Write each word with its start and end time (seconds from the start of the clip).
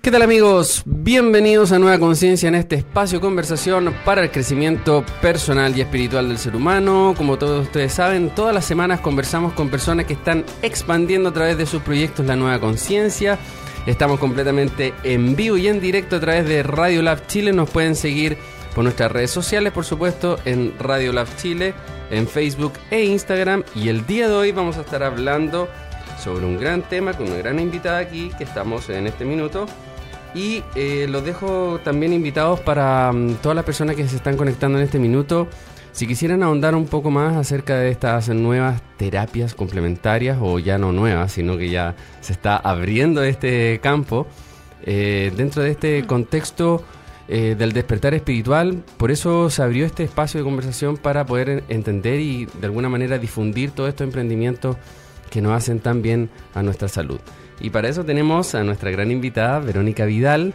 ¿Qué 0.00 0.12
tal 0.12 0.22
amigos? 0.22 0.84
Bienvenidos 0.86 1.72
a 1.72 1.78
Nueva 1.80 1.98
Conciencia 1.98 2.48
en 2.48 2.54
este 2.54 2.76
espacio 2.76 3.20
conversación 3.20 3.92
para 4.04 4.22
el 4.22 4.30
crecimiento 4.30 5.04
personal 5.20 5.76
y 5.76 5.80
espiritual 5.80 6.28
del 6.28 6.38
ser 6.38 6.54
humano. 6.54 7.14
Como 7.16 7.36
todos 7.36 7.66
ustedes 7.66 7.94
saben, 7.94 8.30
todas 8.30 8.54
las 8.54 8.64
semanas 8.64 9.00
conversamos 9.00 9.54
con 9.54 9.70
personas 9.70 10.06
que 10.06 10.12
están 10.12 10.44
expandiendo 10.62 11.30
a 11.30 11.32
través 11.32 11.58
de 11.58 11.66
sus 11.66 11.82
proyectos 11.82 12.26
la 12.26 12.36
nueva 12.36 12.60
conciencia. 12.60 13.40
Estamos 13.86 14.20
completamente 14.20 14.94
en 15.02 15.34
vivo 15.34 15.56
y 15.56 15.66
en 15.66 15.80
directo 15.80 16.16
a 16.16 16.20
través 16.20 16.46
de 16.46 16.62
Radio 16.62 17.02
Lab 17.02 17.26
Chile. 17.26 17.52
Nos 17.52 17.68
pueden 17.68 17.96
seguir 17.96 18.38
por 18.76 18.84
nuestras 18.84 19.10
redes 19.10 19.32
sociales, 19.32 19.72
por 19.72 19.84
supuesto, 19.84 20.38
en 20.44 20.78
Radio 20.78 21.12
Lab 21.12 21.26
Chile, 21.36 21.74
en 22.12 22.28
Facebook 22.28 22.74
e 22.92 23.04
Instagram. 23.04 23.64
Y 23.74 23.88
el 23.88 24.06
día 24.06 24.28
de 24.28 24.34
hoy 24.34 24.52
vamos 24.52 24.78
a 24.78 24.82
estar 24.82 25.02
hablando 25.02 25.68
sobre 26.22 26.46
un 26.46 26.58
gran 26.58 26.82
tema 26.82 27.14
con 27.14 27.26
una 27.26 27.38
gran 27.38 27.58
invitada 27.58 27.98
aquí 27.98 28.30
que 28.38 28.44
estamos 28.44 28.88
en 28.90 29.08
este 29.08 29.24
minuto. 29.24 29.66
Y 30.34 30.62
eh, 30.74 31.06
los 31.08 31.24
dejo 31.24 31.80
también 31.82 32.12
invitados 32.12 32.60
para 32.60 33.12
mm, 33.12 33.36
todas 33.42 33.56
las 33.56 33.64
personas 33.64 33.96
que 33.96 34.06
se 34.06 34.16
están 34.16 34.36
conectando 34.36 34.78
en 34.78 34.84
este 34.84 34.98
minuto. 34.98 35.48
Si 35.92 36.06
quisieran 36.06 36.42
ahondar 36.42 36.74
un 36.74 36.86
poco 36.86 37.10
más 37.10 37.36
acerca 37.36 37.76
de 37.76 37.90
estas 37.90 38.28
nuevas 38.28 38.82
terapias 38.98 39.54
complementarias, 39.54 40.38
o 40.40 40.58
ya 40.58 40.78
no 40.78 40.92
nuevas, 40.92 41.32
sino 41.32 41.56
que 41.56 41.70
ya 41.70 41.96
se 42.20 42.32
está 42.32 42.56
abriendo 42.56 43.22
este 43.24 43.80
campo, 43.82 44.26
eh, 44.84 45.32
dentro 45.36 45.62
de 45.62 45.70
este 45.70 46.06
contexto 46.06 46.84
eh, 47.26 47.56
del 47.58 47.72
despertar 47.72 48.14
espiritual, 48.14 48.84
por 48.96 49.10
eso 49.10 49.50
se 49.50 49.62
abrió 49.62 49.84
este 49.84 50.04
espacio 50.04 50.38
de 50.38 50.44
conversación 50.44 50.96
para 50.96 51.26
poder 51.26 51.64
entender 51.68 52.20
y 52.20 52.46
de 52.46 52.66
alguna 52.66 52.88
manera 52.88 53.18
difundir 53.18 53.72
todos 53.72 53.88
estos 53.88 54.06
emprendimientos 54.06 54.76
que 55.30 55.42
nos 55.42 55.52
hacen 55.52 55.80
tan 55.80 56.00
bien 56.00 56.30
a 56.54 56.62
nuestra 56.62 56.88
salud. 56.88 57.20
Y 57.60 57.70
para 57.70 57.88
eso 57.88 58.04
tenemos 58.04 58.54
a 58.54 58.62
nuestra 58.62 58.90
gran 58.90 59.10
invitada, 59.10 59.58
Verónica 59.60 60.04
Vidal. 60.04 60.54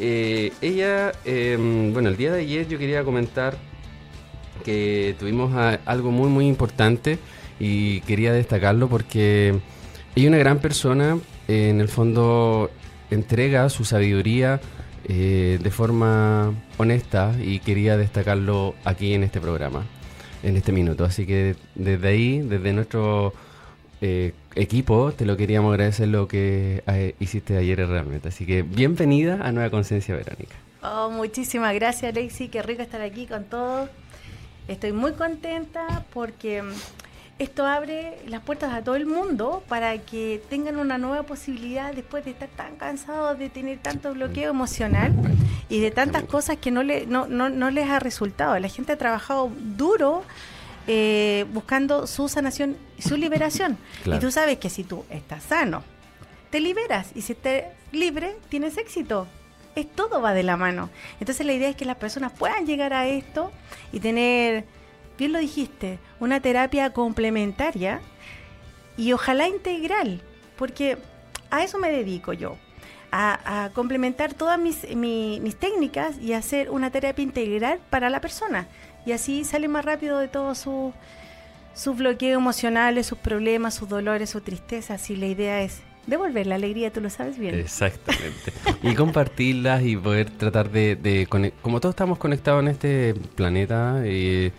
Eh, 0.00 0.52
ella, 0.60 1.12
em, 1.24 1.92
bueno, 1.92 2.08
el 2.08 2.16
día 2.16 2.32
de 2.32 2.40
ayer 2.40 2.66
yo 2.68 2.78
quería 2.78 3.04
comentar 3.04 3.56
que 4.64 5.14
tuvimos 5.18 5.52
algo 5.84 6.10
muy, 6.10 6.28
muy 6.28 6.46
importante 6.46 7.18
y 7.60 8.00
quería 8.02 8.32
destacarlo 8.32 8.88
porque 8.88 9.48
ella 10.16 10.24
es 10.24 10.28
una 10.28 10.38
gran 10.38 10.58
persona, 10.58 11.18
en 11.48 11.80
el 11.80 11.88
fondo 11.88 12.70
entrega 13.10 13.68
su 13.68 13.84
sabiduría 13.84 14.60
eh, 15.06 15.58
de 15.62 15.70
forma 15.70 16.54
honesta 16.78 17.34
y 17.42 17.58
quería 17.58 17.96
destacarlo 17.96 18.74
aquí 18.84 19.12
en 19.12 19.22
este 19.22 19.40
programa, 19.40 19.84
en 20.42 20.56
este 20.56 20.72
minuto. 20.72 21.04
Así 21.04 21.26
que 21.26 21.56
desde 21.74 22.08
ahí, 22.08 22.40
desde 22.40 22.72
nuestro 22.72 23.34
eh, 24.00 24.32
equipo, 24.54 25.12
te 25.12 25.24
lo 25.24 25.36
queríamos 25.36 25.72
agradecer 25.72 26.08
lo 26.08 26.28
que 26.28 26.82
eh, 26.86 27.14
hiciste 27.20 27.56
ayer 27.56 27.78
realmente. 27.86 28.28
Así 28.28 28.46
que 28.46 28.62
bienvenida 28.62 29.40
a 29.42 29.52
Nueva 29.52 29.70
Conciencia 29.70 30.14
Verónica. 30.14 30.54
Oh, 30.82 31.10
muchísimas 31.10 31.74
gracias, 31.74 32.12
Alexi. 32.12 32.48
Qué 32.48 32.62
rico 32.62 32.82
estar 32.82 33.00
aquí 33.00 33.26
con 33.26 33.44
todos. 33.44 33.88
Estoy 34.68 34.92
muy 34.92 35.12
contenta 35.12 36.04
porque 36.12 36.62
mm, 36.62 36.72
esto 37.38 37.66
abre 37.66 38.18
las 38.28 38.42
puertas 38.42 38.72
a 38.72 38.82
todo 38.82 38.94
el 38.94 39.06
mundo 39.06 39.62
para 39.68 39.98
que 39.98 40.42
tengan 40.48 40.78
una 40.78 40.98
nueva 40.98 41.24
posibilidad 41.24 41.92
después 41.92 42.24
de 42.24 42.30
estar 42.30 42.48
tan 42.48 42.76
cansados 42.76 43.38
de 43.38 43.48
tener 43.48 43.78
tanto 43.78 44.14
bloqueo 44.14 44.50
emocional 44.50 45.12
y 45.68 45.80
de 45.80 45.90
tantas 45.90 46.22
cosas 46.24 46.58
que 46.58 46.70
no, 46.70 46.82
le, 46.82 47.06
no, 47.06 47.26
no, 47.26 47.48
no 47.48 47.70
les 47.70 47.88
ha 47.90 47.98
resultado. 47.98 48.58
La 48.58 48.68
gente 48.68 48.92
ha 48.92 48.98
trabajado 48.98 49.50
duro 49.76 50.22
eh, 50.86 51.46
buscando 51.52 52.06
su 52.06 52.28
sanación 52.28 52.76
y 52.98 53.02
su 53.02 53.16
liberación. 53.16 53.78
Y 54.04 54.18
tú 54.18 54.30
sabes 54.30 54.58
que 54.58 54.68
si 54.68 54.84
tú 54.84 55.04
estás 55.08 55.44
sano, 55.44 55.82
te 56.50 56.60
liberas 56.60 57.10
y 57.14 57.22
si 57.22 57.32
estás 57.32 57.64
libre, 57.90 58.36
tienes 58.48 58.76
éxito. 58.76 59.26
Es 59.74 59.90
todo 59.90 60.20
va 60.20 60.34
de 60.34 60.42
la 60.42 60.56
mano. 60.56 60.90
Entonces 61.20 61.46
la 61.46 61.52
idea 61.52 61.68
es 61.68 61.76
que 61.76 61.84
las 61.84 61.96
personas 61.96 62.32
puedan 62.32 62.66
llegar 62.66 62.92
a 62.92 63.06
esto 63.08 63.50
y 63.92 64.00
tener, 64.00 64.64
bien 65.18 65.32
lo 65.32 65.38
dijiste, 65.38 65.98
una 66.20 66.40
terapia 66.40 66.92
complementaria 66.92 68.00
y 68.96 69.12
ojalá 69.12 69.48
integral, 69.48 70.20
porque 70.56 70.98
a 71.50 71.64
eso 71.64 71.78
me 71.78 71.90
dedico 71.90 72.32
yo. 72.32 72.56
A, 73.16 73.70
complementar 73.74 74.34
todas 74.34 74.58
mis, 74.58 74.88
mis 74.96 75.56
técnicas 75.56 76.18
y 76.18 76.32
hacer 76.32 76.68
una 76.68 76.90
terapia 76.90 77.22
integral 77.22 77.78
para 77.88 78.10
la 78.10 78.20
persona 78.20 78.66
y 79.06 79.12
así 79.12 79.44
sale 79.44 79.68
más 79.68 79.84
rápido 79.84 80.18
de 80.18 80.28
todos 80.28 80.58
sus 80.58 80.92
su 81.74 81.94
bloqueos 81.94 82.38
emocionales, 82.40 83.06
sus 83.06 83.18
problemas, 83.18 83.74
sus 83.74 83.88
dolores, 83.88 84.30
su 84.30 84.40
tristeza. 84.40 84.94
Así 84.94 85.16
la 85.16 85.26
idea 85.26 85.62
es 85.62 85.80
devolver 86.06 86.46
la 86.46 86.54
alegría, 86.54 86.92
tú 86.92 87.00
lo 87.00 87.10
sabes 87.10 87.38
bien. 87.38 87.54
Exactamente. 87.54 88.52
y 88.82 88.94
compartirlas 88.94 89.82
y 89.82 89.96
poder 89.96 90.30
tratar 90.30 90.70
de, 90.70 91.26
como 91.60 91.80
todos 91.80 91.92
estamos 91.92 92.18
conectados 92.18 92.62
en 92.62 92.68
este 92.68 93.14
planeta, 93.34 94.00
eh, 94.04 94.52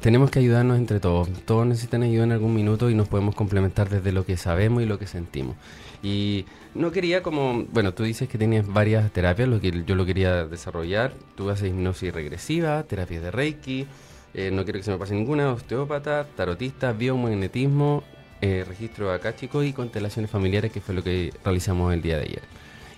tenemos 0.00 0.30
que 0.30 0.38
ayudarnos 0.38 0.78
entre 0.78 0.98
todos. 0.98 1.28
Todos 1.44 1.66
necesitan 1.66 2.02
ayuda 2.02 2.24
en 2.24 2.32
algún 2.32 2.54
minuto 2.54 2.90
y 2.90 2.94
nos 2.94 3.08
podemos 3.08 3.34
complementar 3.34 3.88
desde 3.88 4.12
lo 4.12 4.24
que 4.24 4.36
sabemos 4.36 4.82
y 4.82 4.86
lo 4.86 4.98
que 4.98 5.06
sentimos. 5.06 5.56
Y 6.02 6.46
no 6.74 6.90
quería 6.90 7.22
como, 7.22 7.64
bueno, 7.72 7.94
tú 7.94 8.02
dices 8.02 8.28
que 8.28 8.38
tienes 8.38 8.66
varias 8.66 9.12
terapias, 9.12 9.48
lo 9.48 9.60
que 9.60 9.84
yo 9.86 9.94
lo 9.94 10.04
quería 10.04 10.46
desarrollar. 10.46 11.12
Tú 11.36 11.48
haces 11.50 11.68
hipnosis 11.68 12.12
regresiva, 12.12 12.82
terapias 12.82 13.22
de 13.22 13.30
Reiki, 13.30 13.86
eh, 14.34 14.50
no 14.50 14.64
quiero 14.64 14.78
que 14.78 14.84
se 14.84 14.90
me 14.90 14.98
pase 14.98 15.14
ninguna, 15.14 15.52
osteópata, 15.52 16.26
tarotista, 16.36 16.92
biomagnetismo, 16.92 18.02
eh, 18.40 18.64
registro 18.66 19.12
acáchico 19.12 19.62
y 19.62 19.72
constelaciones 19.72 20.30
familiares, 20.30 20.72
que 20.72 20.80
fue 20.80 20.94
lo 20.94 21.04
que 21.04 21.32
realizamos 21.44 21.92
el 21.92 22.02
día 22.02 22.16
de 22.16 22.22
ayer. 22.22 22.42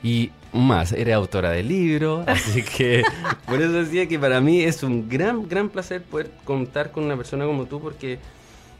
Y 0.03 0.31
más, 0.53 0.93
eres 0.93 1.15
autora 1.15 1.51
de 1.51 1.63
libros, 1.63 2.25
así 2.29 2.63
que 2.63 3.03
por 3.47 3.61
eso 3.61 3.73
decía 3.73 4.07
que 4.07 4.19
para 4.19 4.41
mí 4.41 4.63
es 4.63 4.83
un 4.83 5.09
gran, 5.09 5.49
gran 5.49 5.69
placer 5.69 6.03
poder 6.03 6.31
contar 6.45 6.93
con 6.93 7.05
una 7.05 7.17
persona 7.17 7.45
como 7.47 7.67
tú, 7.67 7.81
porque 7.81 8.19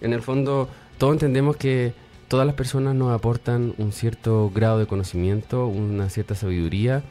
en 0.01 0.13
el 0.13 0.23
fondo 0.23 0.69
todos 0.97 1.15
entendemos 1.15 1.57
que 1.57 1.93
todas 2.35 2.49
las 2.49 2.57
personas 2.57 2.97
nos 2.97 3.15
aportan 3.15 3.75
un 3.79 3.93
cierto 3.93 4.51
grado 4.53 4.81
de 4.81 4.89
conocimiento, 4.89 5.69
una 5.69 6.11
cierta 6.11 6.35
sabiduría 6.35 7.05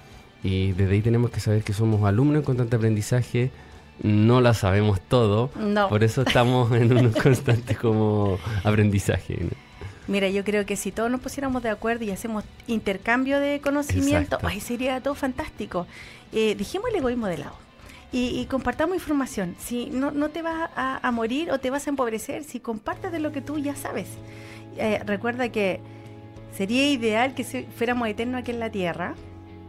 y 0.43 0.73
desde 0.73 0.95
ahí 0.95 1.01
tenemos 1.01 1.31
que 1.31 1.39
saber 1.39 1.63
que 1.63 1.71
somos 1.71 2.03
alumnos 2.03 2.39
en 2.39 2.43
constante 2.43 2.75
aprendizaje, 2.75 3.49
no 4.01 4.41
la 4.41 4.53
sabemos 4.53 4.99
todo, 4.99 5.49
por 5.87 6.03
eso 6.03 6.23
estamos 6.23 6.73
en 6.73 6.91
un 6.97 7.13
constante 7.23 7.73
como 7.73 8.37
aprendizaje. 8.65 9.47
Mira, 10.09 10.27
yo 10.27 10.43
creo 10.43 10.65
que 10.65 10.75
si 10.75 10.91
todos 10.91 11.09
nos 11.09 11.21
pusiéramos 11.21 11.63
de 11.63 11.69
acuerdo 11.69 12.03
y 12.03 12.11
hacemos 12.11 12.43
intercambio 12.67 13.39
de 13.39 13.61
conocimiento, 13.61 14.39
ahí 14.43 14.59
sería 14.59 14.99
todo 14.99 15.15
fantástico. 15.15 15.87
Eh, 16.33 16.55
dejemos 16.57 16.89
el 16.89 16.97
egoísmo 16.97 17.27
de 17.27 17.37
lado. 17.37 17.62
Y, 18.15 18.45
compartamos 18.45 18.95
información. 18.95 19.55
Si 19.57 19.87
no, 19.87 20.11
no 20.11 20.29
te 20.29 20.43
vas 20.43 20.69
a, 20.75 21.11
morir 21.11 21.49
o 21.51 21.59
te 21.59 21.71
vas 21.71 21.87
a 21.87 21.89
empobrecer, 21.89 22.43
si 22.43 22.59
compartes 22.59 23.11
de 23.11 23.19
lo 23.19 23.31
que 23.31 23.41
tú 23.41 23.57
ya 23.57 23.75
sabes. 23.75 24.07
Eh, 24.77 25.01
recuerda 25.03 25.49
que 25.49 25.79
sería 26.55 26.91
ideal 26.91 27.33
que 27.33 27.43
fuéramos 27.75 28.07
eternos 28.07 28.41
aquí 28.41 28.51
en 28.51 28.59
la 28.59 28.69
Tierra, 28.69 29.15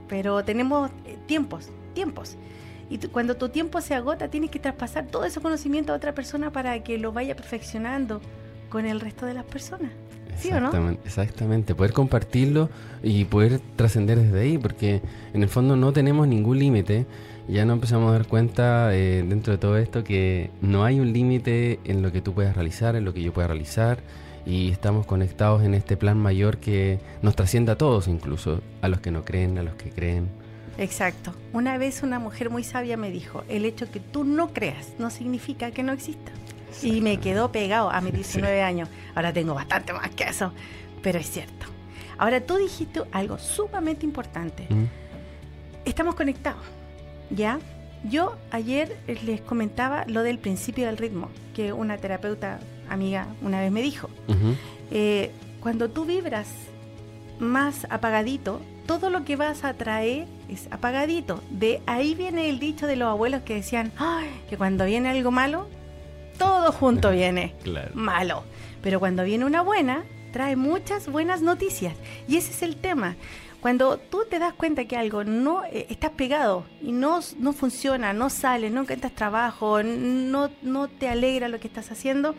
pero 0.09 0.45
tenemos 0.45 0.91
eh, 1.07 1.17
tiempos, 1.27 1.71
tiempos. 1.95 2.37
Y 2.91 2.99
cuando 2.99 3.35
tu 3.37 3.49
tiempo 3.49 3.81
se 3.81 3.95
agota, 3.95 4.29
tienes 4.29 4.51
que 4.51 4.59
traspasar 4.59 5.07
todo 5.07 5.25
ese 5.25 5.41
conocimiento 5.41 5.95
a 5.95 5.97
otra 5.97 6.15
persona 6.15 6.53
para 6.53 6.83
que 6.83 6.99
lo 6.99 7.13
vaya 7.13 7.35
perfeccionando 7.35 8.21
con 8.69 8.85
el 8.85 9.01
resto 9.01 9.25
de 9.25 9.33
las 9.33 9.45
personas. 9.45 9.91
¿Sí 10.37 10.51
o 10.51 10.61
no? 10.61 10.91
Exactamente, 11.05 11.75
poder 11.75 11.93
compartirlo 11.93 12.69
y 13.03 13.25
poder 13.25 13.61
trascender 13.77 14.19
desde 14.19 14.41
ahí, 14.41 14.59
porque 14.59 15.01
en 15.33 15.43
el 15.43 15.49
fondo 15.49 15.77
no 15.77 15.93
tenemos 15.93 16.27
ningún 16.27 16.59
límite. 16.59 17.07
Ya 17.47 17.65
no 17.67 17.75
empezamos 17.75 18.09
a 18.09 18.13
dar 18.13 18.27
cuenta 18.27 18.95
eh, 18.95 19.23
dentro 19.27 19.53
de 19.53 19.59
todo 19.59 19.77
esto 19.77 20.03
que 20.03 20.51
no 20.63 20.85
hay 20.85 20.99
un 20.99 21.13
límite 21.13 21.79
en 21.85 22.01
lo 22.01 22.11
que 22.11 22.23
tú 22.23 22.33
puedas 22.33 22.55
realizar, 22.55 22.97
en 22.97 23.05
lo 23.05 23.13
que 23.13 23.23
yo 23.23 23.33
pueda 23.33 23.49
realizar, 23.49 23.99
y 24.47 24.71
estamos 24.71 25.07
conectados 25.07 25.63
en 25.63 25.75
este 25.75 25.97
plan 25.97 26.19
mayor 26.19 26.59
que 26.59 27.01
nos 27.23 27.37
trasciende 27.37 27.73
a 27.73 27.77
todos, 27.77 28.09
incluso 28.09 28.63
a 28.81 28.89
los 28.89 29.01
que 29.01 29.11
no 29.11 29.25
creen, 29.25 29.59
a 29.59 29.63
los 29.63 29.75
que 29.75 29.91
creen. 29.91 30.29
Exacto. 30.79 31.35
Una 31.53 31.79
vez 31.79 32.03
una 32.03 32.19
mujer 32.19 32.51
muy 32.51 32.65
sabia 32.65 32.97
me 32.97 33.11
dijo, 33.11 33.45
el 33.49 33.65
hecho 33.65 33.91
que 33.91 34.01
tú 34.01 34.25
no 34.25 34.53
creas 34.53 34.95
no 34.99 35.11
significa 35.11 35.71
que 35.71 35.83
no 35.83 35.93
exista. 35.93 36.33
Y 36.83 37.01
me 37.01 37.19
quedó 37.19 37.53
pegado 37.53 37.91
a 37.91 38.01
mis 38.01 38.13
19 38.15 38.63
años. 38.63 38.89
Ahora 39.15 39.33
tengo 39.33 39.55
bastante 39.55 39.93
más 39.93 40.11
que 40.11 40.25
eso, 40.25 40.53
pero 41.03 41.19
es 41.19 41.31
cierto. 41.31 41.67
Ahora 42.19 42.41
tú 42.41 42.57
dijiste 42.57 43.03
algo 43.13 43.39
sumamente 43.39 44.05
importante. 44.07 44.67
Estamos 45.85 46.15
conectados, 46.15 46.65
¿ya? 47.31 47.59
Yo 48.05 48.37
ayer 48.51 48.97
les 49.25 49.41
comentaba 49.41 50.05
lo 50.07 50.23
del 50.23 50.39
principio 50.39 50.87
del 50.87 50.99
ritmo, 50.99 51.31
que 51.55 51.73
una 51.73 51.97
terapeuta 51.97 52.61
amiga 52.89 53.27
una 53.43 53.61
vez 53.61 53.73
me 53.73 53.83
dijo. 53.83 54.11
Eh, 54.91 55.31
cuando 55.61 55.89
tú 55.89 56.05
vibras 56.05 56.49
más 57.39 57.87
apagadito, 57.89 58.61
todo 58.87 59.09
lo 59.09 59.25
que 59.25 59.37
vas 59.37 59.65
a 59.65 59.75
traer 59.75 60.27
es 60.49 60.69
apagadito. 60.71 61.43
De 61.51 61.81
ahí 61.87 62.15
viene 62.15 62.51
el 62.51 62.59
dicho 62.59 62.87
de 62.87 62.97
los 62.97 63.09
abuelos 63.09 63.43
que 63.43 63.55
decían, 63.55 63.93
que 64.49 64.57
cuando 64.57 64.85
viene 64.85 65.09
algo 65.09 65.31
malo, 65.31 65.67
todo 66.39 66.73
junto 66.73 67.11
viene 67.13 67.55
malo. 67.95 68.45
Pero 68.83 69.01
cuando 69.01 69.25
viene 69.25 69.47
una 69.47 69.63
buena, 69.63 70.05
trae 70.33 70.57
muchas 70.57 71.09
buenas 71.09 71.41
noticias. 71.41 71.95
Y 72.29 72.37
ese 72.37 72.51
es 72.51 72.63
el 72.63 72.77
tema. 72.77 73.17
Cuando 73.65 73.97
tú 73.97 74.27
te 74.29 74.39
das 74.39 74.53
cuenta 74.53 74.85
que 74.85 74.95
algo 74.95 75.25
no 75.25 75.65
eh, 75.65 75.87
estás 75.89 76.11
pegado 76.11 76.67
y 76.83 76.93
no, 76.93 77.21
no 77.39 77.55
funciona, 77.55 78.13
no 78.13 78.29
sale, 78.29 78.69
no 78.69 78.83
encuentras 78.83 79.15
trabajo, 79.15 79.83
no, 79.83 80.51
no 80.61 80.89
te 80.89 81.09
alegra 81.09 81.49
lo 81.49 81.59
que 81.59 81.69
estás 81.69 81.91
haciendo, 81.91 82.35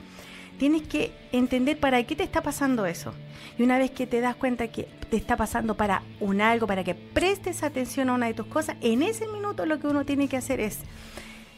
tienes 0.59 0.83
que 0.83 1.11
entender 1.31 1.79
para 1.79 2.03
qué 2.03 2.15
te 2.15 2.21
está 2.21 2.43
pasando 2.43 2.85
eso. 2.85 3.11
Y 3.57 3.63
una 3.63 3.79
vez 3.79 3.89
que 3.89 4.05
te 4.05 4.21
das 4.21 4.35
cuenta 4.35 4.67
que 4.67 4.83
te 5.09 5.17
está 5.17 5.35
pasando 5.35 5.75
para 5.75 6.03
un 6.19 6.41
algo, 6.41 6.67
para 6.67 6.83
que 6.83 6.93
prestes 6.93 7.63
atención 7.63 8.09
a 8.09 8.13
una 8.13 8.27
de 8.27 8.35
tus 8.35 8.45
cosas, 8.45 8.75
en 8.81 9.01
ese 9.01 9.27
minuto 9.27 9.65
lo 9.65 9.79
que 9.79 9.87
uno 9.87 10.05
tiene 10.05 10.27
que 10.27 10.37
hacer 10.37 10.59
es 10.59 10.81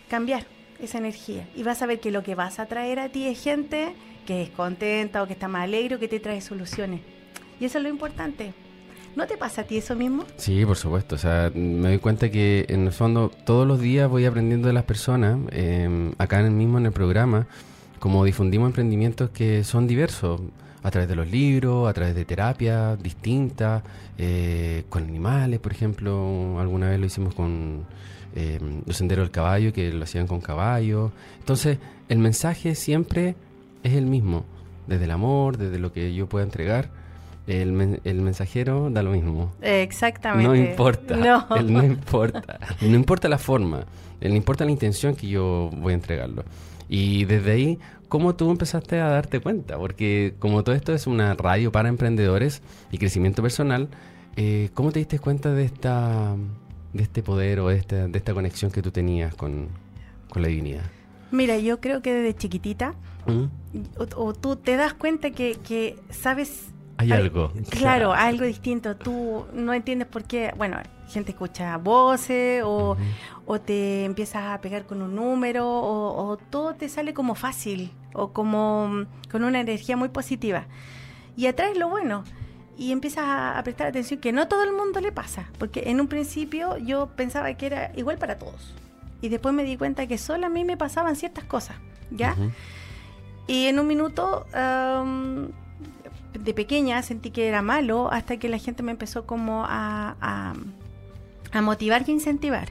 cambiar 0.07 0.45
esa 0.79 0.99
energía. 0.99 1.45
Y 1.57 1.63
vas 1.63 1.81
a 1.81 1.87
ver 1.87 1.99
que 1.99 2.11
lo 2.11 2.23
que 2.23 2.35
vas 2.35 2.59
a 2.59 2.67
traer 2.67 3.01
a 3.01 3.09
ti 3.09 3.27
es 3.27 3.43
gente 3.43 3.93
que 4.25 4.43
es 4.43 4.49
contenta 4.49 5.21
o 5.21 5.27
que 5.27 5.33
está 5.33 5.49
más 5.49 5.63
alegre 5.63 5.95
o 5.95 5.99
que 5.99 6.07
te 6.07 6.21
trae 6.21 6.39
soluciones. 6.39 7.01
Y 7.59 7.65
eso 7.65 7.79
es 7.79 7.83
lo 7.83 7.89
importante. 7.89 8.53
¿No 9.15 9.25
te 9.25 9.37
pasa 9.37 9.61
a 9.61 9.63
ti 9.63 9.77
eso 9.77 9.95
mismo? 9.95 10.25
Sí, 10.37 10.65
por 10.65 10.77
supuesto. 10.77 11.15
O 11.15 11.17
sea, 11.17 11.51
me 11.53 11.89
doy 11.89 11.99
cuenta 11.99 12.29
que 12.29 12.65
en 12.69 12.85
el 12.85 12.91
fondo 12.91 13.31
todos 13.45 13.67
los 13.67 13.79
días 13.79 14.09
voy 14.09 14.25
aprendiendo 14.25 14.67
de 14.67 14.73
las 14.73 14.83
personas, 14.83 15.39
eh, 15.51 16.11
acá 16.17 16.39
en 16.39 16.47
el 16.47 16.51
mismo 16.51 16.77
en 16.77 16.85
el 16.85 16.91
programa, 16.91 17.47
como 17.99 18.23
difundimos 18.23 18.67
emprendimientos 18.67 19.31
que 19.31 19.63
son 19.63 19.87
diversos, 19.87 20.41
a 20.83 20.91
través 20.91 21.09
de 21.09 21.15
los 21.15 21.29
libros, 21.29 21.89
a 21.89 21.93
través 21.93 22.15
de 22.15 22.23
terapias 22.23 23.01
distintas, 23.01 23.83
eh, 24.17 24.85
con 24.89 25.03
animales, 25.03 25.59
por 25.59 25.71
ejemplo, 25.71 26.59
alguna 26.59 26.89
vez 26.89 26.99
lo 26.99 27.05
hicimos 27.05 27.33
con 27.33 27.85
eh, 28.35 28.59
los 28.85 28.95
senderos 28.95 29.25
del 29.25 29.31
caballo, 29.31 29.73
que 29.73 29.91
lo 29.91 30.03
hacían 30.03 30.27
con 30.27 30.39
caballo. 30.39 31.11
Entonces, 31.39 31.79
el 32.07 32.19
mensaje 32.19 32.75
siempre 32.75 33.35
es 33.83 33.93
el 33.93 34.05
mismo, 34.05 34.45
desde 34.87 35.05
el 35.05 35.11
amor, 35.11 35.57
desde 35.57 35.79
lo 35.79 35.91
que 35.91 36.13
yo 36.13 36.27
pueda 36.27 36.45
entregar. 36.45 36.89
El, 37.47 38.01
el 38.03 38.21
mensajero 38.21 38.89
da 38.89 39.01
lo 39.01 39.11
mismo. 39.11 39.53
Exactamente. 39.61 40.47
No 40.47 40.55
importa. 40.55 41.15
No. 41.15 41.47
no 41.63 41.83
importa. 41.83 42.59
No 42.81 42.95
importa 42.95 43.29
la 43.29 43.37
forma. 43.37 43.85
No 44.21 44.35
importa 44.35 44.65
la 44.65 44.71
intención 44.71 45.15
que 45.15 45.27
yo 45.27 45.69
voy 45.77 45.93
a 45.93 45.95
entregarlo. 45.95 46.43
Y 46.89 47.25
desde 47.25 47.51
ahí, 47.51 47.79
¿cómo 48.09 48.35
tú 48.35 48.51
empezaste 48.51 48.99
a 48.99 49.07
darte 49.09 49.39
cuenta? 49.39 49.77
Porque 49.77 50.35
como 50.39 50.63
todo 50.63 50.75
esto 50.75 50.93
es 50.93 51.07
una 51.07 51.33
radio 51.35 51.71
para 51.71 51.89
emprendedores 51.89 52.61
y 52.91 52.97
crecimiento 52.97 53.41
personal, 53.41 53.89
eh, 54.35 54.69
¿cómo 54.73 54.91
te 54.91 54.99
diste 54.99 55.19
cuenta 55.19 55.53
de 55.53 55.65
esta 55.65 56.35
de 56.93 57.03
este 57.03 57.23
poder 57.23 57.59
o 57.59 57.67
de 57.69 57.77
esta, 57.77 58.07
de 58.07 58.17
esta 58.17 58.33
conexión 58.33 58.71
que 58.71 58.81
tú 58.81 58.91
tenías 58.91 59.35
con, 59.35 59.69
la 60.35 60.47
divinidad? 60.47 60.83
Mira, 61.31 61.57
yo 61.57 61.79
creo 61.79 62.01
que 62.01 62.13
desde 62.13 62.37
chiquitita, 62.37 62.93
¿Mm? 63.25 63.45
o, 64.15 64.33
tú 64.33 64.55
te 64.55 64.75
das 64.75 64.93
cuenta 64.93 65.31
que, 65.31 65.57
que 65.67 65.97
sabes... 66.09 66.73
Hay 66.97 67.11
algo. 67.11 67.51
Claro, 67.69 68.11
algo 68.11 68.45
distinto. 68.45 68.95
Tú 68.95 69.45
no 69.53 69.73
entiendes 69.73 70.07
por 70.07 70.23
qué, 70.23 70.51
bueno, 70.57 70.77
gente 71.07 71.31
escucha 71.31 71.77
voces 71.77 72.63
o, 72.65 72.97
o 73.45 73.61
te 73.61 74.03
empiezas 74.03 74.43
a 74.47 74.61
pegar 74.61 74.85
con 74.85 75.01
un 75.01 75.15
número 75.15 75.67
o, 75.67 76.37
todo 76.49 76.73
te 76.73 76.89
sale 76.89 77.13
como 77.13 77.35
fácil 77.35 77.91
o 78.13 78.33
como 78.33 78.87
mm, 78.87 79.29
con 79.31 79.43
una 79.43 79.59
energía 79.59 79.95
muy 79.95 80.09
positiva. 80.09 80.65
Y 81.35 81.45
atraes 81.45 81.77
lo 81.77 81.87
bueno 81.87 82.23
y 82.77 82.91
empiezas 82.91 83.25
a, 83.27 83.61
prestar 83.63 83.87
atención 83.87 84.19
que 84.19 84.31
no 84.31 84.47
todo 84.47 84.63
el 84.63 84.73
mundo 84.73 84.99
le 84.99 85.11
pasa, 85.11 85.49
porque 85.59 85.83
en 85.87 86.01
un 86.01 86.07
principio 86.07 86.77
yo 86.77 87.07
pensaba 87.15 87.53
que 87.53 87.67
era 87.67 87.91
igual 87.95 88.17
para 88.17 88.37
todos 88.37 88.73
y 89.21 89.29
después 89.29 89.53
me 89.53 89.63
di 89.63 89.77
cuenta 89.77 90.07
que 90.07 90.17
solo 90.17 90.45
a 90.45 90.49
mí 90.49 90.63
me 90.63 90.77
pasaban 90.77 91.15
ciertas 91.15 91.43
cosas, 91.43 91.77
¿ya? 92.11 92.35
Y 93.47 93.65
en 93.65 93.79
un 93.79 93.87
minuto 93.87 94.45
de 96.33 96.53
pequeña 96.53 97.01
sentí 97.03 97.31
que 97.31 97.47
era 97.47 97.61
malo 97.61 98.11
hasta 98.11 98.37
que 98.37 98.49
la 98.49 98.57
gente 98.57 98.83
me 98.83 98.91
empezó 98.91 99.25
como 99.25 99.65
a, 99.67 100.15
a 101.51 101.61
motivar 101.61 102.03
y 102.07 102.11
a 102.11 102.13
incentivar. 102.13 102.69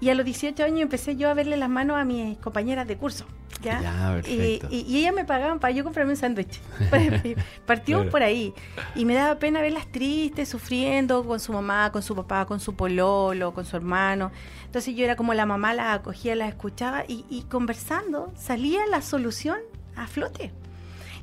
Y 0.00 0.10
a 0.10 0.14
los 0.14 0.24
18 0.26 0.62
años 0.64 0.80
empecé 0.80 1.16
yo 1.16 1.30
a 1.30 1.34
verle 1.34 1.56
las 1.56 1.70
manos 1.70 1.96
a 1.96 2.04
mis 2.04 2.36
compañeras 2.38 2.86
de 2.86 2.96
curso. 2.96 3.26
¿ya? 3.62 4.20
y, 4.28 4.60
y, 4.70 4.98
ellas 4.98 5.14
me 5.14 5.24
pagaban 5.24 5.58
para 5.60 5.72
yo 5.72 5.84
comprarme 5.84 6.12
un 6.12 6.16
sándwich. 6.18 6.60
Partimos 7.66 8.06
por 8.08 8.22
ahí. 8.22 8.52
Y 8.94 9.04
me 9.04 9.14
daba 9.14 9.38
pena 9.38 9.62
verlas 9.62 9.86
tristes, 9.90 10.48
sufriendo 10.48 11.24
con 11.24 11.40
su 11.40 11.52
mamá, 11.52 11.90
con 11.92 12.02
su 12.02 12.14
papá, 12.14 12.44
con 12.44 12.60
su 12.60 12.74
pololo, 12.74 13.54
con 13.54 13.64
su 13.64 13.76
hermano. 13.76 14.30
Entonces 14.66 14.94
yo 14.94 15.04
era 15.04 15.16
como 15.16 15.32
la 15.32 15.46
mamá, 15.46 15.72
la 15.72 15.94
acogía, 15.94 16.34
la 16.34 16.48
escuchaba 16.48 17.04
y, 17.08 17.24
y 17.30 17.42
conversando 17.44 18.32
salía 18.36 18.86
la 18.86 19.00
solución 19.00 19.58
a 19.96 20.06
flote. 20.06 20.52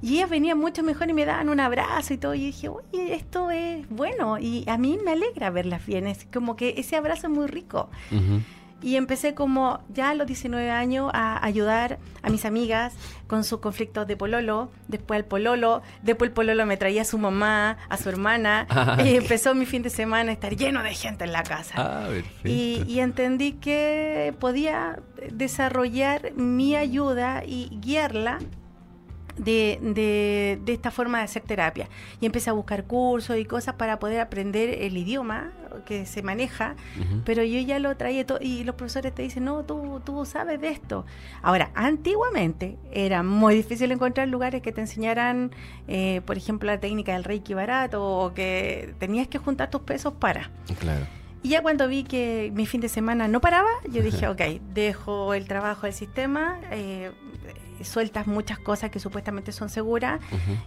Y 0.02 0.16
ellas 0.16 0.30
venían 0.30 0.58
mucho 0.58 0.84
mejor 0.84 1.10
y 1.10 1.14
me 1.14 1.26
daban 1.26 1.50
un 1.50 1.60
abrazo 1.60 2.14
y 2.14 2.18
todo. 2.18 2.34
Y 2.34 2.46
dije, 2.46 2.70
oye, 2.70 3.14
esto 3.14 3.52
es 3.52 3.88
bueno. 3.90 4.40
Y 4.40 4.64
a 4.68 4.78
mí 4.78 4.98
me 5.04 5.12
alegra 5.12 5.50
verlas 5.52 5.86
bien. 5.86 6.08
Es 6.08 6.26
como 6.34 6.56
que 6.56 6.76
ese 6.78 6.96
abrazo 6.96 7.28
es 7.28 7.34
muy 7.34 7.48
rico. 7.48 7.90
Y 8.84 8.96
empecé 8.96 9.36
como 9.36 9.80
ya 9.94 10.10
a 10.10 10.16
los 10.16 10.26
19 10.26 10.72
años 10.72 11.12
a 11.14 11.46
ayudar 11.46 12.00
a 12.24 12.32
mis 12.32 12.46
amigas 12.46 12.94
con 13.28 13.44
sus 13.44 13.60
conflictos 13.60 14.08
de 14.08 14.18
pololo, 14.18 14.72
después 14.88 15.20
el 15.20 15.26
pololo, 15.26 15.84
después 16.02 16.30
el 16.30 16.34
pololo 16.34 16.66
me 16.66 16.78
traía 16.78 17.04
a 17.04 17.06
su 17.06 17.20
mamá, 17.20 17.78
a 17.90 17.98
su 17.98 18.10
hermana, 18.10 18.66
ah, 18.70 18.98
y 19.06 19.16
empezó 19.16 19.54
mi 19.54 19.68
fin 19.68 19.84
de 19.84 19.92
semana 19.92 20.32
a 20.32 20.34
estar 20.34 20.56
lleno 20.56 20.82
de 20.82 20.96
gente 20.96 21.26
en 21.26 21.32
la 21.32 21.44
casa. 21.44 21.76
Ah, 21.78 22.10
y, 22.44 22.84
y 22.88 23.00
entendí 23.02 23.54
que 23.54 24.34
podía 24.40 25.00
desarrollar 25.32 26.34
mi 26.34 26.76
ayuda 26.76 27.44
y 27.46 27.70
guiarla 27.82 28.40
de, 29.38 29.80
de, 29.82 30.60
de, 30.64 30.74
esta 30.74 30.92
forma 30.92 31.20
de 31.20 31.26
hacer 31.26 31.44
terapia. 31.44 31.88
Y 32.20 32.26
empecé 32.26 32.50
a 32.50 32.54
buscar 32.54 32.86
cursos 32.86 33.38
y 33.38 33.46
cosas 33.46 33.76
para 33.76 34.00
poder 34.00 34.20
aprender 34.20 34.70
el 34.82 34.98
idioma 34.98 35.52
que 35.86 36.06
se 36.06 36.22
maneja, 36.22 36.76
pero 37.26 37.44
yo 37.44 37.60
ya 37.60 37.80
lo 37.80 37.96
traía 37.96 38.26
todo, 38.26 38.40
y 38.42 38.64
los 38.64 38.76
profesores 38.76 39.16
te 39.16 39.22
dicen, 39.22 39.46
no, 39.46 39.64
tú, 39.64 40.02
tú 40.04 40.26
sabes 40.26 40.60
de 40.60 40.70
esto. 40.70 41.06
Ahora, 41.42 41.72
antiguamente 41.76 42.78
era 42.92 43.24
muy 43.24 43.56
difícil 43.56 43.92
encontrar 43.92 44.28
lugares 44.28 44.62
que 44.62 44.72
te 44.72 44.82
enseñaran, 44.82 45.52
eh, 45.88 46.22
por 46.26 46.38
ejemplo, 46.38 46.68
la 46.68 46.80
técnica 46.80 47.14
del 47.14 47.24
reiki 47.24 47.54
barato 47.54 48.04
o 48.04 48.34
que 48.34 48.94
tenías 49.00 49.28
que 49.28 49.38
juntar 49.38 49.70
tus 49.70 49.82
pesos 49.82 50.14
para. 50.14 50.52
Claro. 50.80 51.06
Y 51.44 51.50
ya 51.50 51.62
cuando 51.62 51.88
vi 51.88 52.04
que 52.04 52.52
mi 52.54 52.68
fin 52.68 52.82
de 52.82 52.90
semana 52.90 53.28
no 53.28 53.42
paraba, 53.42 53.70
yo 53.90 54.04
dije, 54.04 54.28
ok, 54.28 54.42
dejo 54.74 55.34
el 55.34 55.48
trabajo 55.48 55.88
del 55.88 55.94
sistema, 55.94 56.60
eh, 56.70 57.12
sueltas 57.84 58.28
muchas 58.28 58.60
cosas 58.60 58.92
que 58.92 59.00
supuestamente 59.00 59.52
son 59.52 59.70
seguras 59.70 60.20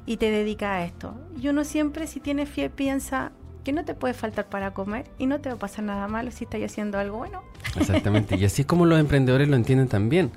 y 0.06 0.16
te 0.16 0.30
dedicas 0.30 0.70
a 0.70 0.84
esto. 0.84 1.14
Y 1.40 1.48
uno 1.48 1.64
siempre, 1.64 2.06
si 2.06 2.20
tiene 2.20 2.46
fe, 2.46 2.70
piensa 2.70 3.32
que 3.64 3.72
no 3.72 3.84
te 3.84 3.94
puede 3.94 4.14
faltar 4.14 4.48
para 4.48 4.72
comer 4.72 5.06
y 5.18 5.26
no 5.26 5.40
te 5.40 5.48
va 5.48 5.56
a 5.56 5.58
pasar 5.58 5.84
nada 5.84 6.06
malo 6.06 6.30
si 6.30 6.44
estás 6.44 6.60
haciendo 6.62 6.98
algo 6.98 7.18
bueno. 7.18 7.42
Exactamente, 7.76 8.36
y 8.36 8.44
así 8.44 8.62
es 8.62 8.66
como 8.66 8.86
los 8.86 9.00
emprendedores 9.00 9.48
lo 9.48 9.56
entienden 9.56 9.88
también. 9.88 10.30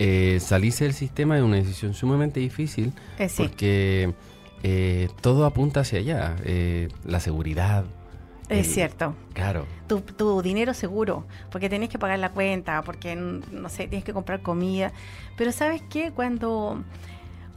Eh, 0.00 0.38
salirse 0.40 0.84
del 0.84 0.92
sistema 0.92 1.36
es 1.36 1.42
una 1.44 1.56
decisión 1.56 1.94
sumamente 1.94 2.40
difícil 2.40 2.92
eh, 3.16 3.30
porque 3.36 4.12
eh, 4.64 5.08
todo 5.20 5.46
apunta 5.46 5.80
hacia 5.80 6.00
allá, 6.00 6.36
la 7.04 7.20
seguridad, 7.20 7.84
es 8.58 8.72
cierto. 8.72 9.14
Claro. 9.32 9.66
Tu, 9.86 10.00
tu, 10.00 10.42
dinero 10.42 10.74
seguro, 10.74 11.24
porque 11.50 11.68
tenés 11.68 11.88
que 11.88 11.98
pagar 11.98 12.18
la 12.18 12.30
cuenta, 12.30 12.82
porque, 12.82 13.16
no 13.16 13.68
sé, 13.68 13.86
tienes 13.88 14.04
que 14.04 14.12
comprar 14.12 14.40
comida. 14.40 14.92
Pero 15.36 15.52
¿sabes 15.52 15.82
qué? 15.90 16.10
Cuando, 16.12 16.82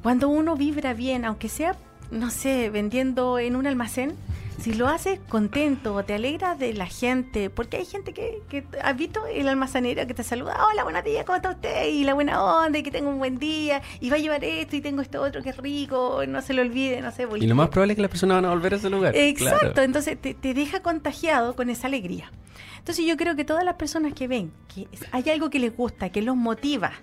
cuando 0.04 0.30
uno 0.30 0.56
vibra 0.56 0.94
bien, 0.94 1.26
aunque 1.26 1.50
sea, 1.50 1.76
no 2.12 2.30
sé, 2.30 2.70
vendiendo 2.70 3.40
en 3.40 3.56
un 3.56 3.68
almacén, 3.68 4.16
si 4.58 4.74
lo 4.74 4.88
haces 4.88 5.20
contento, 5.30 6.04
te 6.04 6.16
alegra 6.16 6.56
de 6.56 6.74
la 6.74 6.88
gente, 6.88 7.50
porque 7.50 7.78
hay 7.78 7.86
gente 7.86 8.14
que, 8.14 8.42
que 8.50 8.66
has 8.82 8.98
visto 8.98 9.26
el 9.28 9.48
almacenero 9.48 10.06
que 10.08 10.14
te 10.14 10.24
saluda, 10.24 10.58
hola, 10.70 10.84
buenos 10.84 11.04
días, 11.04 11.26
¿cómo 11.26 11.36
está 11.36 11.52
usted? 11.52 11.88
Y 11.88 12.04
la 12.04 12.14
buena 12.14 12.44
onda, 12.44 12.80
y 12.80 12.84
que 12.84 12.92
tenga 12.92 13.10
un 13.10 13.20
buen 13.20 13.38
día, 13.38 13.82
y 14.00 14.10
va 14.10 14.16
a 14.16 14.20
llevar 14.20 14.44
esto, 14.44 14.76
y 14.76 14.82
tengo 14.82 15.02
esto 15.02 15.22
otro 15.22 15.44
que 15.44 15.50
es 15.50 15.58
rico, 15.58 16.22
no 16.28 16.42
se 16.42 16.54
lo 16.54 16.62
olvide, 16.64 17.02
no 17.02 17.12
sé. 17.12 17.28
Y 17.36 17.48
lo 17.48 17.56
más 17.56 17.70
probable 17.70 17.94
es 17.94 17.96
que 17.98 18.02
las 18.02 18.12
personas 18.12 18.38
van 18.38 18.46
a 18.46 18.50
volver 18.50 18.74
a 18.74 18.78
ese 18.78 18.90
lugar. 18.90 19.16
Exacto, 19.16 19.82
entonces 19.82 20.20
te, 20.20 20.34
te 20.34 20.54
deja 20.54 20.82
contagiado 20.82 21.56
con 21.56 21.70
esa 21.70 21.88
alegría. 21.88 22.32
Entonces 22.80 23.06
yo 23.06 23.18
creo 23.18 23.36
que 23.36 23.46
todas 23.46 23.64
las 23.64 23.76
personas 23.76 24.14
que 24.14 24.28
ven 24.28 24.52
que 24.74 24.88
hay 25.12 25.30
algo 25.30 25.50
que 25.50 25.60
les 25.60 25.76
gusta, 25.76 26.10
que 26.10 26.22
los 26.22 26.36
motiva, 26.36 26.94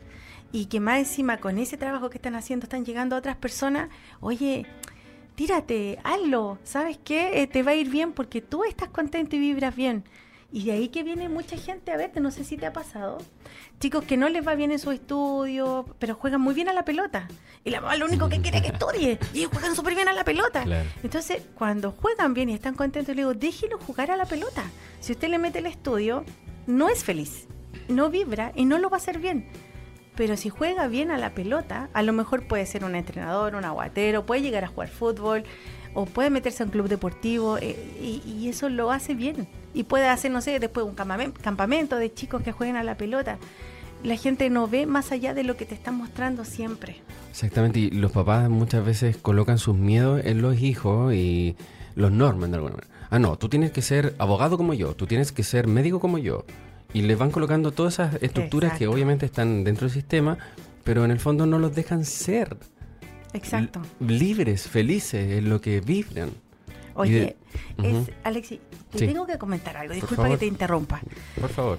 y 0.51 0.67
que 0.67 0.79
más 0.79 0.99
encima 0.99 1.39
con 1.39 1.59
ese 1.59 1.77
trabajo 1.77 2.11
que 2.11 2.19
están 2.19 2.37
haciendo 2.37 2.65
están 2.65 2.85
llegando 2.85 3.17
a 3.17 3.19
otras 3.19 3.37
personas, 3.37 3.89
oye, 4.21 4.67
tírate, 5.35 5.99
hazlo, 6.05 6.59
¿sabes 6.65 6.99
qué? 7.03 7.43
Eh, 7.43 7.47
te 7.47 7.63
va 7.63 7.73
a 7.73 7.75
ir 7.75 7.91
bien 7.91 8.13
porque 8.13 8.41
tú 8.41 8.65
estás 8.65 8.89
contento 8.89 9.37
y 9.37 9.41
vibras 9.41 9.75
bien. 9.75 10.05
Y 10.53 10.67
de 10.67 10.73
ahí 10.73 10.89
que 10.89 11.03
viene 11.03 11.29
mucha 11.29 11.57
gente 11.57 11.91
a 11.91 11.97
verte, 11.97 12.21
no 12.21 12.31
sé 12.31 12.45
si 12.45 12.57
te 12.57 12.67
ha 12.67 12.73
pasado. 12.73 13.19
Chicos 13.81 14.05
que 14.05 14.17
no 14.17 14.29
les 14.29 14.47
va 14.47 14.55
bien 14.55 14.71
en 14.71 14.79
su 14.79 14.93
estudio, 14.93 15.85
pero 15.99 16.15
juegan 16.15 16.41
muy 16.41 16.55
bien 16.55 16.69
a 16.69 16.73
la 16.73 16.85
pelota. 16.85 17.27
Y 17.65 17.71
la 17.71 17.81
mamá 17.81 17.97
lo 17.97 18.07
único 18.07 18.29
que 18.29 18.41
quiere 18.41 18.59
es 18.59 18.63
que 18.63 18.69
estudie. 18.73 19.19
Y 19.33 19.39
ellos 19.39 19.51
juegan 19.53 19.75
súper 19.75 19.97
bien 19.97 20.07
a 20.07 20.13
la 20.13 20.23
pelota. 20.23 20.65
Entonces, 21.03 21.43
cuando 21.57 21.91
juegan 21.91 22.35
bien 22.35 22.51
y 22.51 22.55
están 22.55 22.75
contentos, 22.75 23.17
le 23.17 23.23
digo, 23.23 23.35
déjelo 23.35 23.79
jugar 23.79 24.13
a 24.13 24.17
la 24.17 24.27
pelota. 24.27 24.63
Si 25.01 25.11
usted 25.11 25.29
le 25.29 25.39
mete 25.39 25.59
el 25.59 25.67
estudio, 25.67 26.25
no 26.69 26.89
es 26.89 27.03
feliz, 27.03 27.49
no 27.89 28.09
vibra 28.09 28.53
y 28.55 28.65
no 28.65 28.79
lo 28.79 28.91
va 28.91 28.99
a 28.99 29.01
hacer 29.01 29.19
bien 29.19 29.51
pero 30.17 30.37
si 30.37 30.49
juega 30.49 30.87
bien 30.89 31.11
a 31.11 31.19
la 31.19 31.35
pelota, 31.35 31.89
a 31.93 32.03
lo 32.03 32.13
mejor 32.13 32.47
puede 32.47 32.67
ser 32.67 32.85
un 32.85 32.95
entrenador, 32.95 33.55
un 33.55 33.65
aguatero, 33.65 34.25
puede 34.27 34.43
llegar 34.43 34.65
a 34.65 34.69
jugar 34.69 34.89
fútbol 34.89 35.45
o 35.95 36.07
puede 36.07 36.31
meterse 36.31 36.63
a 36.63 36.67
un 36.67 36.73
club 36.73 36.89
deportivo 36.89 37.59
eh, 37.59 37.77
y, 38.01 38.23
y 38.27 38.49
eso 38.49 38.69
lo 38.69 38.91
hace 38.91 39.15
bien. 39.15 39.47
Y 39.75 39.85
puede 39.85 40.09
hacer, 40.09 40.31
no 40.31 40.41
sé, 40.41 40.59
después 40.59 40.87
un 40.87 40.95
campamen- 40.97 41.33
campamento 41.33 41.97
de 41.97 42.13
chicos 42.13 42.43
que 42.43 42.53
jueguen 42.53 42.77
a 42.77 42.85
la 42.85 42.97
pelota. 42.97 43.39
La 44.03 44.17
gente 44.17 44.51
no 44.51 44.69
ve 44.69 44.87
más 44.87 45.13
allá 45.13 45.35
de 45.35 45.45
lo 45.45 45.57
que 45.57 45.65
te 45.65 45.75
están 45.75 45.97
mostrando 45.97 46.45
siempre. 46.45 46.97
Exactamente, 47.31 47.79
y 47.81 47.91
los 47.91 48.13
papás 48.13 48.49
muchas 48.51 48.85
veces 48.85 49.17
colocan 49.17 49.59
sus 49.59 49.75
miedos 49.77 50.21
en 50.25 50.43
los 50.43 50.61
hijos 50.61 51.15
y 51.15 51.57
los 51.95 52.13
norman 52.13 52.51
de 52.51 52.57
alguna 52.57 52.75
manera. 52.75 52.93
Ah, 53.11 53.19
no, 53.19 53.37
tú 53.37 53.49
tienes 53.49 53.71
que 53.71 53.83
ser 53.83 54.15
abogado 54.19 54.57
como 54.57 54.75
yo, 54.75 54.95
tú 54.95 55.07
tienes 55.07 55.33
que 55.33 55.43
ser 55.43 55.67
médico 55.69 56.01
como 56.01 56.19
yo. 56.19 56.45
Y 56.95 57.03
les 57.03 57.19
van 57.19 57.31
colocando 57.31 57.73
todas 57.73 57.95
esas 57.95 58.23
estructuras 58.23 58.79
que 58.79 58.87
obviamente 58.87 59.27
están 59.27 59.65
dentro 59.65 59.87
del 59.87 59.93
sistema, 59.95 60.39
pero 60.85 61.05
en 61.05 61.11
el 61.11 61.19
fondo 61.21 61.45
no 61.45 61.59
los 61.59 61.75
dejan 61.75 62.05
ser 62.07 62.57
Exacto. 63.35 63.83
libres, 64.01 64.69
felices, 64.69 65.39
en 65.39 65.51
lo 65.51 65.61
que 65.61 65.81
vibran. 65.81 66.31
Oye, 66.95 67.37
es, 67.83 68.11
Alexi, 68.23 68.61
te 68.91 69.01
Sí. 69.01 69.07
tengo 69.09 69.27
que 69.27 69.37
comentar 69.37 69.77
algo. 69.77 69.93
Disculpa 69.93 70.29
que 70.29 70.37
te 70.39 70.47
interrumpa. 70.47 71.01
Por 71.41 71.51
favor. 71.51 71.79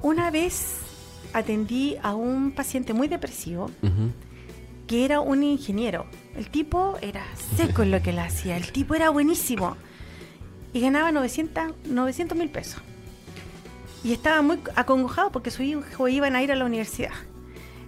Una 0.00 0.30
vez 0.30 0.78
atendí 1.34 1.96
a 2.02 2.14
un 2.14 2.52
paciente 2.52 2.94
muy 2.94 3.08
depresivo 3.08 3.70
que 4.86 5.04
era 5.04 5.20
un 5.20 5.42
ingeniero. 5.42 6.06
El 6.34 6.48
tipo 6.48 6.96
era 7.02 7.22
seco 7.56 7.82
en 7.82 7.90
lo 7.90 8.00
que 8.00 8.10
él 8.10 8.18
hacía. 8.20 8.56
El 8.56 8.72
tipo 8.72 8.94
era 8.94 9.10
buenísimo. 9.10 9.76
Y 10.72 10.80
ganaba 10.80 11.12
900 11.12 12.36
mil 12.38 12.48
pesos. 12.48 12.80
Y 14.04 14.12
estaba 14.12 14.42
muy 14.42 14.58
acongojado 14.74 15.30
porque 15.30 15.50
su 15.50 15.62
hijo 15.62 16.08
iban 16.08 16.36
a 16.36 16.42
ir 16.42 16.52
a 16.52 16.56
la 16.56 16.64
universidad. 16.64 17.12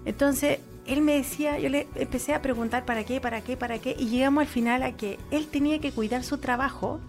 Entonces, 0.05 0.59
él 0.87 1.03
me 1.03 1.15
decía, 1.15 1.59
yo 1.59 1.69
le 1.69 1.87
empecé 1.95 2.35
a 2.35 2.43
preguntar 2.43 2.85
para 2.85 3.05
qué, 3.05 3.21
para 3.21 3.43
qué, 3.43 3.57
para 3.57 3.79
qué. 3.79 3.95
Y 3.99 4.09
llegamos 4.09 4.43
al 4.43 4.49
final 4.49 4.83
a 4.83 4.93
que 4.93 5.19
él 5.31 5.47
tenía 5.47 5.79
que 5.81 5.93
cuidar 5.93 6.25
su 6.25 6.39
trabajo 6.39 7.01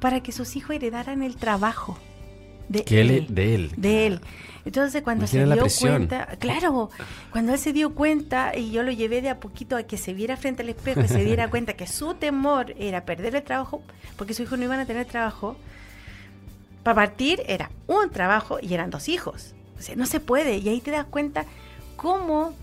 para 0.00 0.22
que 0.22 0.32
sus 0.32 0.56
hijos 0.56 0.76
heredaran 0.76 1.22
el 1.22 1.36
trabajo. 1.36 1.98
De 2.68 2.84
Que 2.84 3.00
él, 3.00 3.26
de 3.28 3.54
él. 3.54 3.72
de 3.76 4.06
él. 4.06 4.20
Entonces 4.64 5.02
cuando 5.02 5.26
se 5.26 5.44
dio 5.44 5.66
cuenta, 5.80 6.26
claro, 6.38 6.90
cuando 7.30 7.52
él 7.52 7.58
se 7.58 7.72
dio 7.72 7.94
cuenta 7.94 8.56
y 8.56 8.70
yo 8.70 8.82
lo 8.82 8.92
llevé 8.92 9.22
de 9.22 9.30
a 9.30 9.40
poquito 9.40 9.76
a 9.76 9.82
que 9.82 9.96
se 9.96 10.14
viera 10.14 10.36
frente 10.36 10.62
al 10.62 10.68
espejo 10.68 11.00
y 11.00 11.08
se 11.08 11.24
diera 11.24 11.48
cuenta 11.50 11.72
que 11.74 11.86
su 11.86 12.14
temor 12.14 12.74
era 12.78 13.04
perder 13.04 13.34
el 13.36 13.42
trabajo, 13.42 13.82
porque 14.16 14.34
sus 14.34 14.46
hijos 14.46 14.58
no 14.58 14.66
iban 14.66 14.80
a 14.80 14.86
tener 14.86 15.06
trabajo, 15.06 15.56
para 16.82 16.94
partir 16.94 17.42
era 17.46 17.70
un 17.86 18.10
trabajo 18.10 18.58
y 18.60 18.74
eran 18.74 18.90
dos 18.90 19.08
hijos. 19.08 19.54
O 19.78 19.82
sea, 19.82 19.96
no 19.96 20.06
se 20.06 20.20
puede. 20.20 20.58
Y 20.58 20.68
ahí 20.68 20.80
te 20.80 20.90
das 20.90 21.06
cuenta 21.06 21.44
cómo 21.96 22.54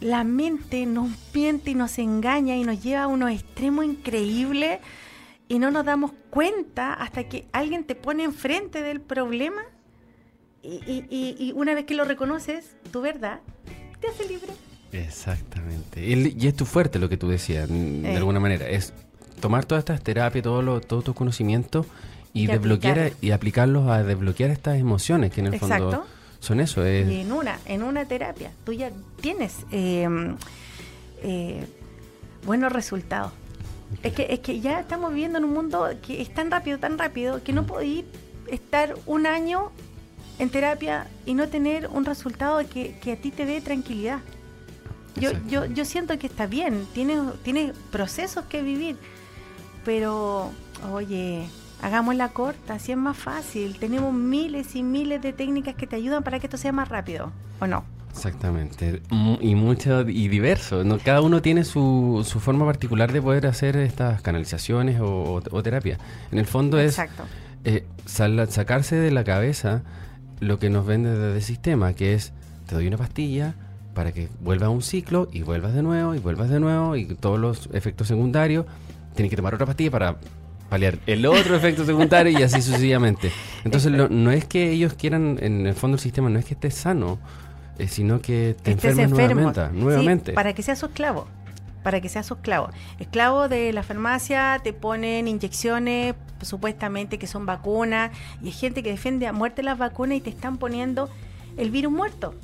la 0.00 0.24
mente 0.24 0.84
nos 0.86 1.08
miente 1.34 1.70
y 1.70 1.74
nos 1.74 1.98
engaña 1.98 2.56
y 2.56 2.64
nos 2.64 2.82
lleva 2.82 3.04
a 3.04 3.06
unos 3.06 3.30
extremos 3.30 3.84
increíbles 3.84 4.80
y 5.48 5.58
no 5.58 5.70
nos 5.70 5.84
damos 5.86 6.12
cuenta 6.30 6.92
hasta 6.92 7.24
que 7.24 7.46
alguien 7.52 7.84
te 7.84 7.94
pone 7.94 8.24
enfrente 8.24 8.82
del 8.82 9.00
problema 9.00 9.62
y, 10.62 10.74
y- 10.86 11.06
y- 11.08 11.36
y 11.38 11.52
una 11.52 11.74
vez 11.74 11.84
que 11.86 11.94
lo 11.94 12.04
reconoces, 12.04 12.76
tu 12.90 13.00
verdad, 13.00 13.40
te 14.00 14.08
hace 14.08 14.26
libre. 14.28 14.52
Exactamente. 14.92 16.12
El- 16.12 16.42
y 16.42 16.46
es 16.48 16.54
tu 16.56 16.66
fuerte 16.66 16.98
lo 16.98 17.08
que 17.08 17.16
tú 17.16 17.28
decías, 17.28 17.68
de 17.68 18.12
Eh. 18.12 18.16
alguna 18.16 18.40
manera. 18.40 18.68
Es 18.68 18.92
tomar 19.40 19.64
todas 19.64 19.82
estas 19.82 20.02
terapias, 20.02 20.42
todos 20.42 20.64
los 20.64 20.86
todos 20.86 21.04
tus 21.04 21.14
conocimientos 21.14 21.86
y, 22.36 22.46
desbloquear 22.46 23.12
y 23.20 23.30
aplicarlos 23.30 23.88
a 23.88 24.02
desbloquear 24.02 24.50
estas 24.50 24.78
emociones 24.78 25.32
que 25.32 25.40
en 25.40 25.46
el 25.48 25.58
fondo 25.58 25.74
Exacto. 25.74 26.06
son 26.40 26.60
eso. 26.60 26.84
Es, 26.84 27.08
Y 27.08 27.20
en 27.22 27.32
una, 27.32 27.58
en 27.64 27.82
una 27.82 28.04
terapia, 28.04 28.52
tú 28.64 28.72
ya 28.72 28.90
tienes 29.20 29.64
eh, 29.72 30.06
eh, 31.22 31.64
buenos 32.44 32.72
resultados. 32.72 33.32
Es 34.02 34.12
que, 34.12 34.26
es 34.30 34.40
que 34.40 34.60
ya 34.60 34.80
estamos 34.80 35.10
viviendo 35.10 35.38
en 35.38 35.44
un 35.44 35.54
mundo 35.54 35.88
que 36.06 36.20
es 36.20 36.34
tan 36.34 36.50
rápido, 36.50 36.78
tan 36.78 36.98
rápido, 36.98 37.42
que 37.42 37.52
no 37.52 37.66
podéis 37.66 38.04
estar 38.48 38.94
un 39.06 39.26
año 39.26 39.70
en 40.38 40.50
terapia 40.50 41.06
y 41.24 41.34
no 41.34 41.48
tener 41.48 41.86
un 41.88 42.04
resultado 42.04 42.58
que, 42.68 42.98
que 43.00 43.12
a 43.12 43.16
ti 43.16 43.30
te 43.30 43.46
dé 43.46 43.60
tranquilidad. 43.60 44.20
Yo, 45.14 45.30
yo, 45.48 45.64
yo 45.64 45.84
siento 45.86 46.18
que 46.18 46.26
está 46.26 46.46
bien, 46.46 46.86
tienes, 46.92 47.18
tienes 47.42 47.72
procesos 47.90 48.44
que 48.46 48.60
vivir, 48.60 48.98
pero 49.84 50.50
oye, 50.92 51.48
hagamos 51.82 52.14
la 52.16 52.28
corta, 52.30 52.74
así 52.74 52.92
es 52.92 52.98
más 52.98 53.16
fácil. 53.16 53.76
Tenemos 53.78 54.12
miles 54.14 54.74
y 54.76 54.82
miles 54.82 55.20
de 55.22 55.32
técnicas 55.32 55.74
que 55.74 55.86
te 55.86 55.96
ayudan 55.96 56.22
para 56.22 56.38
que 56.40 56.46
esto 56.46 56.56
sea 56.56 56.72
más 56.72 56.88
rápido, 56.88 57.32
¿o 57.60 57.66
no? 57.66 57.84
Exactamente. 58.10 59.02
Y 59.40 59.54
mucho 59.54 60.00
y 60.08 60.28
diverso. 60.28 60.82
¿no? 60.84 60.98
Cada 60.98 61.20
uno 61.20 61.42
tiene 61.42 61.64
su, 61.64 62.24
su 62.26 62.40
forma 62.40 62.64
particular 62.64 63.12
de 63.12 63.20
poder 63.20 63.46
hacer 63.46 63.76
estas 63.76 64.22
canalizaciones 64.22 65.00
o, 65.00 65.42
o- 65.50 65.62
terapia. 65.62 65.98
En 66.32 66.38
el 66.38 66.46
fondo 66.46 66.78
es 66.78 66.98
eh, 67.64 67.84
sal- 68.06 68.48
sacarse 68.50 68.96
de 68.96 69.10
la 69.10 69.22
cabeza 69.22 69.82
lo 70.40 70.58
que 70.58 70.70
nos 70.70 70.86
vende 70.86 71.10
desde 71.10 71.36
el 71.36 71.42
sistema, 71.42 71.92
que 71.92 72.14
es 72.14 72.32
te 72.66 72.74
doy 72.74 72.86
una 72.88 72.96
pastilla 72.96 73.54
para 73.94 74.12
que 74.12 74.28
vuelva 74.40 74.66
a 74.66 74.70
un 74.70 74.82
ciclo 74.82 75.28
y 75.32 75.42
vuelvas 75.42 75.74
de 75.74 75.82
nuevo 75.82 76.14
y 76.14 76.18
vuelvas 76.18 76.48
de 76.48 76.58
nuevo 76.60 76.96
y 76.96 77.06
todos 77.06 77.38
los 77.38 77.68
efectos 77.74 78.08
secundarios. 78.08 78.64
Tienes 79.14 79.30
que 79.30 79.36
tomar 79.36 79.54
otra 79.54 79.66
pastilla 79.66 79.90
para 79.90 80.16
paliar 80.68 80.98
el 81.06 81.24
otro 81.26 81.54
efecto 81.56 81.84
secundario 81.84 82.38
y 82.38 82.42
así 82.42 82.60
sucesivamente. 82.62 83.30
Entonces 83.64 83.92
lo- 83.92 84.08
no 84.08 84.30
es 84.30 84.44
que 84.44 84.70
ellos 84.70 84.94
quieran, 84.94 85.38
en 85.40 85.66
el 85.66 85.74
fondo 85.74 85.96
el 85.96 86.00
sistema 86.00 86.28
no 86.30 86.38
es 86.38 86.44
que 86.44 86.54
estés 86.54 86.74
sano, 86.74 87.18
eh, 87.78 87.88
sino 87.88 88.20
que 88.20 88.56
te 88.62 88.72
enfermo. 88.72 89.06
nuevamente. 89.08 89.66
Sí, 89.70 89.76
nuevamente. 89.80 90.32
para 90.32 90.52
que 90.54 90.62
seas 90.62 90.78
su 90.78 90.86
esclavo. 90.86 91.26
Para 91.82 92.00
que 92.00 92.08
seas 92.08 92.26
su 92.26 92.34
esclavo. 92.34 92.70
Esclavo 92.98 93.48
de 93.48 93.72
la 93.72 93.84
farmacia, 93.84 94.60
te 94.64 94.72
ponen 94.72 95.28
inyecciones, 95.28 96.16
supuestamente 96.42 97.18
que 97.18 97.26
son 97.28 97.46
vacunas, 97.46 98.10
y 98.42 98.46
hay 98.46 98.52
gente 98.52 98.82
que 98.82 98.90
defiende 98.90 99.26
a 99.28 99.32
muerte 99.32 99.62
las 99.62 99.78
vacunas 99.78 100.18
y 100.18 100.20
te 100.20 100.30
están 100.30 100.58
poniendo 100.58 101.08
el 101.56 101.70
virus 101.70 101.92
muerto. 101.92 102.34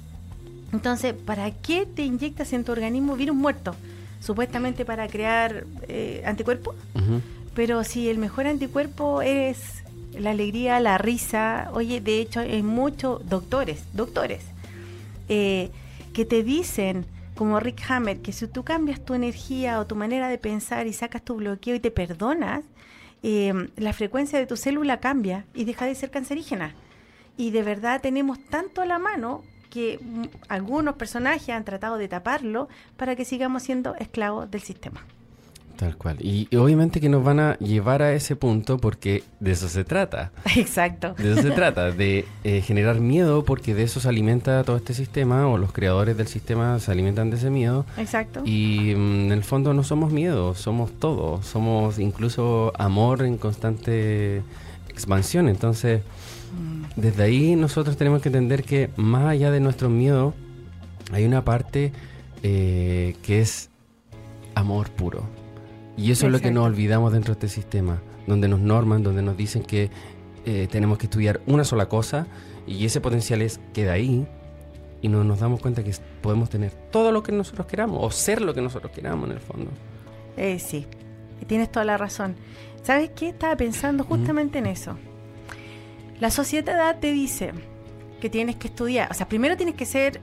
Entonces, 0.72 1.12
¿para 1.14 1.50
qué 1.50 1.86
te 1.86 2.02
inyectas 2.02 2.52
en 2.52 2.62
tu 2.64 2.72
organismo 2.72 3.16
virus 3.16 3.36
muerto? 3.36 3.74
Supuestamente 4.20 4.84
para 4.84 5.08
crear 5.08 5.64
eh, 5.88 6.22
anticuerpos. 6.24 6.76
Ujú. 6.94 7.20
Pero 7.54 7.84
si 7.84 8.08
el 8.08 8.18
mejor 8.18 8.46
anticuerpo 8.46 9.22
es 9.22 9.82
la 10.18 10.30
alegría, 10.30 10.80
la 10.80 10.98
risa, 10.98 11.70
oye, 11.72 12.00
de 12.00 12.20
hecho 12.20 12.40
hay 12.40 12.62
muchos 12.62 13.28
doctores, 13.28 13.84
doctores, 13.92 14.42
eh, 15.28 15.70
que 16.12 16.24
te 16.24 16.42
dicen, 16.42 17.06
como 17.34 17.60
Rick 17.60 17.82
Hammer, 17.90 18.20
que 18.20 18.32
si 18.32 18.46
tú 18.46 18.62
cambias 18.62 19.04
tu 19.04 19.14
energía 19.14 19.80
o 19.80 19.86
tu 19.86 19.96
manera 19.96 20.28
de 20.28 20.38
pensar 20.38 20.86
y 20.86 20.92
sacas 20.92 21.22
tu 21.22 21.36
bloqueo 21.36 21.74
y 21.74 21.80
te 21.80 21.90
perdonas, 21.90 22.64
eh, 23.22 23.68
la 23.76 23.92
frecuencia 23.92 24.38
de 24.38 24.46
tu 24.46 24.56
célula 24.56 25.00
cambia 25.00 25.44
y 25.54 25.64
deja 25.64 25.86
de 25.86 25.94
ser 25.94 26.10
cancerígena. 26.10 26.74
Y 27.36 27.50
de 27.50 27.62
verdad 27.62 28.00
tenemos 28.00 28.38
tanto 28.44 28.82
a 28.82 28.86
la 28.86 28.98
mano 28.98 29.42
que 29.70 29.98
mm, 30.02 30.24
algunos 30.48 30.96
personajes 30.96 31.48
han 31.50 31.64
tratado 31.64 31.96
de 31.96 32.08
taparlo 32.08 32.68
para 32.96 33.16
que 33.16 33.24
sigamos 33.24 33.62
siendo 33.62 33.94
esclavos 33.96 34.50
del 34.50 34.60
sistema. 34.60 35.06
Tal 35.76 35.96
cual. 35.96 36.18
Y, 36.20 36.48
y 36.50 36.56
obviamente 36.56 37.00
que 37.00 37.08
nos 37.08 37.24
van 37.24 37.40
a 37.40 37.58
llevar 37.58 38.02
a 38.02 38.12
ese 38.12 38.36
punto 38.36 38.78
porque 38.78 39.24
de 39.40 39.52
eso 39.52 39.68
se 39.68 39.84
trata. 39.84 40.30
Exacto. 40.56 41.14
De 41.18 41.32
eso 41.32 41.42
se 41.42 41.50
trata, 41.50 41.90
de 41.90 42.26
eh, 42.44 42.60
generar 42.60 43.00
miedo 43.00 43.44
porque 43.44 43.74
de 43.74 43.82
eso 43.82 44.00
se 44.00 44.08
alimenta 44.08 44.62
todo 44.64 44.76
este 44.76 44.94
sistema 44.94 45.48
o 45.48 45.58
los 45.58 45.72
creadores 45.72 46.16
del 46.16 46.28
sistema 46.28 46.78
se 46.78 46.90
alimentan 46.92 47.30
de 47.30 47.36
ese 47.36 47.50
miedo. 47.50 47.84
Exacto. 47.96 48.42
Y 48.44 48.94
mm, 48.94 49.26
en 49.26 49.32
el 49.32 49.44
fondo 49.44 49.74
no 49.74 49.82
somos 49.82 50.12
miedo, 50.12 50.54
somos 50.54 50.92
todo, 50.92 51.42
somos 51.42 51.98
incluso 51.98 52.72
amor 52.78 53.22
en 53.22 53.38
constante 53.38 54.42
expansión. 54.88 55.48
Entonces, 55.48 56.02
desde 56.96 57.22
ahí 57.22 57.56
nosotros 57.56 57.96
tenemos 57.96 58.22
que 58.22 58.28
entender 58.28 58.62
que 58.62 58.90
más 58.96 59.26
allá 59.26 59.50
de 59.50 59.60
nuestro 59.60 59.88
miedo, 59.88 60.34
hay 61.12 61.24
una 61.24 61.44
parte 61.44 61.92
eh, 62.42 63.16
que 63.22 63.40
es 63.40 63.70
amor 64.54 64.90
puro. 64.90 65.41
Y 66.02 66.10
eso 66.10 66.26
es 66.26 66.32
lo 66.32 66.40
que 66.40 66.50
nos 66.50 66.66
olvidamos 66.66 67.12
dentro 67.12 67.32
de 67.32 67.46
este 67.46 67.48
sistema, 67.48 68.02
donde 68.26 68.48
nos 68.48 68.58
norman, 68.58 69.04
donde 69.04 69.22
nos 69.22 69.36
dicen 69.36 69.62
que 69.62 69.88
eh, 70.44 70.66
tenemos 70.68 70.98
que 70.98 71.06
estudiar 71.06 71.40
una 71.46 71.62
sola 71.62 71.88
cosa 71.88 72.26
y 72.66 72.84
ese 72.84 73.00
potencial 73.00 73.40
es 73.40 73.60
queda 73.72 73.92
ahí 73.92 74.26
y 75.00 75.06
no 75.06 75.22
nos 75.22 75.38
damos 75.38 75.60
cuenta 75.60 75.84
que 75.84 75.94
podemos 76.20 76.50
tener 76.50 76.72
todo 76.90 77.12
lo 77.12 77.22
que 77.22 77.30
nosotros 77.30 77.68
queramos 77.68 78.00
o 78.02 78.10
ser 78.10 78.42
lo 78.42 78.52
que 78.52 78.60
nosotros 78.60 78.90
queramos 78.90 79.28
en 79.28 79.36
el 79.36 79.40
fondo. 79.40 79.70
Eh, 80.36 80.58
sí, 80.58 80.86
tienes 81.46 81.70
toda 81.70 81.84
la 81.84 81.96
razón. 81.96 82.34
¿Sabes 82.82 83.10
qué? 83.14 83.28
Estaba 83.28 83.56
pensando 83.56 84.02
justamente 84.02 84.58
en 84.58 84.66
eso. 84.66 84.96
La 86.18 86.32
sociedad 86.32 86.98
te 86.98 87.12
dice 87.12 87.52
que 88.20 88.28
tienes 88.28 88.56
que 88.56 88.66
estudiar, 88.66 89.08
o 89.08 89.14
sea, 89.14 89.28
primero 89.28 89.56
tienes 89.56 89.76
que 89.76 89.86
ser 89.86 90.20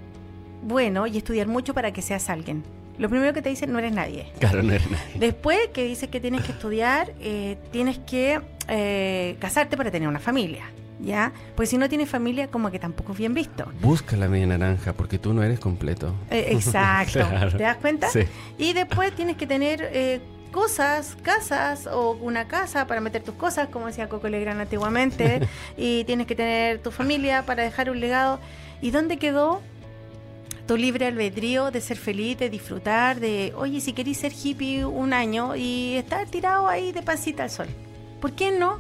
bueno 0.62 1.08
y 1.08 1.18
estudiar 1.18 1.48
mucho 1.48 1.74
para 1.74 1.94
que 1.94 2.02
seas 2.02 2.30
alguien. 2.30 2.64
Lo 3.00 3.08
primero 3.10 3.34
que 3.34 3.42
te 3.42 3.50
dicen, 3.50 3.72
no 3.72 3.80
eres 3.80 3.94
nadie. 3.94 4.28
Claro, 4.40 4.62
no 4.62 4.74
es 4.74 4.92
nadie. 4.92 5.06
Después 5.16 5.58
que 5.74 5.86
dices 5.86 6.10
que 6.10 6.20
tienes 6.20 6.44
que 6.44 6.52
estudiar, 6.52 7.14
eh, 7.22 7.58
tienes 7.72 7.98
que 8.00 8.42
eh, 8.68 9.38
casarte 9.40 9.78
para 9.78 9.90
tener 9.90 10.10
una 10.10 10.20
familia, 10.20 10.66
¿ya? 11.00 11.32
Pues 11.56 11.70
si 11.70 11.78
no 11.78 11.88
tienes 11.88 12.10
familia, 12.10 12.50
como 12.50 12.70
que 12.72 12.78
tampoco 12.78 13.14
es 13.14 13.18
bien 13.18 13.34
visto. 13.34 13.72
Busca 13.82 14.18
la 14.18 14.28
media 14.28 14.48
naranja 14.48 14.92
porque 14.92 15.18
tú 15.18 15.34
no 15.34 15.42
eres 15.42 15.62
completo. 15.62 16.14
Eh, 16.30 16.50
exacto. 16.52 17.26
Claro. 17.26 17.52
¿Te 17.58 17.64
das 17.64 17.78
cuenta? 17.78 18.10
Sí. 18.10 18.24
Y 18.58 18.74
después 18.74 19.14
tienes 19.14 19.38
que 19.38 19.48
tener 19.48 20.22
cosas, 20.52 21.16
casas 21.22 21.88
o 21.88 22.12
una 22.12 22.50
casa 22.50 22.86
para 22.86 23.00
meter 23.00 23.24
tus 23.24 23.36
cosas, 23.36 23.70
como 23.70 23.88
decía 23.88 24.10
Coco 24.10 24.28
Legrand 24.28 24.60
antiguamente, 24.60 25.48
y 25.78 26.04
tienes 26.04 26.28
que 26.28 26.36
tener 26.36 26.80
tu 26.80 26.92
familia 26.92 27.44
para 27.46 27.64
dejar 27.64 27.90
un 27.90 28.02
legado. 28.02 28.42
¿Y 28.82 28.92
dónde 28.92 29.18
quedó 29.18 29.62
tu 30.70 30.78
libre 30.78 31.08
albedrío 31.08 31.72
de 31.72 31.82
ser 31.82 31.98
feliz, 31.98 32.38
de 32.38 32.48
disfrutar, 32.48 33.20
de, 33.20 33.54
oye, 33.58 33.82
si 33.82 33.92
querís 33.92 34.20
ser 34.20 34.32
hippie 34.32 34.86
un 34.86 35.14
año 35.14 35.56
y 35.56 35.96
estar 35.96 36.28
tirado 36.28 36.68
ahí 36.68 36.92
de 36.92 37.02
pasita 37.02 37.42
al 37.42 37.50
sol? 37.50 37.66
¿Por 38.22 38.34
qué 38.34 38.52
no? 38.52 38.78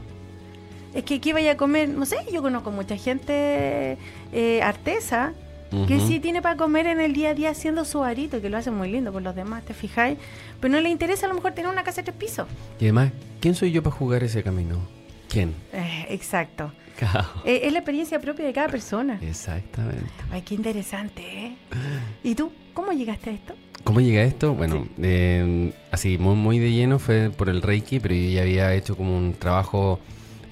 Es 0.93 1.03
que 1.03 1.15
aquí 1.15 1.33
vaya 1.33 1.53
a 1.53 1.57
comer, 1.57 1.89
no 1.89 2.05
sé, 2.05 2.17
yo 2.31 2.43
conozco 2.43 2.69
mucha 2.69 2.95
gente 2.95 3.97
eh, 4.31 4.61
artesa 4.61 5.33
que 5.87 5.99
sí 5.99 6.19
tiene 6.19 6.43
para 6.43 6.57
comer 6.57 6.85
en 6.85 6.99
el 6.99 7.13
día 7.13 7.29
a 7.29 7.33
día 7.33 7.49
haciendo 7.49 7.83
su 7.85 8.03
arito, 8.03 8.39
que 8.39 8.49
lo 8.49 8.57
hace 8.57 8.69
muy 8.69 8.91
lindo 8.91 9.11
por 9.11 9.23
los 9.23 9.35
demás, 9.35 9.65
¿te 9.65 9.73
fijáis? 9.73 10.19
Pero 10.59 10.71
no 10.71 10.81
le 10.81 10.89
interesa 10.89 11.25
a 11.25 11.29
lo 11.29 11.35
mejor 11.35 11.53
tener 11.53 11.71
una 11.71 11.83
casa 11.83 12.01
de 12.01 12.11
tres 12.11 12.17
pisos. 12.17 12.47
Y 12.79 12.83
además, 12.83 13.13
¿quién 13.39 13.55
soy 13.55 13.71
yo 13.71 13.81
para 13.81 13.95
jugar 13.95 14.23
ese 14.23 14.43
camino? 14.43 14.77
¿Quién? 15.27 15.55
Eh, 15.73 16.05
exacto. 16.09 16.71
Eh, 17.45 17.61
es 17.63 17.73
la 17.73 17.79
experiencia 17.79 18.19
propia 18.19 18.45
de 18.45 18.53
cada 18.53 18.67
persona. 18.67 19.19
Exactamente. 19.21 20.05
Ay, 20.31 20.41
qué 20.41 20.55
interesante, 20.55 21.21
¿eh? 21.21 21.55
¿Y 22.23 22.35
tú, 22.35 22.51
cómo 22.73 22.91
llegaste 22.91 23.29
a 23.29 23.33
esto? 23.33 23.55
¿Cómo 23.83 24.01
llegué 24.01 24.19
a 24.19 24.23
esto? 24.25 24.53
Bueno, 24.53 24.87
eh, 25.01 25.73
así 25.91 26.17
muy, 26.17 26.35
muy 26.35 26.59
de 26.59 26.71
lleno 26.71 26.99
fue 26.99 27.29
por 27.29 27.49
el 27.49 27.61
Reiki, 27.61 27.99
pero 27.99 28.13
yo 28.13 28.29
ya 28.29 28.41
había 28.41 28.73
hecho 28.73 28.95
como 28.97 29.17
un 29.17 29.33
trabajo 29.33 29.99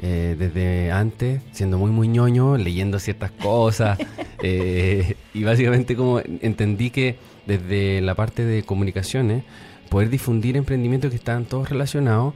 eh, 0.01 0.35
desde 0.39 0.91
antes, 0.91 1.41
siendo 1.51 1.77
muy, 1.77 1.91
muy 1.91 2.07
ñoño, 2.07 2.57
leyendo 2.57 2.99
ciertas 2.99 3.31
cosas. 3.31 3.99
y 4.43 5.43
básicamente 5.43 5.95
como 5.95 6.19
entendí 6.19 6.89
que 6.89 7.17
desde 7.45 8.01
la 8.01 8.15
parte 8.15 8.45
de 8.45 8.63
comunicaciones, 8.63 9.43
poder 9.89 10.09
difundir 10.09 10.55
emprendimientos 10.55 11.11
que 11.11 11.17
estaban 11.17 11.45
todos 11.45 11.69
relacionados 11.69 12.33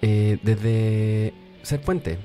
desde 0.00 1.32
ser 1.62 1.80
puente 1.80 2.18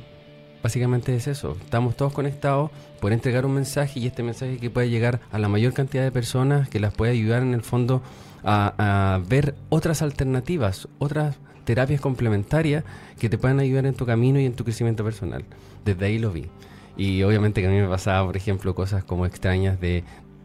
básicamente 0.63 1.13
es 1.15 1.27
eso. 1.27 1.58
Estamos 1.62 1.96
todos 1.98 2.13
conectados 2.13 2.72
por 3.01 3.12
entregar 3.12 3.46
un 3.46 3.53
mensaje 3.53 4.00
y 4.00 4.08
este 4.08 4.24
mensaje 4.24 4.58
que 4.58 4.70
puede 4.70 4.89
llegar 4.89 5.20
a 5.32 5.38
la 5.38 5.50
mayor 5.50 5.74
cantidad 5.74 6.03
de 6.03 6.12
personas, 6.12 6.70
que 6.70 6.79
las 6.79 6.93
puede 6.93 7.12
ayudar 7.12 7.43
en 7.43 7.53
el 7.53 7.62
fondo 7.62 8.01
a, 8.43 9.22
ver 9.27 9.55
otras 9.70 10.01
alternativas, 10.01 10.88
otras 11.00 11.36
terapias 11.65 12.01
complementarias 12.01 12.84
que 13.20 13.29
te 13.29 13.38
puedan 13.38 13.60
ayudar 13.60 13.86
en 13.86 13.93
tu 13.93 14.05
camino 14.05 14.39
y 14.39 14.46
en 14.46 14.53
tu 14.53 14.63
crecimiento 14.63 15.03
personal. 15.03 15.43
Desde 15.86 16.05
ahí 16.05 16.17
lo 16.17 16.32
vi. 16.32 16.48
Y 16.96 17.24
obviamente 17.24 17.62
que 17.62 17.67
a 17.67 17.70
mí 17.70 17.77
me 17.77 17.88
pasaba, 17.88 18.25
por 18.25 18.38
ejemplo, 18.38 18.74
cosas 18.74 19.03
como 19.03 19.25
extrañas 19.25 19.79
de 19.82 20.03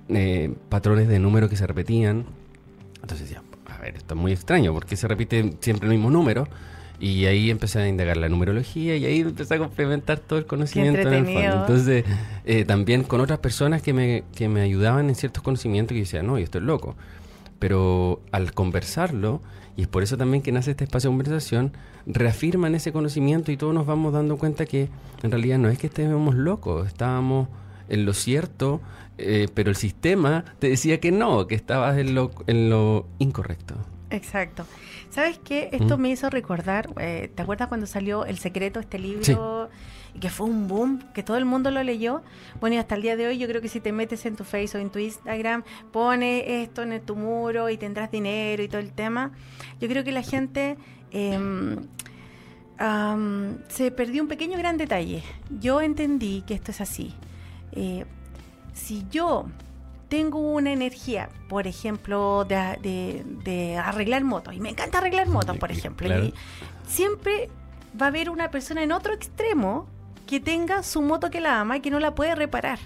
eh, 0.09 0.53
patrones 0.69 1.07
de 1.09 1.19
números 1.19 1.49
que 1.49 1.57
se 1.57 1.67
repetían. 1.67 2.27
Entonces 3.01 3.29
decía, 3.29 3.43
a 3.67 3.79
ver, 3.79 3.97
esto 3.97 4.15
es 4.15 4.21
muy 4.21 4.33
extraño, 4.33 4.73
porque 4.73 4.97
se 4.97 5.07
repite 5.07 5.55
siempre 5.61 5.89
el 5.89 5.95
mismo 5.95 6.11
número? 6.11 6.49
Y 7.01 7.27
ahí 7.27 7.51
empecé 7.51 7.79
a 7.81 7.89
indagar 7.89 8.17
la 8.17 8.29
numerología 8.29 8.97
y 8.97 9.05
ahí 9.05 9.21
empecé 9.21 9.55
a 9.55 9.59
complementar 9.59 10.19
todo 10.19 10.39
el 10.39 10.47
conocimiento 10.47 11.01
en 11.01 11.15
el 11.15 11.25
fondo. 11.27 11.61
Entonces, 11.61 12.05
eh, 12.45 12.65
también 12.65 13.05
con 13.05 13.21
otras 13.21 13.39
personas 13.39 13.83
que 13.83 13.93
me, 13.93 14.25
que 14.35 14.49
me 14.49 14.63
ayudaban 14.63 15.09
en 15.09 15.15
ciertos 15.15 15.43
conocimientos 15.43 15.97
y 15.97 16.01
decía, 16.01 16.23
no, 16.23 16.39
yo 16.39 16.45
estoy 16.45 16.63
loco. 16.63 16.97
Pero 17.61 18.21
al 18.33 18.53
conversarlo, 18.53 19.41
y 19.77 19.83
es 19.83 19.89
por 19.89 20.03
eso 20.03 20.17
también 20.17 20.43
que 20.43 20.51
nace 20.51 20.73
este 20.73 20.85
espacio 20.85 21.11
de 21.11 21.17
conversación, 21.17 21.73
reafirman 22.05 22.75
ese 22.75 22.91
conocimiento 22.91 23.53
y 23.53 23.57
todos 23.57 23.75
nos 23.75 23.87
vamos 23.87 24.13
dando 24.13 24.37
cuenta 24.37 24.67
que 24.67 24.89
en 25.23 25.31
realidad 25.31 25.59
no 25.59 25.69
es 25.69 25.79
que 25.79 25.87
estemos 25.87 26.35
locos, 26.35 26.87
estábamos 26.87 27.49
en 27.89 28.05
lo 28.05 28.13
cierto, 28.13 28.81
eh, 29.19 29.49
pero 29.55 29.71
el 29.71 29.77
sistema 29.77 30.45
te 30.59 30.69
decía 30.69 31.01
que 31.01 31.13
no, 31.13 31.47
que 31.47 31.55
estabas 31.55 31.99
en 31.99 32.15
lo, 32.15 32.33
en 32.47 32.71
lo 32.71 33.07
incorrecto. 33.19 33.75
Exacto. 34.11 34.65
¿Sabes 35.11 35.39
qué? 35.39 35.69
Esto 35.73 35.99
me 35.99 36.09
hizo 36.09 36.31
recordar, 36.31 36.89
eh, 36.99 37.31
¿te 37.35 37.43
acuerdas 37.43 37.69
cuando 37.69 37.87
salió 37.87 38.25
El 38.25 38.39
Secreto, 38.39 38.81
este 38.81 38.99
libro? 38.99 39.69
Y 40.15 40.21
que 40.21 40.31
fue 40.31 40.47
un 40.47 40.67
boom, 40.67 41.03
que 41.13 41.23
todo 41.23 41.37
el 41.37 41.45
mundo 41.45 41.71
lo 41.71 41.83
leyó. 41.83 42.23
Bueno, 42.61 42.77
y 42.77 42.79
hasta 42.79 42.95
el 42.95 43.03
día 43.03 43.17
de 43.17 43.27
hoy 43.27 43.39
yo 43.39 43.47
creo 43.47 43.61
que 43.61 43.69
si 43.69 43.81
te 43.81 43.93
metes 43.93 44.25
en 44.25 44.37
tu 44.37 44.45
Facebook 44.45 44.81
o 44.81 44.83
en 44.83 44.91
tu 44.91 44.99
Instagram, 44.99 45.65
pones 45.93 46.45
esto 46.47 46.83
en 46.83 47.01
tu 47.03 47.17
muro 47.17 47.69
y 47.69 47.77
tendrás 47.77 48.11
dinero 48.11 48.63
y 48.63 48.69
todo 48.69 48.81
el 48.81 48.93
tema. 48.93 49.33
Yo 49.81 49.89
creo 49.89 50.05
que 50.05 50.13
la 50.13 50.23
gente... 50.23 50.77
Em, 51.11 51.77
se 53.69 53.91
perdió 53.91 54.23
un 54.23 54.29
pequeño 54.29 54.57
gran 54.57 54.77
detalle. 54.77 55.23
Yo 55.59 55.81
entendí 55.81 56.43
que 56.47 56.55
esto 56.55 56.71
es 56.71 56.81
así. 56.81 57.13
Eh, 57.73 58.05
si 58.73 59.05
yo 59.11 59.47
tengo 60.09 60.39
una 60.39 60.73
energía, 60.73 61.29
por 61.49 61.67
ejemplo, 61.67 62.45
de, 62.45 63.83
arreglar 63.83 64.25
motos, 64.25 64.55
y 64.55 64.61
me 64.61 64.71
encanta 64.71 64.99
arreglar 64.99 65.29
motos, 65.29 65.57
por 65.59 65.71
ejemplo, 65.71 66.09
y 66.25 66.35
siempre 66.87 67.51
va 68.01 68.07
a 68.07 68.09
haber 68.09 68.31
una 68.31 68.51
persona 68.51 68.83
en 68.83 68.93
otro 68.93 69.13
extremo 69.15 69.87
que 70.27 70.41
tenga 70.41 70.83
su 70.83 71.03
moto 71.03 71.31
que 71.31 71.41
la 71.41 71.61
ama 71.61 71.79
y 71.79 71.81
que 71.81 71.91
no 71.91 72.01
la 72.01 72.15
puede 72.15 72.35
reparar. 72.35 72.79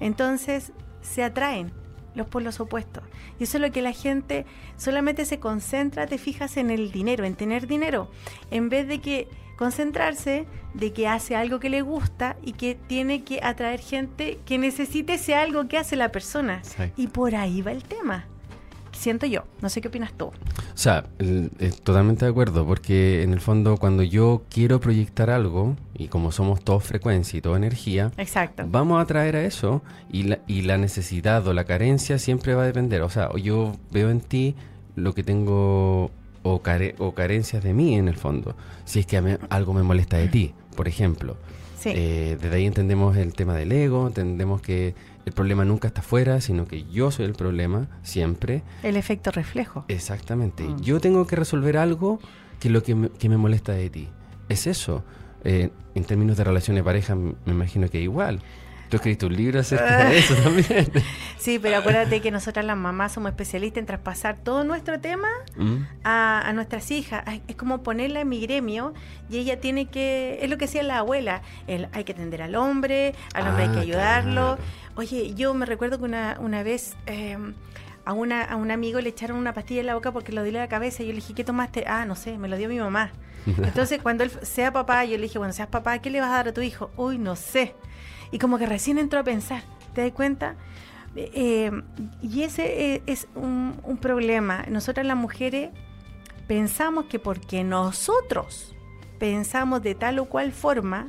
Entonces 0.00 0.72
se 1.00 1.24
atraen 1.24 1.72
los 2.14 2.28
polos 2.28 2.60
opuestos. 2.60 3.02
Y 3.38 3.44
eso 3.44 3.58
es 3.58 3.62
lo 3.62 3.72
que 3.72 3.82
la 3.82 3.92
gente 3.92 4.46
solamente 4.76 5.24
se 5.24 5.40
concentra, 5.40 6.06
te 6.06 6.18
fijas 6.18 6.56
en 6.56 6.70
el 6.70 6.90
dinero, 6.92 7.24
en 7.24 7.34
tener 7.34 7.66
dinero, 7.66 8.10
en 8.50 8.68
vez 8.68 8.86
de 8.86 9.00
que 9.00 9.28
concentrarse 9.58 10.46
de 10.72 10.92
que 10.92 11.08
hace 11.08 11.34
algo 11.34 11.58
que 11.58 11.68
le 11.68 11.82
gusta 11.82 12.36
y 12.42 12.52
que 12.52 12.76
tiene 12.76 13.24
que 13.24 13.40
atraer 13.42 13.80
gente 13.80 14.38
que 14.46 14.56
necesite 14.56 15.14
ese 15.14 15.34
algo 15.34 15.66
que 15.66 15.76
hace 15.76 15.96
la 15.96 16.12
persona. 16.12 16.62
Y 16.96 17.08
por 17.08 17.34
ahí 17.34 17.60
va 17.60 17.72
el 17.72 17.82
tema. 17.82 18.26
Siento 18.92 19.26
yo, 19.26 19.44
no 19.60 19.68
sé 19.68 19.80
qué 19.80 19.88
opinas 19.88 20.12
tú. 20.12 20.26
O 20.26 20.32
sea, 20.74 21.04
totalmente 21.84 22.24
de 22.24 22.30
acuerdo, 22.30 22.66
porque 22.66 23.22
en 23.22 23.32
el 23.32 23.40
fondo 23.40 23.76
cuando 23.76 24.02
yo 24.02 24.42
quiero 24.48 24.80
proyectar 24.80 25.30
algo, 25.30 25.76
y 25.94 26.08
como 26.08 26.32
somos 26.32 26.62
todos 26.62 26.84
frecuencia 26.84 27.36
y 27.38 27.40
toda 27.40 27.56
energía, 27.56 28.12
Exacto. 28.16 28.64
vamos 28.66 28.98
a 28.98 29.02
atraer 29.02 29.36
a 29.36 29.44
eso 29.44 29.82
y 30.10 30.24
la, 30.24 30.38
y 30.46 30.62
la 30.62 30.78
necesidad 30.78 31.46
o 31.46 31.52
la 31.52 31.64
carencia 31.64 32.18
siempre 32.18 32.54
va 32.54 32.62
a 32.62 32.66
depender. 32.66 33.02
O 33.02 33.10
sea, 33.10 33.28
yo 33.36 33.74
veo 33.90 34.10
en 34.10 34.20
ti 34.20 34.54
lo 34.96 35.14
que 35.14 35.22
tengo 35.22 36.10
o, 36.42 36.62
o 36.98 37.14
carencias 37.14 37.62
de 37.62 37.74
mí 37.74 37.96
en 37.96 38.08
el 38.08 38.16
fondo, 38.16 38.56
si 38.84 39.00
es 39.00 39.06
que 39.06 39.38
algo 39.48 39.72
me 39.74 39.82
molesta 39.82 40.16
de 40.16 40.28
ti, 40.28 40.54
por 40.76 40.88
ejemplo. 40.88 41.36
Eh, 41.84 42.36
desde 42.40 42.56
ahí 42.56 42.66
entendemos 42.66 43.16
el 43.16 43.34
tema 43.34 43.54
del 43.54 43.72
ego, 43.72 44.08
entendemos 44.08 44.60
que 44.60 44.94
el 45.24 45.32
problema 45.32 45.64
nunca 45.64 45.88
está 45.88 46.00
afuera, 46.00 46.40
sino 46.40 46.66
que 46.66 46.84
yo 46.84 47.10
soy 47.10 47.26
el 47.26 47.34
problema 47.34 47.86
siempre. 48.02 48.62
El 48.82 48.96
efecto 48.96 49.30
reflejo. 49.30 49.84
Exactamente. 49.88 50.64
Mm. 50.64 50.80
Yo 50.80 51.00
tengo 51.00 51.26
que 51.26 51.36
resolver 51.36 51.76
algo 51.76 52.18
que 52.60 52.70
lo 52.70 52.82
que 52.82 52.94
me, 52.94 53.10
que 53.10 53.28
me 53.28 53.36
molesta 53.36 53.72
de 53.72 53.90
ti. 53.90 54.08
Es 54.48 54.66
eso. 54.66 55.04
Eh, 55.44 55.70
en 55.94 56.04
términos 56.04 56.36
de 56.36 56.44
relaciones 56.44 56.80
de 56.80 56.84
pareja, 56.84 57.14
me 57.14 57.34
imagino 57.46 57.88
que 57.88 58.00
igual. 58.00 58.40
Tú 58.88 58.96
escribiste 58.96 59.26
un 59.26 59.36
libro 59.36 59.60
acerca 59.60 60.04
de 60.08 60.18
eso 60.18 60.34
también. 60.36 60.90
Sí, 61.36 61.58
pero 61.58 61.76
acuérdate 61.76 62.20
que 62.20 62.30
nosotras 62.30 62.64
las 62.64 62.76
mamás 62.76 63.12
somos 63.12 63.30
especialistas 63.30 63.80
en 63.80 63.86
traspasar 63.86 64.36
todo 64.38 64.64
nuestro 64.64 64.98
tema 64.98 65.28
mm. 65.56 65.76
a, 66.04 66.50
nuestras 66.54 66.90
hijas. 66.90 67.22
Es 67.48 67.56
como 67.56 67.82
ponerla 67.82 68.20
en 68.20 68.28
mi 68.28 68.40
gremio 68.40 68.94
y 69.28 69.38
ella 69.38 69.60
tiene 69.60 69.86
que, 69.86 70.38
es 70.40 70.48
lo 70.48 70.56
que 70.56 70.64
decía 70.64 70.82
la 70.82 70.98
abuela, 70.98 71.42
el, 71.66 71.88
hay 71.92 72.04
que 72.04 72.12
atender 72.12 72.42
al 72.42 72.54
hombre, 72.54 73.14
al 73.34 73.48
hombre 73.48 73.64
hay 73.64 73.70
que 73.70 73.78
ah, 73.78 73.82
ayudarlo. 73.82 74.58
Oye, 74.96 75.34
yo 75.34 75.52
me 75.54 75.66
recuerdo 75.66 75.98
que 75.98 76.04
una, 76.04 76.36
una 76.40 76.62
vez... 76.62 76.96
Em, 77.06 77.54
a, 78.04 78.14
una, 78.14 78.42
a 78.42 78.56
un 78.56 78.70
amigo 78.70 79.02
le 79.02 79.10
echaron 79.10 79.36
una 79.36 79.52
pastilla 79.52 79.80
en 79.80 79.86
la 79.86 79.94
boca 79.94 80.12
porque 80.12 80.32
lo 80.32 80.42
dio 80.42 80.52
la 80.54 80.66
cabeza 80.66 81.02
y 81.02 81.08
yo 81.08 81.12
le 81.12 81.16
dije, 81.16 81.34
¿qué 81.34 81.44
tomaste? 81.44 81.84
Ah, 81.86 82.06
no 82.06 82.16
sé, 82.16 82.38
me 82.38 82.48
lo 82.48 82.56
dio 82.56 82.66
mi 82.66 82.78
mamá. 82.78 83.12
Entonces, 83.46 84.00
cuando 84.00 84.24
él 84.24 84.30
sea 84.40 84.72
papá, 84.72 85.04
yo 85.04 85.18
le 85.18 85.24
dije, 85.24 85.36
bueno, 85.36 85.52
seas 85.52 85.68
papá, 85.68 85.98
¿qué 85.98 86.08
le 86.08 86.18
vas 86.18 86.30
a 86.30 86.36
dar 86.36 86.48
a 86.48 86.54
tu 86.54 86.62
hijo? 86.62 86.90
Uy, 86.96 87.18
no 87.18 87.36
sé 87.36 87.74
y 88.30 88.38
como 88.38 88.58
que 88.58 88.66
recién 88.66 88.98
entró 88.98 89.20
a 89.20 89.24
pensar, 89.24 89.62
¿te 89.94 90.02
das 90.02 90.12
cuenta? 90.12 90.56
Eh, 91.16 91.70
y 92.22 92.42
ese 92.42 92.94
eh, 92.94 93.02
es 93.06 93.26
un, 93.34 93.98
problema. 94.00 94.64
Nosotras 94.68 95.06
las 95.06 95.16
mujeres 95.16 95.70
pensamos 96.46 97.06
que 97.06 97.18
porque 97.18 97.64
nosotros 97.64 98.74
pensamos 99.18 99.82
de 99.82 99.94
tal 99.94 100.18
o 100.20 100.26
cual 100.26 100.52
forma, 100.52 101.08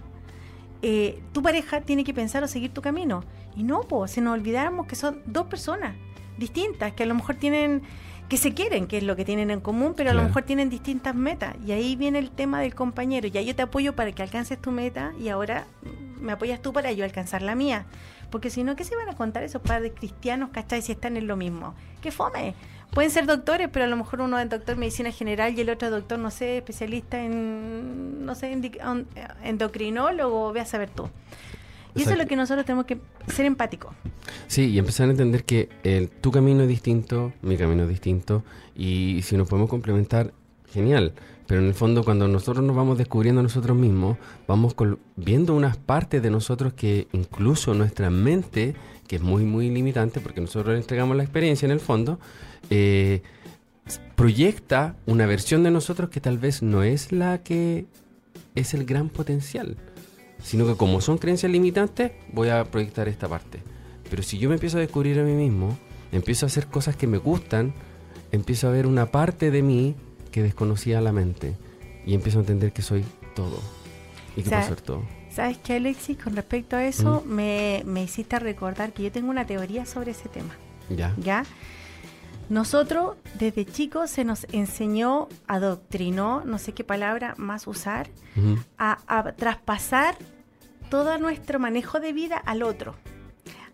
eh, 0.82 1.22
tu 1.34 1.44
pareja 1.44 1.82
tiene 1.82 2.04
que 2.04 2.14
pensar 2.14 2.44
o 2.44 2.48
seguir 2.48 2.74
tu 2.74 2.82
camino. 2.82 3.24
Y 3.56 3.64
no, 3.64 3.82
pues, 3.82 4.12
si 4.12 4.22
nos 4.22 4.34
olvidáramos 4.34 4.88
que 4.88 4.96
son 4.96 5.22
dos 5.26 5.48
personas 5.48 5.96
distintas, 6.38 6.94
que 6.94 7.04
a 7.04 7.06
lo 7.06 7.14
mejor 7.14 7.36
tienen, 7.36 7.84
que 8.30 8.38
se 8.38 8.54
quieren, 8.54 8.88
que 8.88 8.98
es 8.98 9.04
lo 9.04 9.16
que 9.16 9.26
tienen 9.26 9.52
en 9.52 9.60
común, 9.60 9.94
pero 9.96 10.10
a 10.10 10.14
lo 10.14 10.24
mejor 10.24 10.44
tienen 10.44 10.70
distintas 10.70 11.14
metas. 11.14 11.56
Y 11.66 11.74
ahí 11.74 11.96
viene 11.96 12.18
el 12.18 12.32
tema 12.32 12.62
del 12.62 12.74
compañero. 12.74 13.28
Ya 13.28 13.42
yo 13.42 13.56
te 13.56 13.62
apoyo 13.62 13.96
para 13.96 14.12
que 14.14 14.24
alcances 14.24 14.60
tu 14.60 14.72
meta 14.72 15.14
y 15.20 15.30
ahora 15.30 15.68
me 16.20 16.32
apoyas 16.32 16.62
tú 16.62 16.74
para 16.74 16.92
yo 16.92 17.04
alcanzar 17.04 17.42
la 17.42 17.56
mía. 17.56 17.86
Porque 18.30 18.50
si 18.50 18.64
no, 18.64 18.76
¿qué 18.76 18.84
se 18.84 18.96
van 18.96 19.10
a 19.10 19.16
contar 19.16 19.44
esos 19.44 19.62
padres 19.62 19.94
cristianos, 19.96 20.50
cachai, 20.52 20.82
si 20.82 20.92
están 20.92 21.18
en 21.18 21.28
lo 21.28 21.36
mismo? 21.36 21.74
¡Qué 22.02 22.12
fome! 22.12 22.54
Pueden 22.92 23.12
ser 23.12 23.28
doctores, 23.28 23.70
pero 23.72 23.86
a 23.86 23.88
lo 23.88 23.96
mejor 23.96 24.22
uno 24.22 24.40
es 24.40 24.50
doctor 24.50 24.74
en 24.74 24.80
medicina 24.80 25.12
general 25.12 25.58
y 25.58 25.62
el 25.62 25.70
otro 25.70 25.92
doctor, 25.92 26.18
no 26.18 26.32
sé, 26.32 26.58
especialista 26.58 27.24
en, 27.24 28.26
no 28.26 28.34
sé, 28.34 28.58
endocrinólogo, 29.44 30.52
ve 30.54 30.62
a 30.62 30.66
saber 30.66 30.90
tú. 30.90 31.10
Y 31.96 32.02
eso 32.02 32.12
es 32.12 32.18
lo 32.18 32.28
que 32.28 32.36
nosotros 32.36 32.66
tenemos 32.66 32.86
que 32.86 33.00
ser 33.28 33.46
empáticos. 33.46 33.94
Sí, 34.48 34.70
y 34.70 34.80
empezar 34.80 35.08
a 35.08 35.12
entender 35.12 35.44
que 35.44 35.70
el, 35.84 36.10
tu 36.10 36.32
camino 36.32 36.64
es 36.64 36.68
distinto, 36.68 37.34
mi 37.42 37.58
camino 37.58 37.84
es 37.84 37.90
distinto, 37.90 38.44
y 38.76 39.22
si 39.24 39.38
nos 39.38 39.48
podemos 39.48 39.70
complementar, 39.70 40.34
genial. 40.72 41.14
Pero 41.50 41.62
en 41.62 41.68
el 41.68 41.74
fondo 41.74 42.04
cuando 42.04 42.28
nosotros 42.28 42.64
nos 42.64 42.76
vamos 42.76 43.00
descubriendo 43.00 43.42
nosotros 43.42 43.76
mismos, 43.76 44.20
vamos 44.48 44.76
viendo 45.16 45.56
unas 45.56 45.78
partes 45.78 46.22
de 46.22 46.30
nosotros 46.30 46.74
que 46.74 47.08
incluso 47.12 47.74
nuestra 47.74 48.12
mente, 48.12 48.76
que 49.08 49.16
es 49.16 49.22
muy, 49.24 49.46
muy 49.46 49.72
limitante, 49.72 50.20
porque 50.20 50.42
nosotros 50.42 50.74
le 50.74 50.80
entregamos 50.80 51.18
la 51.18 51.24
experiencia 51.24 51.66
en 51.66 51.72
el 51.72 51.80
fondo, 51.80 52.20
eh, 52.70 53.24
proyecta 54.16 54.96
una 55.08 55.26
versión 55.26 55.64
de 55.64 55.72
nosotros 55.72 56.12
que 56.12 56.22
tal 56.22 56.38
vez 56.38 56.62
no 56.62 56.84
es 56.84 57.12
la 57.12 57.42
que 57.42 57.88
es 58.54 58.76
el 58.76 58.86
gran 58.86 59.10
potencial, 59.10 59.76
sino 60.44 60.68
que 60.68 60.76
como 60.76 61.02
son 61.02 61.18
creencias 61.18 61.52
limitantes, 61.52 62.12
voy 62.32 62.50
a 62.50 62.64
proyectar 62.66 63.08
esta 63.08 63.28
parte. 63.28 63.64
Pero 64.08 64.22
si 64.22 64.38
yo 64.38 64.50
me 64.50 64.56
empiezo 64.56 64.78
a 64.78 64.82
descubrir 64.82 65.20
a 65.20 65.24
mí 65.24 65.34
mismo, 65.34 65.76
empiezo 66.12 66.46
a 66.46 66.48
hacer 66.48 66.68
cosas 66.68 66.96
que 66.96 67.08
me 67.08 67.18
gustan, 67.18 67.74
empiezo 68.32 68.68
a 68.68 68.72
ver 68.72 68.86
una 68.86 69.08
parte 69.08 69.50
de 69.50 69.64
mí 69.64 69.96
que 70.32 70.44
desconocía 70.44 71.02
la 71.02 71.12
mente 71.12 71.56
y 72.06 72.14
empiezo 72.14 72.40
a 72.40 72.42
entender 72.42 72.72
que 72.72 72.82
soy 72.82 73.04
todo 73.36 73.60
y 74.36 74.44
que 74.44 74.50
puedo 74.50 74.64
ser 74.64 74.82
todo. 74.82 75.04
¿Sabes 75.30 75.58
qué, 75.60 75.76
Alexis? 75.76 76.18
Con 76.18 76.36
respecto 76.36 76.76
a 76.76 76.86
eso, 76.86 77.24
me, 77.26 77.84
me 77.86 78.04
hiciste 78.04 78.40
recordar 78.40 78.94
que 78.94 79.04
yo 79.04 79.12
tengo 79.12 79.30
una 79.30 79.46
teoría 79.46 79.86
sobre 79.86 80.12
ese 80.12 80.28
tema. 80.28 80.56
Ya. 80.90 81.16
¿Ya? 81.18 81.46
Nosotros 82.50 83.16
desde 83.38 83.64
chicos 83.64 84.10
se 84.10 84.26
nos 84.26 84.48
enseñó, 84.52 85.30
adoctrinó, 85.48 86.44
no 86.46 86.58
sé 86.58 86.74
qué 86.74 86.84
palabra 86.84 87.36
más 87.38 87.68
usar, 87.68 88.10
a, 88.80 89.34
traspasar 89.38 90.18
todo 90.90 91.20
nuestro 91.20 91.60
manejo 91.60 92.00
de 92.00 92.12
vida 92.12 92.38
al 92.38 92.64
otro, 92.64 92.96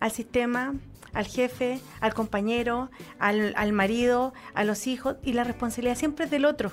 al 0.01 0.11
sistema, 0.11 0.75
al 1.15 1.25
jefe, 1.25 1.79
al 2.01 2.13
compañero, 2.13 2.91
al, 3.17 3.73
marido, 3.73 4.33
a 4.53 4.63
los 4.63 4.85
hijos, 4.85 5.15
y 5.23 5.33
la 5.33 5.43
responsabilidad 5.43 5.97
siempre 5.97 6.25
es 6.25 6.31
del 6.31 6.45
otro, 6.45 6.71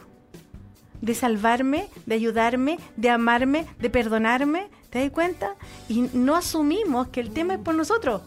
de 1.01 1.15
salvarme, 1.15 1.89
de 2.05 2.15
ayudarme, 2.15 2.79
de 2.97 3.09
amarme, 3.09 3.67
de 3.79 3.89
perdonarme, 3.89 4.69
¿te 4.91 5.01
das 5.01 5.11
cuenta? 5.11 5.55
Y 5.89 6.03
no 6.13 6.37
asumimos 6.37 7.09
que 7.09 7.21
el 7.21 7.33
tema 7.33 7.55
es 7.55 7.61
por 7.61 7.75
nosotros 7.75 8.21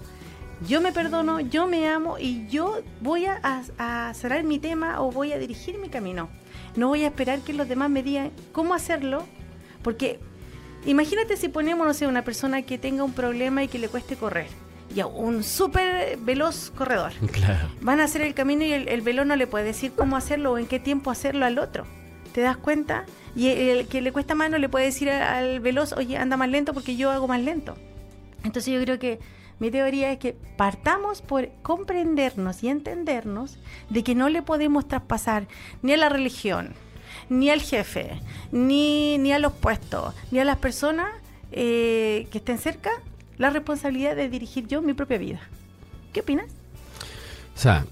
yo 0.68 0.82
me 0.82 0.92
perdono, 0.92 1.40
yo 1.40 1.68
me 1.68 1.88
amo 1.88 2.18
y 2.18 2.48
yo 2.48 2.82
voy 3.02 3.26
a, 3.26 4.14
cerrar 4.14 4.44
mi 4.44 4.60
tema 4.60 5.02
o 5.02 5.12
voy 5.12 5.34
a 5.34 5.38
dirigir 5.38 5.78
mi 5.78 5.90
camino. 5.90 6.30
No 6.76 6.88
voy 6.88 7.04
a 7.04 7.08
esperar 7.08 7.40
que 7.42 7.54
los 7.54 7.68
demás 7.68 7.90
me 7.90 8.04
digan 8.04 8.32
cómo 8.52 8.74
hacerlo, 8.74 9.26
porque 9.84 10.20
imagínate 10.86 11.38
si 11.38 11.50
ponemos, 11.50 11.86
no 11.86 11.94
sé, 11.94 12.08
una 12.08 12.24
persona 12.24 12.62
que 12.62 12.78
tenga 12.78 13.04
un 13.04 13.14
problema 13.14 13.64
y 13.64 13.68
que 13.68 13.80
le 13.80 13.90
cueste 13.90 14.16
correr. 14.16 14.48
Ya, 14.94 15.08
un 15.08 15.44
súper 15.44 16.18
veloz 16.18 16.72
corredor. 16.72 17.14
Claro. 17.32 17.70
Van 17.82 18.00
a 18.00 18.06
hacer 18.06 18.22
el 18.22 18.34
camino 18.34 18.64
y 18.64 18.74
el, 18.74 19.02
veloz 19.02 19.26
no 19.26 19.36
le 19.36 19.48
puede 19.48 19.66
decir 19.66 19.92
cómo 19.96 20.16
hacerlo 20.16 20.54
o 20.54 20.58
en 20.58 20.68
qué 20.68 20.80
tiempo 20.80 21.12
hacerlo 21.12 21.46
al 21.46 21.60
otro. 21.60 21.86
¿Te 22.34 22.42
das 22.42 22.58
cuenta? 22.58 23.06
Y 23.36 23.48
el, 23.48 23.88
que 23.88 24.02
le 24.02 24.12
cuesta 24.12 24.36
más 24.36 24.50
no 24.50 24.58
le 24.58 24.70
puede 24.70 24.86
decir 24.86 25.10
al 25.10 25.60
veloz, 25.60 25.94
oye, 25.94 26.18
anda 26.18 26.38
más 26.38 26.50
lento 26.50 26.74
porque 26.74 26.96
yo 26.96 27.12
hago 27.12 27.28
más 27.28 27.42
lento. 27.42 27.76
Entonces 28.44 28.74
yo 28.74 28.82
creo 28.82 29.00
que 29.00 29.20
mi 29.60 29.72
teoría 29.72 30.12
es 30.12 30.20
que 30.20 30.34
partamos 30.58 31.22
por 31.22 31.50
comprendernos 31.62 32.64
y 32.64 32.68
entendernos 32.68 33.58
de 33.90 34.04
que 34.04 34.16
no 34.16 34.30
le 34.30 34.42
podemos 34.42 34.88
traspasar 34.88 35.48
ni 35.82 35.94
a 35.94 35.98
la 35.98 36.10
religión, 36.10 36.74
ni 37.30 37.50
al 37.50 37.62
jefe, 37.62 38.22
ni, 38.52 39.18
ni 39.18 39.32
a 39.32 39.40
los 39.40 39.54
puestos, 39.54 40.14
ni 40.32 40.40
a 40.40 40.46
las 40.46 40.58
personas 40.58 41.08
eh, 41.52 42.28
que 42.32 42.40
estén 42.40 42.58
cerca 42.58 42.92
la 43.38 43.50
responsabilidad 43.50 44.16
de 44.16 44.30
dirigir 44.30 44.68
yo 44.68 44.82
mi 44.82 44.94
propia 44.94 45.18
vida. 45.18 45.40
¿Qué 46.14 46.22
opinas? 46.22 46.48
O 47.56 47.60
sea, 47.60 47.86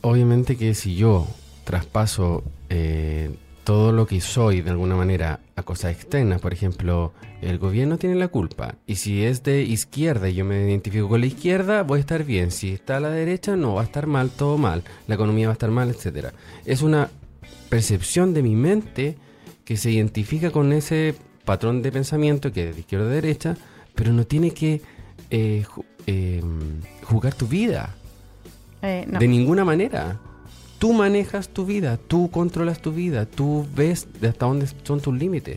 obviamente 0.00 0.56
que 0.56 0.74
si 0.74 0.96
yo 0.96 1.26
traspaso 1.64 2.44
eh, 2.68 3.30
todo 3.64 3.92
lo 3.92 4.06
que 4.06 4.20
soy 4.20 4.60
de 4.60 4.70
alguna 4.70 4.94
manera 4.94 5.40
a 5.56 5.62
cosas 5.62 5.92
externas. 5.92 6.40
Por 6.40 6.52
ejemplo, 6.52 7.12
el 7.40 7.58
gobierno 7.58 7.96
tiene 7.96 8.14
la 8.14 8.28
culpa. 8.28 8.76
Y 8.86 8.96
si 8.96 9.24
es 9.24 9.42
de 9.42 9.62
izquierda 9.62 10.28
y 10.28 10.34
yo 10.34 10.44
me 10.44 10.68
identifico 10.68 11.08
con 11.08 11.20
la 11.20 11.26
izquierda, 11.26 11.82
voy 11.82 11.98
a 11.98 12.00
estar 12.00 12.24
bien. 12.24 12.50
Si 12.50 12.72
está 12.72 12.98
a 12.98 13.00
la 13.00 13.10
derecha, 13.10 13.56
no, 13.56 13.74
va 13.74 13.80
a 13.80 13.84
estar 13.84 14.06
mal, 14.06 14.30
todo 14.30 14.58
mal. 14.58 14.84
La 15.08 15.14
economía 15.14 15.48
va 15.48 15.52
a 15.52 15.54
estar 15.54 15.70
mal, 15.70 15.88
etcétera. 15.88 16.32
Es 16.66 16.82
una 16.82 17.10
percepción 17.70 18.34
de 18.34 18.42
mi 18.42 18.54
mente 18.54 19.16
que 19.64 19.76
se 19.78 19.90
identifica 19.90 20.50
con 20.50 20.72
ese 20.72 21.14
patrón 21.44 21.82
de 21.82 21.90
pensamiento 21.90 22.52
que 22.52 22.68
es 22.68 22.74
de 22.74 22.80
izquierda 22.80 23.06
a 23.06 23.10
derecha, 23.10 23.56
pero 23.94 24.12
no 24.12 24.24
tiene 24.26 24.52
que 24.52 24.82
eh, 25.30 25.64
eh, 26.06 26.42
jugar 27.04 27.34
tu 27.34 27.46
vida. 27.46 27.94
Eh, 28.82 29.06
de 29.08 29.28
ninguna 29.28 29.64
manera 29.64 30.20
tú 30.84 30.92
manejas 30.92 31.48
tu 31.48 31.64
vida, 31.64 31.96
tú 31.96 32.30
controlas 32.30 32.82
tu 32.82 32.92
vida, 32.92 33.24
tú 33.24 33.66
ves 33.74 34.06
de 34.20 34.28
hasta 34.28 34.44
dónde 34.44 34.68
son 34.82 35.00
tus 35.00 35.14
límites. 35.14 35.56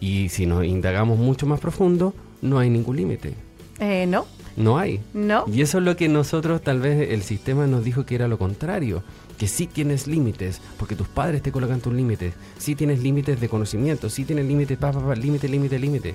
Y 0.00 0.30
si 0.30 0.46
nos 0.46 0.64
indagamos 0.64 1.18
mucho 1.18 1.46
más 1.46 1.60
profundo, 1.60 2.14
no 2.40 2.58
hay 2.58 2.70
ningún 2.70 2.96
límite. 2.96 3.34
Eh, 3.80 4.06
no. 4.06 4.24
No 4.56 4.78
hay. 4.78 5.00
No. 5.12 5.44
Y 5.52 5.60
eso 5.60 5.76
es 5.76 5.84
lo 5.84 5.94
que 5.96 6.08
nosotros, 6.08 6.62
tal 6.62 6.80
vez 6.80 7.10
el 7.10 7.22
sistema 7.22 7.66
nos 7.66 7.84
dijo 7.84 8.06
que 8.06 8.14
era 8.14 8.28
lo 8.28 8.38
contrario. 8.38 9.02
Que 9.36 9.46
sí 9.46 9.66
tienes 9.66 10.06
límites, 10.06 10.62
porque 10.78 10.96
tus 10.96 11.08
padres 11.08 11.42
te 11.42 11.52
colocan 11.52 11.80
tus 11.80 11.92
límites. 11.92 12.32
Sí 12.56 12.74
tienes 12.74 13.02
límites 13.02 13.38
de 13.38 13.50
conocimiento, 13.50 14.08
sí 14.08 14.24
tienes 14.24 14.46
límites, 14.46 14.78
pa, 14.78 14.90
pa, 14.90 15.14
límite, 15.14 15.50
límite, 15.50 15.78
límite. 15.78 16.14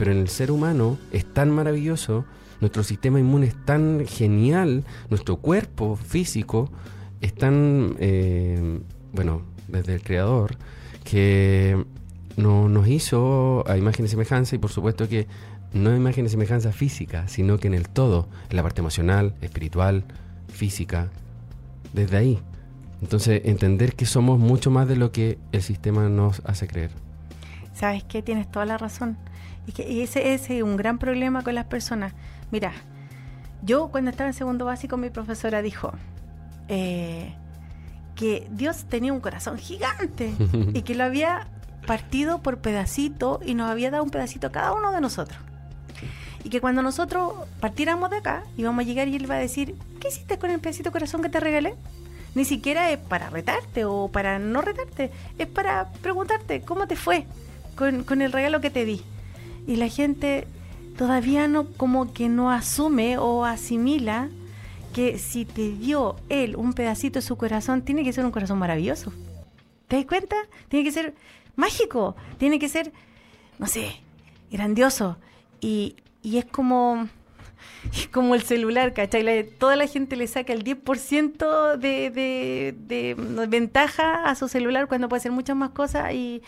Pero 0.00 0.12
en 0.12 0.18
el 0.20 0.30
ser 0.30 0.50
humano 0.50 0.96
es 1.12 1.26
tan 1.26 1.50
maravilloso, 1.50 2.24
nuestro 2.62 2.82
sistema 2.84 3.20
inmune 3.20 3.48
es 3.48 3.66
tan 3.66 4.06
genial, 4.06 4.82
nuestro 5.10 5.36
cuerpo 5.36 5.94
físico 5.94 6.70
es 7.20 7.34
tan, 7.34 7.96
eh, 7.98 8.80
bueno, 9.12 9.42
desde 9.68 9.96
el 9.96 10.02
creador, 10.02 10.56
que 11.04 11.84
no, 12.38 12.70
nos 12.70 12.88
hizo 12.88 13.62
a 13.68 13.76
imagen 13.76 14.06
y 14.06 14.08
semejanza 14.08 14.54
y 14.54 14.58
por 14.58 14.70
supuesto 14.70 15.06
que 15.06 15.26
no 15.74 15.94
imagen 15.94 16.24
y 16.24 16.30
semejanza 16.30 16.72
física, 16.72 17.28
sino 17.28 17.58
que 17.58 17.66
en 17.66 17.74
el 17.74 17.90
todo, 17.90 18.26
en 18.48 18.56
la 18.56 18.62
parte 18.62 18.80
emocional, 18.80 19.34
espiritual, 19.42 20.04
física, 20.48 21.10
desde 21.92 22.16
ahí. 22.16 22.38
Entonces, 23.02 23.42
entender 23.44 23.94
que 23.96 24.06
somos 24.06 24.38
mucho 24.38 24.70
más 24.70 24.88
de 24.88 24.96
lo 24.96 25.12
que 25.12 25.36
el 25.52 25.60
sistema 25.60 26.08
nos 26.08 26.40
hace 26.46 26.66
creer. 26.66 26.90
¿Sabes 27.74 28.02
qué? 28.04 28.22
Tienes 28.22 28.50
toda 28.50 28.64
la 28.64 28.78
razón. 28.78 29.18
Y 29.70 29.72
que 29.72 30.02
ese, 30.02 30.34
ese 30.34 30.56
es 30.56 30.62
un 30.64 30.76
gran 30.76 30.98
problema 30.98 31.44
con 31.44 31.54
las 31.54 31.64
personas. 31.64 32.12
Mira, 32.50 32.72
yo 33.62 33.86
cuando 33.92 34.10
estaba 34.10 34.28
en 34.28 34.34
segundo 34.34 34.64
básico, 34.64 34.96
mi 34.96 35.10
profesora 35.10 35.62
dijo, 35.62 35.92
eh, 36.66 37.32
que 38.16 38.48
Dios 38.50 38.86
tenía 38.88 39.12
un 39.12 39.20
corazón 39.20 39.58
gigante 39.58 40.34
y 40.74 40.82
que 40.82 40.96
lo 40.96 41.04
había 41.04 41.46
partido 41.86 42.42
por 42.42 42.58
pedacito 42.58 43.38
y 43.46 43.54
nos 43.54 43.70
había 43.70 43.92
dado 43.92 44.02
un 44.02 44.10
pedacito 44.10 44.48
a 44.48 44.50
cada 44.50 44.72
uno 44.72 44.90
de 44.90 45.00
nosotros. 45.00 45.38
Y 46.42 46.50
que 46.50 46.60
cuando 46.60 46.82
nosotros 46.82 47.34
partiéramos 47.60 48.10
de 48.10 48.16
acá, 48.16 48.42
íbamos 48.56 48.82
a 48.82 48.86
llegar 48.88 49.06
y 49.06 49.14
él 49.14 49.22
iba 49.22 49.36
a 49.36 49.38
decir, 49.38 49.76
¿qué 50.00 50.08
hiciste 50.08 50.36
con 50.36 50.50
el 50.50 50.58
pedacito 50.58 50.90
corazón 50.90 51.22
que 51.22 51.28
te 51.28 51.38
regalé? 51.38 51.76
Ni 52.34 52.44
siquiera 52.44 52.90
es 52.90 52.98
para 52.98 53.30
retarte 53.30 53.84
o 53.84 54.08
para 54.08 54.40
no 54.40 54.62
retarte, 54.62 55.12
es 55.38 55.46
para 55.46 55.92
preguntarte 56.02 56.62
cómo 56.62 56.88
te 56.88 56.96
fue 56.96 57.24
con, 57.76 58.02
con 58.02 58.20
el 58.20 58.32
regalo 58.32 58.60
que 58.60 58.70
te 58.70 58.84
di. 58.84 59.00
Y 59.66 59.76
la 59.76 59.88
gente 59.88 60.46
todavía 60.96 61.48
no 61.48 61.70
como 61.72 62.12
que 62.12 62.28
no 62.28 62.50
asume 62.50 63.18
o 63.18 63.44
asimila 63.44 64.28
que 64.92 65.18
si 65.18 65.44
te 65.44 65.70
dio 65.72 66.16
él 66.28 66.56
un 66.56 66.72
pedacito 66.72 67.20
de 67.20 67.22
su 67.22 67.36
corazón, 67.36 67.82
tiene 67.82 68.04
que 68.04 68.12
ser 68.12 68.24
un 68.24 68.32
corazón 68.32 68.58
maravilloso. 68.58 69.12
¿Te 69.88 69.96
das 69.96 70.06
cuenta? 70.06 70.36
Tiene 70.68 70.84
que 70.84 70.92
ser 70.92 71.14
mágico, 71.56 72.16
tiene 72.38 72.58
que 72.58 72.68
ser, 72.68 72.92
no 73.58 73.66
sé, 73.66 74.00
grandioso. 74.50 75.16
Y, 75.60 75.96
y 76.22 76.38
es 76.38 76.44
como, 76.44 77.08
como 78.12 78.34
el 78.34 78.42
celular, 78.42 78.92
¿cachai? 78.92 79.48
toda 79.58 79.76
la 79.76 79.86
gente 79.86 80.16
le 80.16 80.26
saca 80.26 80.52
el 80.52 80.64
10% 80.64 81.76
de, 81.76 82.10
de, 82.10 82.74
de 82.76 83.46
ventaja 83.46 84.24
a 84.24 84.34
su 84.34 84.48
celular 84.48 84.88
cuando 84.88 85.08
puede 85.08 85.20
hacer 85.20 85.32
muchas 85.32 85.56
más 85.56 85.70
cosas 85.70 86.12
y 86.12 86.42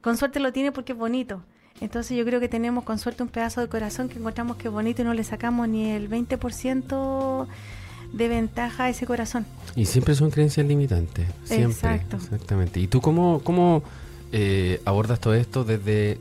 con 0.00 0.16
suerte 0.16 0.40
lo 0.40 0.52
tiene 0.52 0.72
porque 0.72 0.92
es 0.92 0.98
bonito. 0.98 1.42
Entonces 1.80 2.16
yo 2.16 2.24
creo 2.24 2.40
que 2.40 2.48
tenemos 2.48 2.84
con 2.84 2.98
suerte 2.98 3.22
un 3.22 3.28
pedazo 3.28 3.60
de 3.60 3.68
corazón 3.68 4.08
que 4.08 4.18
encontramos 4.18 4.56
que 4.56 4.68
es 4.68 4.72
bonito 4.72 5.02
y 5.02 5.04
no 5.04 5.14
le 5.14 5.24
sacamos 5.24 5.68
ni 5.68 5.90
el 5.90 6.10
20% 6.10 7.46
de 8.12 8.28
ventaja 8.28 8.84
a 8.84 8.88
ese 8.90 9.06
corazón. 9.06 9.46
Y 9.76 9.84
siempre 9.84 10.14
son 10.14 10.30
creencias 10.30 10.66
limitantes. 10.66 11.26
Siempre. 11.44 11.70
Exacto. 11.70 12.16
Exactamente. 12.16 12.80
¿Y 12.80 12.86
tú 12.86 13.00
cómo, 13.00 13.40
cómo 13.44 13.82
eh, 14.32 14.80
abordas 14.84 15.20
todo 15.20 15.34
esto 15.34 15.64
desde 15.64 16.18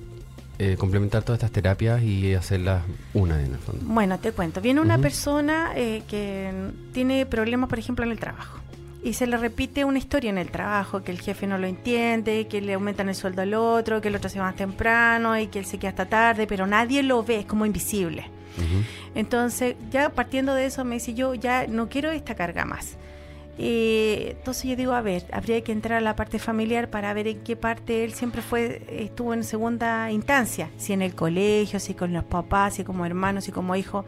eh, 0.59 0.75
complementar 0.77 1.23
todas 1.23 1.37
estas 1.37 1.51
terapias 1.51 2.01
y 2.03 2.33
hacerlas 2.33 2.83
una 3.13 3.39
en 3.41 3.53
el 3.53 3.59
fondo? 3.59 3.85
Bueno, 3.85 4.19
te 4.19 4.31
cuento. 4.31 4.61
Viene 4.61 4.81
una 4.81 4.97
persona 4.97 5.71
eh, 5.75 6.03
que 6.07 6.51
tiene 6.93 7.25
problemas, 7.25 7.69
por 7.69 7.79
ejemplo, 7.79 8.05
en 8.05 8.11
el 8.11 8.19
trabajo. 8.19 8.59
Y 9.07 9.13
se 9.13 9.25
le 9.25 9.37
repite 9.37 9.85
una 9.85 9.99
historia 9.99 10.29
en 10.31 10.37
el 10.37 10.51
trabajo, 10.51 11.01
que 11.01 11.13
el 11.13 11.21
jefe 11.21 11.47
no 11.47 11.57
lo 11.57 11.65
entiende, 11.65 12.45
que 12.47 12.59
le 12.59 12.73
aumentan 12.73 13.07
el 13.07 13.15
sueldo 13.15 13.41
al 13.41 13.53
otro, 13.53 14.01
que 14.01 14.09
el 14.09 14.17
otro 14.17 14.29
se 14.29 14.37
va 14.37 14.47
más 14.47 14.57
temprano 14.57 15.39
y 15.39 15.47
que 15.47 15.59
él 15.59 15.65
se 15.65 15.77
queda 15.77 15.91
hasta 15.91 16.07
tarde, 16.07 16.45
pero 16.45 16.67
nadie 16.67 17.01
lo 17.03 17.23
ve, 17.23 17.39
es 17.39 17.45
como 17.45 17.65
invisible. 17.65 18.29
Entonces, 19.15 19.77
ya 19.91 20.09
partiendo 20.09 20.53
de 20.53 20.65
eso, 20.65 20.83
me 20.83 20.95
dice 20.95 21.13
yo, 21.13 21.33
ya 21.35 21.67
no 21.67 21.87
quiero 21.87 22.11
esta 22.11 22.35
carga 22.35 22.65
más. 22.65 22.97
Eh, 23.57 24.35
entonces 24.39 24.65
yo 24.65 24.75
digo, 24.75 24.91
a 24.91 25.01
ver, 25.01 25.23
habría 25.31 25.61
que 25.61 25.71
entrar 25.71 25.99
a 25.99 26.01
la 26.01 26.17
parte 26.17 26.37
familiar 26.37 26.89
para 26.89 27.13
ver 27.13 27.29
en 27.29 27.39
qué 27.45 27.55
parte 27.55 28.03
él 28.03 28.13
siempre 28.13 28.41
fue, 28.41 28.81
estuvo 28.89 29.33
en 29.33 29.45
segunda 29.45 30.11
instancia, 30.11 30.69
si 30.75 30.91
en 30.91 31.01
el 31.01 31.15
colegio, 31.15 31.79
si 31.79 31.93
con 31.93 32.11
los 32.11 32.25
papás, 32.25 32.73
si 32.73 32.83
como 32.83 33.05
hermanos, 33.05 33.45
si 33.45 33.53
como 33.53 33.73
hijo. 33.77 34.03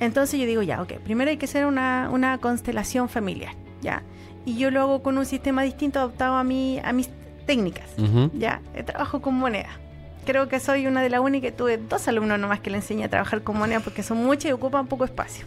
Entonces 0.00 0.40
yo 0.40 0.44
digo, 0.44 0.62
ya, 0.62 0.82
ok, 0.82 0.94
primero 1.04 1.30
hay 1.30 1.36
que 1.36 1.44
hacer 1.44 1.66
una, 1.66 2.10
una 2.12 2.38
constelación 2.38 3.08
familiar, 3.08 3.54
¿ya? 3.82 4.02
Y 4.44 4.56
yo 4.56 4.70
lo 4.70 4.80
hago 4.80 5.02
con 5.02 5.18
un 5.18 5.26
sistema 5.26 5.62
distinto 5.62 5.98
adaptado 5.98 6.34
a, 6.34 6.44
mí, 6.44 6.80
a 6.84 6.92
mis 6.92 7.10
técnicas, 7.46 7.88
¿ya? 8.34 8.60
Trabajo 8.84 9.20
con 9.20 9.34
moneda. 9.34 9.70
Creo 10.24 10.48
que 10.48 10.58
soy 10.60 10.86
una 10.86 11.02
de 11.02 11.10
las 11.10 11.20
únicas, 11.20 11.56
tuve 11.56 11.78
dos 11.78 12.08
alumnos 12.08 12.38
nomás 12.38 12.60
que 12.60 12.70
le 12.70 12.76
enseñé 12.76 13.04
a 13.04 13.08
trabajar 13.08 13.42
con 13.42 13.58
moneda 13.58 13.80
porque 13.80 14.02
son 14.02 14.18
muchas 14.18 14.50
y 14.50 14.52
ocupan 14.52 14.86
poco 14.86 15.04
espacio. 15.04 15.46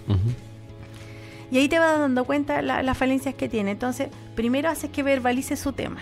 Y 1.52 1.58
ahí 1.58 1.68
te 1.68 1.80
vas 1.80 2.00
dando 2.00 2.26
cuenta 2.26 2.62
las 2.62 2.98
falencias 2.98 3.36
que 3.36 3.50
tiene. 3.50 3.72
Entonces, 3.72 4.10
primero 4.36 4.70
haces 4.70 4.92
que 4.92 5.04
verbalice 5.04 5.56
su 5.56 5.74
tema. 5.74 6.00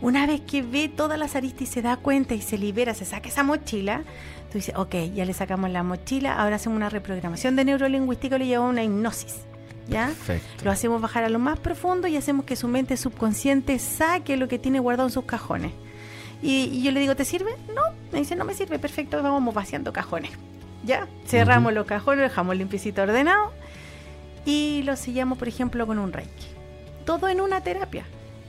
Una 0.00 0.26
vez 0.26 0.42
que 0.42 0.62
ve 0.62 0.88
todas 0.88 1.18
las 1.18 1.36
aristas 1.36 1.62
y 1.62 1.66
se 1.66 1.82
da 1.82 1.96
cuenta 1.96 2.34
y 2.34 2.42
se 2.42 2.58
libera, 2.58 2.92
se 2.94 3.06
saca 3.06 3.28
esa 3.28 3.42
mochila, 3.42 4.02
tú 4.52 4.58
dices, 4.58 4.74
ok, 4.76 4.94
ya 5.14 5.24
le 5.24 5.32
sacamos 5.32 5.70
la 5.70 5.82
mochila, 5.82 6.34
ahora 6.34 6.56
hacemos 6.56 6.76
una 6.76 6.90
reprogramación 6.90 7.56
de 7.56 7.64
neurolingüístico 7.64 8.36
y 8.36 8.40
le 8.40 8.46
llevamos 8.46 8.72
una 8.72 8.84
hipnosis. 8.84 9.46
¿Ya? 9.88 10.12
Lo 10.64 10.70
hacemos 10.70 11.00
bajar 11.00 11.24
a 11.24 11.28
lo 11.28 11.38
más 11.38 11.58
profundo 11.58 12.08
y 12.08 12.16
hacemos 12.16 12.44
que 12.44 12.56
su 12.56 12.66
mente 12.66 12.96
subconsciente 12.96 13.78
saque 13.78 14.36
lo 14.36 14.48
que 14.48 14.58
tiene 14.58 14.80
guardado 14.80 15.08
en 15.08 15.12
sus 15.12 15.24
cajones. 15.24 15.72
Y, 16.42 16.82
yo 16.82 16.90
le 16.90 17.00
digo, 17.00 17.16
¿te 17.16 17.24
sirve? 17.24 17.52
No, 17.74 17.82
me 18.12 18.18
dice, 18.18 18.36
no 18.36 18.44
me 18.44 18.54
sirve, 18.54 18.78
perfecto, 18.78 19.22
vamos 19.22 19.54
vaciando 19.54 19.92
cajones. 19.92 20.32
¿Ya? 20.84 21.06
Cerramos 21.26 21.72
los 21.72 21.86
cajones, 21.86 22.22
dejamos 22.22 22.56
limpiecito 22.56 23.02
ordenado 23.02 23.52
y 24.44 24.82
lo 24.84 24.96
sellamos, 24.96 25.38
por 25.38 25.48
ejemplo, 25.48 25.86
con 25.86 25.98
un 25.98 26.12
reiki. 26.12 26.46
Todo 27.04 27.28
en 27.28 27.40
una 27.40 27.60
terapia. 27.60 28.04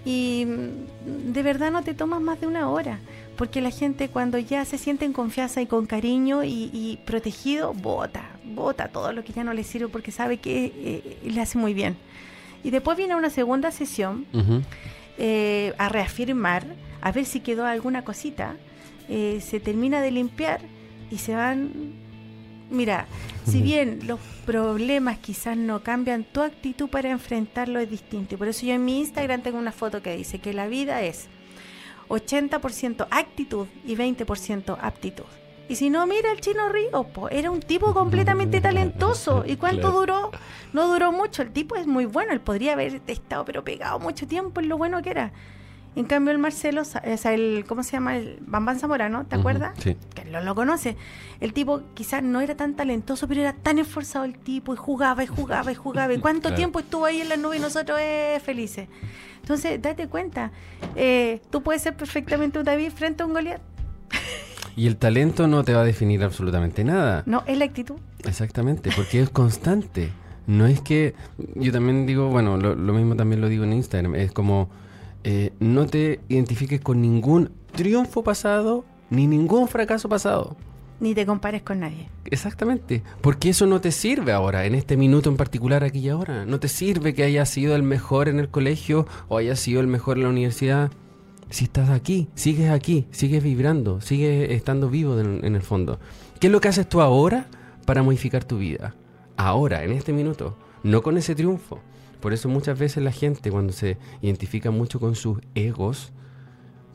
Y 0.06 0.46
mm, 0.46 1.34
de 1.34 1.44
verdad 1.44 1.72
no 1.72 1.84
te 1.84 1.94
tomas 1.94 2.22
más 2.22 2.40
de 2.40 2.48
una 2.48 2.70
hora, 2.70 3.00
porque 3.38 3.62
la 3.62 3.70
gente 3.70 4.10
cuando 4.10 4.40
ya 4.40 4.66
se 4.66 4.78
siente 4.78 5.06
en 5.06 5.14
confianza 5.14 5.62
y 5.62 5.68
con 5.68 5.86
cariño 5.86 6.44
y, 6.44 7.00
protegido, 7.06 7.74
bota, 7.74 8.32
bota 8.44 8.90
todo 8.90 9.14
lo 9.14 9.24
que 9.24 9.32
ya 9.32 9.44
no 9.44 9.54
le 9.54 9.64
sirve 9.64 9.88
porque 9.88 10.12
sabe 10.12 10.38
que 10.38 10.74
eh, 10.76 11.18
le 11.24 11.40
hace 11.40 11.58
muy 11.58 11.74
bien. 11.74 11.96
Y 12.64 12.72
después 12.72 12.98
viene 12.98 13.16
una 13.16 13.30
segunda 13.30 13.72
sesión 13.72 14.26
eh, 15.18 15.74
a 15.78 15.90
reafirmar, 15.90 16.66
a 17.02 17.12
ver 17.12 17.26
si 17.26 17.40
quedó 17.40 17.66
alguna 17.66 18.04
cosita. 18.04 18.56
Eh, 19.08 19.40
se 19.42 19.60
termina 19.60 20.02
de 20.02 20.12
limpiar 20.12 20.60
y 21.10 21.20
se 21.20 21.34
van 21.34 21.72
Mira, 22.70 23.08
si 23.46 23.62
bien 23.62 24.00
los 24.08 24.20
problemas 24.46 25.20
quizás 25.20 25.56
no 25.56 25.84
cambian, 25.84 26.26
tu 26.26 26.42
actitud 26.42 26.90
para 26.90 27.10
enfrentarlo 27.10 27.80
es 27.80 27.90
distinta. 27.90 28.36
por 28.36 28.50
eso 28.50 28.66
yo 28.66 28.74
en 28.74 28.84
mi 28.84 29.00
Instagram 29.00 29.42
tengo 29.42 29.58
una 29.58 29.72
foto 29.72 30.02
que 30.02 30.18
dice 30.18 30.40
que 30.40 30.54
la 30.54 30.68
vida 30.68 31.02
es 31.02 31.30
80% 32.10 33.08
actitud 33.10 33.68
y 33.86 33.96
20% 33.96 34.78
aptitud. 34.82 35.26
Y 35.70 35.76
si 35.76 35.90
no, 35.90 36.08
mira 36.08 36.32
el 36.32 36.40
chino 36.40 36.70
Río, 36.70 37.08
era 37.30 37.52
un 37.52 37.60
tipo 37.60 37.94
completamente 37.94 38.62
talentoso. 38.62 39.44
¿Y 39.48 39.58
cuánto 39.58 39.92
duró? 39.92 40.32
No 40.72 40.88
duró 40.88 41.12
mucho. 41.12 41.42
El 41.42 41.52
tipo 41.52 41.76
es 41.76 41.88
muy 41.88 42.06
bueno. 42.06 42.32
Él 42.32 42.40
podría 42.40 42.74
haber 42.74 43.02
estado, 43.08 43.44
pero 43.44 43.64
pegado 43.64 44.00
mucho 44.00 44.28
tiempo 44.28 44.62
en 44.62 44.70
lo 44.70 44.78
bueno 44.78 45.02
que 45.02 45.10
era. 45.10 45.34
En 45.98 46.06
cambio, 46.06 46.32
el 46.32 46.38
Marcelo, 46.38 46.82
o 46.82 46.86
sea, 46.86 47.34
el, 47.34 47.66
¿cómo 47.68 47.82
se 47.82 47.94
llama? 47.94 48.18
El 48.18 48.38
Bambán 48.42 48.80
Zamorano, 48.80 49.26
¿te 49.26 49.36
acuerdas? 49.36 49.74
Sí. 49.80 49.98
Que 50.14 50.26
lo, 50.26 50.42
lo 50.42 50.54
conoce. 50.54 50.96
El 51.40 51.54
tipo 51.54 51.82
quizás 51.96 52.22
no 52.22 52.40
era 52.40 52.56
tan 52.56 52.76
talentoso, 52.76 53.28
pero 53.28 53.42
era 53.42 53.54
tan 53.54 53.80
esforzado 53.80 54.24
el 54.24 54.38
tipo 54.38 54.76
y 54.76 54.78
jugaba 54.78 55.24
y 55.24 55.28
jugaba 55.28 55.72
y 55.72 55.76
jugaba. 55.76 56.14
¿Y 56.14 56.20
cuánto 56.20 56.54
tiempo 56.56 56.80
estuvo 56.80 57.06
ahí 57.06 57.20
en 57.20 57.30
la 57.30 57.38
nube 57.38 57.58
y 57.58 57.60
nosotros 57.60 57.98
eh, 58.00 58.40
felices? 58.46 58.88
Entonces, 59.42 59.82
date 59.82 60.08
cuenta, 60.08 60.52
eh, 60.96 61.42
tú 61.50 61.62
puedes 61.64 61.82
ser 61.82 61.96
perfectamente 61.96 62.60
un 62.60 62.66
David 62.66 62.92
frente 62.92 63.24
a 63.24 63.26
un 63.26 63.34
Goliat. 63.34 63.62
Y 64.76 64.88
el 64.88 64.98
talento 64.98 65.48
no 65.48 65.64
te 65.64 65.74
va 65.74 65.82
a 65.82 65.86
definir 65.86 66.24
absolutamente 66.24 66.84
nada. 66.84 67.24
No, 67.26 67.44
es 67.48 67.58
la 67.58 67.66
actitud. 67.66 67.96
Exactamente, 68.26 68.92
porque 68.96 69.22
es 69.22 69.30
constante. 69.30 70.12
No 70.46 70.68
es 70.68 70.82
que, 70.82 71.16
yo 71.56 71.72
también 71.72 72.06
digo, 72.06 72.30
bueno, 72.30 72.58
lo, 72.58 72.76
lo 72.76 72.94
mismo 72.94 73.16
también 73.16 73.42
lo 73.42 73.50
digo 73.50 73.64
en 73.64 73.74
Instagram, 73.74 74.16
es 74.16 74.32
como 74.32 74.70
eh, 75.30 75.52
no 75.60 75.88
te 75.88 76.22
identifiques 76.30 76.80
con 76.80 77.02
ningún 77.02 77.52
triunfo 77.76 78.24
pasado 78.24 78.86
ni 79.10 79.28
ningún 79.28 79.68
fracaso 79.68 80.08
pasado. 80.08 80.56
Ni 81.00 81.14
te 81.14 81.26
compares 81.26 81.62
con 81.62 81.82
nadie. 81.82 82.10
Exactamente, 82.26 83.04
porque 83.22 83.50
eso 83.50 83.68
no 83.68 83.82
te 83.82 83.92
sirve 83.92 84.32
ahora, 84.32 84.66
en 84.66 84.74
este 84.74 84.98
minuto 84.98 85.30
en 85.30 85.38
particular, 85.38 85.84
aquí 85.84 86.00
y 86.00 86.10
ahora. 86.10 86.46
No 86.46 86.60
te 86.60 86.68
sirve 86.68 87.14
que 87.14 87.24
hayas 87.24 87.50
sido 87.50 87.76
el 87.76 87.84
mejor 87.84 88.30
en 88.30 88.40
el 88.40 88.50
colegio 88.50 89.08
o 89.28 89.38
hayas 89.38 89.60
sido 89.60 89.80
el 89.80 89.88
mejor 89.88 90.18
en 90.18 90.24
la 90.24 90.30
universidad. 90.30 90.92
Si 91.50 91.66
estás 91.66 91.90
aquí, 91.90 92.28
sigues 92.36 92.72
aquí, 92.72 93.06
sigues 93.12 93.44
vibrando, 93.44 94.02
sigues 94.02 94.52
estando 94.52 94.90
vivo 94.90 95.20
en, 95.20 95.46
en 95.46 95.56
el 95.56 95.62
fondo. 95.62 96.00
¿Qué 96.40 96.48
es 96.48 96.54
lo 96.54 96.60
que 96.62 96.68
haces 96.68 96.90
tú 96.90 97.00
ahora 97.00 97.48
para 97.86 98.04
modificar 98.04 98.44
tu 98.44 98.58
vida? 98.58 98.96
Ahora, 99.38 99.84
en 99.84 99.92
este 99.92 100.14
minuto, 100.14 100.58
no 100.84 101.04
con 101.04 101.18
ese 101.18 101.36
triunfo. 101.36 101.80
Por 102.20 102.34
eso 102.34 102.50
muchas 102.50 102.78
veces 102.78 103.04
la 103.04 103.12
gente 103.12 103.52
cuando 103.52 103.72
se 103.72 103.98
identifica 104.22 104.72
mucho 104.72 105.00
con 105.00 105.16
sus 105.16 105.40
egos, 105.54 106.12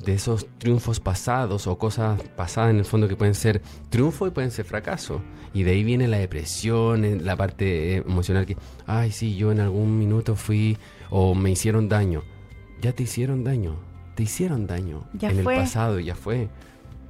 de 0.05 0.15
esos 0.15 0.47
triunfos 0.59 1.01
pasados 1.01 1.67
o 1.67 1.79
cosas 1.79 2.21
pasadas 2.37 2.71
en 2.71 2.79
el 2.79 2.85
fondo 2.85 3.09
que 3.09 3.17
pueden 3.17 3.35
ser 3.35 3.63
triunfo 3.91 4.27
y 4.27 4.31
pueden 4.31 4.51
ser 4.51 4.65
fracaso. 4.65 5.23
Y 5.55 5.65
de 5.65 5.73
ahí 5.73 5.85
viene 5.85 6.09
la 6.09 6.19
depresión, 6.19 7.25
la 7.25 7.37
parte 7.37 7.97
emocional 7.97 8.47
que, 8.47 8.57
ay, 8.87 9.13
sí, 9.13 9.37
yo 9.37 9.53
en 9.53 9.61
algún 9.61 9.99
minuto 9.99 10.35
fui 10.35 10.79
o 11.11 11.35
me 11.35 11.51
hicieron 11.51 11.89
daño. 11.89 12.23
Ya 12.81 12.93
te 12.93 13.03
hicieron 13.03 13.45
daño, 13.45 13.77
te 14.15 14.25
hicieron 14.25 14.67
daño 14.67 15.07
ya 15.13 15.31
en 15.31 15.43
fue. 15.43 15.55
el 15.55 15.61
pasado, 15.61 16.01
ya 16.01 16.15
fue. 16.15 16.49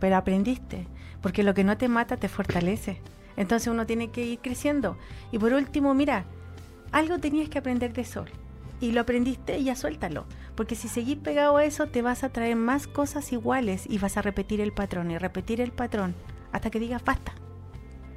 Pero 0.01 0.17
aprendiste, 0.17 0.87
porque 1.21 1.45
lo 1.45 1.55
que 1.55 1.65
no 1.65 1.79
te 1.79 1.89
mata 1.89 2.17
te 2.17 2.29
fortalece. 2.29 3.01
Entonces 3.37 3.69
uno 3.69 3.87
tiene 3.87 4.11
que 4.11 4.25
ir 4.25 4.39
creciendo. 4.41 4.97
Y 5.31 5.39
por 5.39 5.53
último, 5.53 5.95
mira, 5.95 6.25
algo 6.91 7.19
tenías 7.19 7.49
que 7.49 7.59
aprender 7.59 7.93
de 7.93 8.05
sol. 8.05 8.29
Y 8.81 8.91
lo 8.91 9.01
aprendiste 9.01 9.59
y 9.59 9.65
ya 9.65 9.77
suéltalo. 9.77 10.27
Porque 10.55 10.75
si 10.75 10.89
seguís 10.89 11.17
pegado 11.17 11.57
a 11.57 11.65
eso, 11.65 11.87
te 11.87 12.03
vas 12.03 12.25
a 12.25 12.29
traer 12.29 12.57
más 12.57 12.87
cosas 12.87 13.33
iguales 13.33 13.85
y 13.89 13.99
vas 13.99 14.17
a 14.17 14.23
repetir 14.23 14.61
el 14.61 14.73
patrón 14.73 15.11
y 15.11 15.19
repetir 15.19 15.61
el 15.61 15.73
patrón 15.73 16.15
hasta 16.53 16.71
que 16.71 16.79
digas 16.79 17.03
basta. 17.05 17.33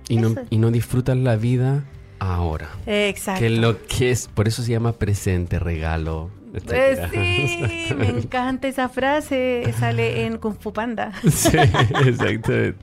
Y 0.10 0.18
no, 0.18 0.36
y 0.50 0.58
no 0.58 0.70
disfrutas 0.72 1.18
la 1.18 1.36
vida 1.36 1.84
ahora. 2.20 2.70
Exacto. 2.86 3.42
Que 3.42 3.50
lo 3.50 3.82
que 3.86 4.12
es, 4.12 4.28
por 4.28 4.48
eso 4.48 4.62
se 4.62 4.72
llama 4.72 4.94
presente, 4.94 5.60
regalo. 5.60 6.30
Pues 6.66 7.00
sí, 7.12 7.94
me 7.98 8.08
encanta 8.08 8.68
esa 8.68 8.88
frase, 8.88 9.74
sale 9.78 10.26
en 10.26 10.38
Kung 10.38 10.56
Fu 10.58 10.72
Panda. 10.72 11.12
Sí, 11.30 11.58
exactamente. 12.06 12.76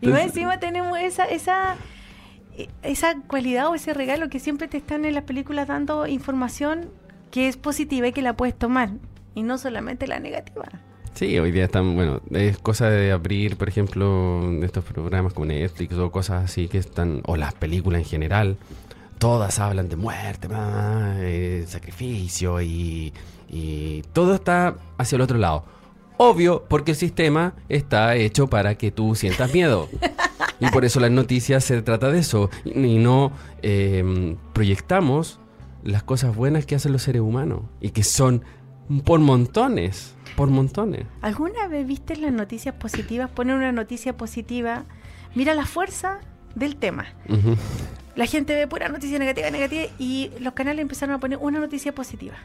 y 0.00 0.08
más 0.08 0.22
encima 0.22 0.58
tenemos 0.58 0.98
esa, 0.98 1.24
esa 1.26 1.76
esa 2.82 3.16
cualidad 3.26 3.68
o 3.68 3.74
ese 3.74 3.94
regalo 3.94 4.28
que 4.28 4.38
siempre 4.38 4.68
te 4.68 4.76
están 4.76 5.04
en 5.04 5.14
las 5.14 5.24
películas 5.24 5.68
dando 5.68 6.06
información 6.06 6.90
que 7.30 7.48
es 7.48 7.56
positiva 7.56 8.08
y 8.08 8.12
que 8.12 8.22
la 8.22 8.34
puedes 8.34 8.56
tomar 8.56 8.90
y 9.34 9.42
no 9.42 9.58
solamente 9.58 10.06
la 10.06 10.20
negativa. 10.20 10.68
Sí, 11.14 11.38
hoy 11.38 11.50
día 11.50 11.64
están, 11.64 11.94
bueno, 11.96 12.20
es 12.30 12.58
cosa 12.58 12.88
de 12.88 13.12
abrir, 13.12 13.56
por 13.56 13.68
ejemplo, 13.68 14.42
estos 14.62 14.84
programas 14.84 15.32
como 15.34 15.46
Netflix 15.46 15.94
o 15.94 16.10
cosas 16.10 16.44
así 16.44 16.68
que 16.68 16.78
están, 16.78 17.20
o 17.26 17.36
las 17.36 17.52
películas 17.54 18.02
en 18.02 18.06
general, 18.06 18.56
todas 19.18 19.58
hablan 19.58 19.88
de 19.88 19.96
muerte, 19.96 20.48
eh, 20.50 21.64
sacrificio 21.66 22.62
y, 22.62 23.12
y 23.48 24.02
todo 24.12 24.34
está 24.34 24.76
hacia 24.98 25.16
el 25.16 25.22
otro 25.22 25.36
lado. 25.36 25.64
Obvio, 26.16 26.64
porque 26.68 26.92
el 26.92 26.96
sistema 26.96 27.54
está 27.68 28.14
hecho 28.14 28.46
para 28.46 28.76
que 28.76 28.90
tú 28.90 29.14
sientas 29.14 29.52
miedo. 29.54 29.88
Y 30.60 30.68
por 30.70 30.84
eso 30.84 31.00
las 31.00 31.10
noticias 31.10 31.64
se 31.64 31.80
trata 31.80 32.10
de 32.10 32.18
eso. 32.18 32.50
Y 32.66 32.98
no 32.98 33.32
eh, 33.62 34.36
proyectamos 34.52 35.40
las 35.82 36.02
cosas 36.02 36.34
buenas 36.34 36.66
que 36.66 36.74
hacen 36.74 36.92
los 36.92 37.02
seres 37.02 37.22
humanos. 37.22 37.62
Y 37.80 37.90
que 37.90 38.02
son 38.02 38.42
por 39.04 39.20
montones. 39.20 40.14
Por 40.36 40.48
montones. 40.48 41.06
¿Alguna 41.22 41.68
vez 41.68 41.86
viste 41.86 42.16
las 42.16 42.32
noticias 42.32 42.74
positivas? 42.74 43.30
Poner 43.30 43.56
una 43.56 43.72
noticia 43.72 44.16
positiva. 44.16 44.84
Mira 45.34 45.54
la 45.54 45.66
fuerza 45.66 46.20
del 46.54 46.76
tema. 46.76 47.06
La 48.16 48.26
gente 48.26 48.54
ve 48.54 48.66
pura 48.66 48.88
noticia 48.88 49.18
negativa, 49.18 49.50
negativa. 49.50 49.84
Y 49.98 50.30
los 50.40 50.54
canales 50.54 50.82
empezaron 50.82 51.14
a 51.14 51.18
poner 51.18 51.38
una 51.40 51.60
noticia 51.60 51.94
positiva. 51.94 52.36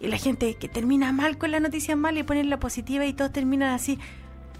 Y 0.00 0.08
la 0.08 0.18
gente 0.18 0.54
que 0.56 0.68
termina 0.68 1.12
mal 1.12 1.38
con 1.38 1.50
la 1.50 1.60
noticia 1.60 1.96
mal 1.96 2.18
y 2.18 2.22
ponen 2.22 2.50
la 2.50 2.60
positiva 2.60 3.06
y 3.06 3.12
todos 3.12 3.32
terminan 3.32 3.70
así. 3.72 3.98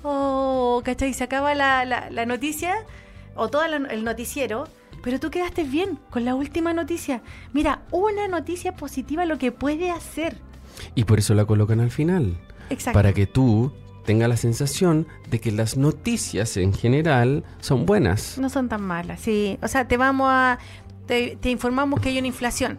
Oh, 0.03 0.83
¿cachai? 0.85 1.13
Se 1.13 1.25
acaba 1.25 1.55
la, 1.55 1.85
la 1.85 2.27
noticia 2.27 2.75
o 3.35 3.49
todo 3.49 3.65
el 3.65 4.05
noticiero, 4.05 4.69
pero 5.05 5.21
tú 5.21 5.31
quedaste 5.31 5.65
bien 5.65 5.99
con 6.09 6.25
la 6.25 6.35
última 6.35 6.73
noticia. 6.73 7.21
Mira, 7.53 7.83
una 7.91 8.27
noticia 8.27 8.75
positiva 8.75 9.27
lo 9.27 9.37
que 9.37 9.53
puede 9.53 9.91
hacer. 9.91 10.39
Y 10.95 11.05
por 11.05 11.19
eso 11.19 11.35
la 11.35 11.45
colocan 11.45 11.81
al 11.81 11.91
final. 11.91 12.39
Exacto. 12.71 12.97
Para 12.97 13.13
que 13.13 13.27
tú 13.27 13.71
tengas 14.07 14.31
la 14.31 14.39
sensación 14.39 15.07
de 15.29 15.41
que 15.41 15.53
las 15.53 15.77
noticias 15.77 16.57
en 16.57 16.73
general 16.73 17.45
son 17.61 17.85
buenas. 17.85 18.39
No 18.39 18.49
son 18.49 18.71
tan 18.71 18.81
malas, 18.81 19.21
sí. 19.21 19.59
O 19.63 19.69
sea, 19.69 19.87
te 19.87 19.99
vamos 19.99 20.29
a... 20.31 20.59
Te, 21.07 21.39
informamos 21.51 22.01
que 22.01 22.09
hay 22.09 22.17
una 22.17 22.29
inflación. 22.29 22.79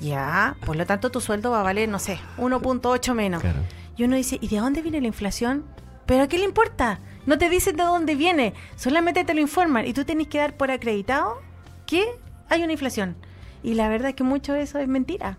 Ya, 0.00 0.56
por 0.66 0.74
lo 0.74 0.84
tanto 0.84 1.10
tu 1.10 1.20
sueldo 1.20 1.52
va 1.52 1.60
a 1.60 1.62
valer, 1.62 1.88
no 1.88 2.00
sé, 2.00 2.18
1.8 2.38 3.14
menos. 3.14 3.40
Claro. 3.40 3.60
Y 3.96 4.02
uno 4.02 4.16
dice, 4.16 4.36
¿y 4.40 4.48
de 4.48 4.56
dónde 4.56 4.82
viene 4.82 5.00
la 5.00 5.06
inflación? 5.06 5.64
¿Pero 6.06 6.24
a 6.24 6.26
qué 6.26 6.38
le 6.38 6.44
importa? 6.44 6.98
No 7.26 7.38
te 7.38 7.50
dicen 7.50 7.76
de 7.76 7.82
dónde 7.82 8.14
viene, 8.14 8.54
solamente 8.76 9.24
te 9.24 9.34
lo 9.34 9.40
informan 9.40 9.86
y 9.86 9.92
tú 9.92 10.04
tenés 10.04 10.28
que 10.28 10.38
dar 10.38 10.56
por 10.56 10.70
acreditado 10.70 11.42
que 11.84 12.06
hay 12.48 12.62
una 12.62 12.72
inflación. 12.72 13.16
Y 13.62 13.74
la 13.74 13.88
verdad 13.88 14.10
es 14.10 14.14
que 14.14 14.22
mucho 14.22 14.52
de 14.52 14.62
eso 14.62 14.78
es 14.78 14.86
mentira. 14.86 15.38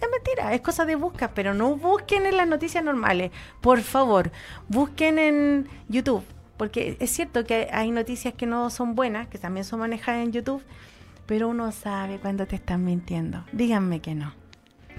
Es 0.00 0.08
mentira, 0.10 0.54
es 0.54 0.60
cosa 0.60 0.86
de 0.86 0.96
buscar, 0.96 1.32
pero 1.34 1.54
no 1.54 1.76
busquen 1.76 2.26
en 2.26 2.36
las 2.36 2.48
noticias 2.48 2.82
normales. 2.82 3.30
Por 3.60 3.80
favor, 3.82 4.32
busquen 4.68 5.18
en 5.18 5.68
YouTube, 5.88 6.24
porque 6.56 6.96
es 6.98 7.10
cierto 7.10 7.44
que 7.44 7.68
hay 7.72 7.90
noticias 7.90 8.34
que 8.34 8.46
no 8.46 8.70
son 8.70 8.94
buenas, 8.94 9.28
que 9.28 9.38
también 9.38 9.64
son 9.64 9.80
manejadas 9.80 10.24
en 10.24 10.32
YouTube, 10.32 10.62
pero 11.26 11.48
uno 11.48 11.70
sabe 11.70 12.18
cuando 12.18 12.46
te 12.46 12.56
están 12.56 12.84
mintiendo. 12.84 13.44
Díganme 13.52 14.00
que 14.00 14.14
no. 14.14 14.39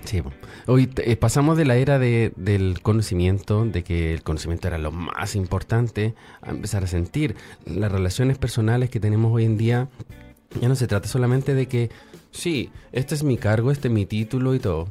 Sí, 0.05 0.21
hoy 0.65 0.89
eh, 0.97 1.15
pasamos 1.15 1.57
de 1.57 1.65
la 1.65 1.75
era 1.75 1.99
de- 1.99 2.33
del 2.35 2.81
conocimiento, 2.81 3.65
de 3.65 3.83
que 3.83 4.13
el 4.13 4.23
conocimiento 4.23 4.67
era 4.67 4.77
lo 4.79 4.91
más 4.91 5.35
importante, 5.35 6.15
a 6.41 6.49
empezar 6.49 6.83
a 6.83 6.87
sentir. 6.87 7.35
Las 7.65 7.91
relaciones 7.91 8.37
personales 8.39 8.89
que 8.89 8.99
tenemos 8.99 9.31
hoy 9.31 9.45
en 9.45 9.57
día 9.57 9.89
ya 10.59 10.67
no 10.67 10.75
se 10.75 10.87
trata 10.87 11.07
solamente 11.07 11.53
de 11.53 11.67
que, 11.67 11.91
sí, 12.31 12.71
este 12.91 13.13
es 13.15 13.23
mi 13.23 13.37
cargo, 13.37 13.71
este 13.71 13.89
es 13.89 13.93
mi 13.93 14.05
título 14.05 14.55
y 14.55 14.59
todo. 14.59 14.87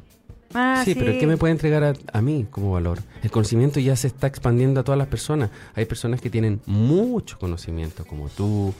Ah, 0.54 0.82
sí, 0.84 0.94
pero 0.96 1.16
¿qué 1.18 1.26
me 1.28 1.36
puede 1.36 1.52
entregar 1.52 1.84
a, 1.84 1.92
a 2.12 2.22
mí 2.22 2.46
como 2.50 2.72
valor? 2.72 2.98
El 3.22 3.30
conocimiento 3.30 3.78
ya 3.78 3.94
se 3.96 4.06
está 4.08 4.26
expandiendo 4.26 4.80
a 4.80 4.84
todas 4.84 4.98
las 4.98 5.06
personas. 5.08 5.50
Hay 5.74 5.84
personas 5.84 6.20
que 6.20 6.28
tienen 6.30 6.60
mucho 6.66 7.38
conocimiento, 7.38 8.04
como 8.04 8.28
tú, 8.28 8.74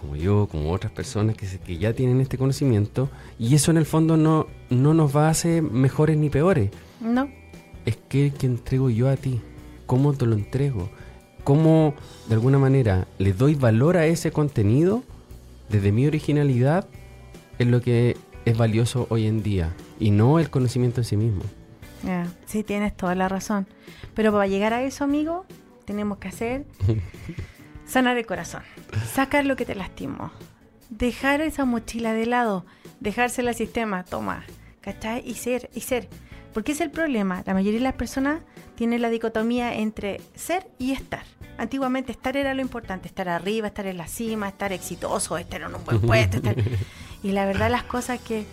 como 0.00 0.16
yo, 0.16 0.48
como 0.50 0.72
otras 0.72 0.92
personas 0.92 1.36
que, 1.36 1.46
se- 1.46 1.58
que 1.58 1.78
ya 1.78 1.92
tienen 1.92 2.20
este 2.20 2.38
conocimiento, 2.38 3.08
y 3.38 3.54
eso 3.54 3.70
en 3.70 3.76
el 3.76 3.86
fondo 3.86 4.16
no, 4.16 4.46
no 4.70 4.94
nos 4.94 5.14
va 5.14 5.26
a 5.26 5.30
hacer 5.30 5.62
mejores 5.62 6.16
ni 6.16 6.30
peores. 6.30 6.70
No. 7.00 7.28
Es 7.86 7.96
que 8.08 8.32
que 8.32 8.46
entrego 8.46 8.90
yo 8.90 9.08
a 9.08 9.16
ti, 9.16 9.40
cómo 9.86 10.12
te 10.12 10.26
lo 10.26 10.34
entrego, 10.34 10.90
cómo 11.44 11.94
de 12.28 12.34
alguna 12.34 12.58
manera 12.58 13.06
le 13.18 13.32
doy 13.32 13.54
valor 13.54 13.96
a 13.96 14.06
ese 14.06 14.30
contenido 14.32 15.02
desde 15.68 15.92
mi 15.92 16.06
originalidad 16.06 16.86
es 17.58 17.66
lo 17.66 17.80
que 17.80 18.16
es 18.44 18.56
valioso 18.58 19.06
hoy 19.10 19.26
en 19.26 19.42
día 19.42 19.72
y 19.98 20.10
no 20.10 20.38
el 20.38 20.50
conocimiento 20.50 21.00
en 21.00 21.04
sí 21.04 21.16
mismo. 21.16 21.42
Sí, 22.46 22.62
tienes 22.64 22.96
toda 22.96 23.14
la 23.14 23.28
razón. 23.28 23.66
Pero 24.14 24.32
para 24.32 24.46
llegar 24.46 24.72
a 24.72 24.82
eso, 24.82 25.04
amigo, 25.04 25.44
tenemos 25.84 26.18
que 26.18 26.28
hacer 26.28 26.64
sanar 27.90 28.16
el 28.16 28.26
corazón, 28.26 28.62
sacar 29.12 29.44
lo 29.44 29.56
que 29.56 29.64
te 29.66 29.74
lastimó, 29.74 30.30
dejar 30.90 31.40
esa 31.40 31.64
mochila 31.64 32.12
de 32.12 32.26
lado, 32.26 32.64
dejársela 33.00 33.50
al 33.50 33.56
sistema, 33.56 34.04
toma, 34.04 34.44
¿cachai? 34.80 35.22
Y 35.28 35.34
ser, 35.34 35.70
y 35.74 35.80
ser. 35.80 36.08
Porque 36.54 36.72
es 36.72 36.80
el 36.80 36.90
problema. 36.90 37.42
La 37.46 37.54
mayoría 37.54 37.78
de 37.78 37.84
las 37.84 37.94
personas 37.94 38.40
tienen 38.74 39.02
la 39.02 39.08
dicotomía 39.10 39.74
entre 39.74 40.20
ser 40.34 40.68
y 40.78 40.92
estar. 40.92 41.22
Antiguamente 41.58 42.10
estar 42.10 42.36
era 42.36 42.54
lo 42.54 42.60
importante, 42.62 43.06
estar 43.06 43.28
arriba, 43.28 43.68
estar 43.68 43.86
en 43.86 43.98
la 43.98 44.08
cima, 44.08 44.48
estar 44.48 44.72
exitoso, 44.72 45.38
estar 45.38 45.60
en 45.62 45.74
un 45.74 45.84
buen 45.84 46.00
puesto. 46.00 46.38
estar- 46.38 46.56
Y 47.22 47.32
la 47.32 47.44
verdad 47.44 47.70
las 47.70 47.84
cosas 47.84 48.18
que 48.20 48.46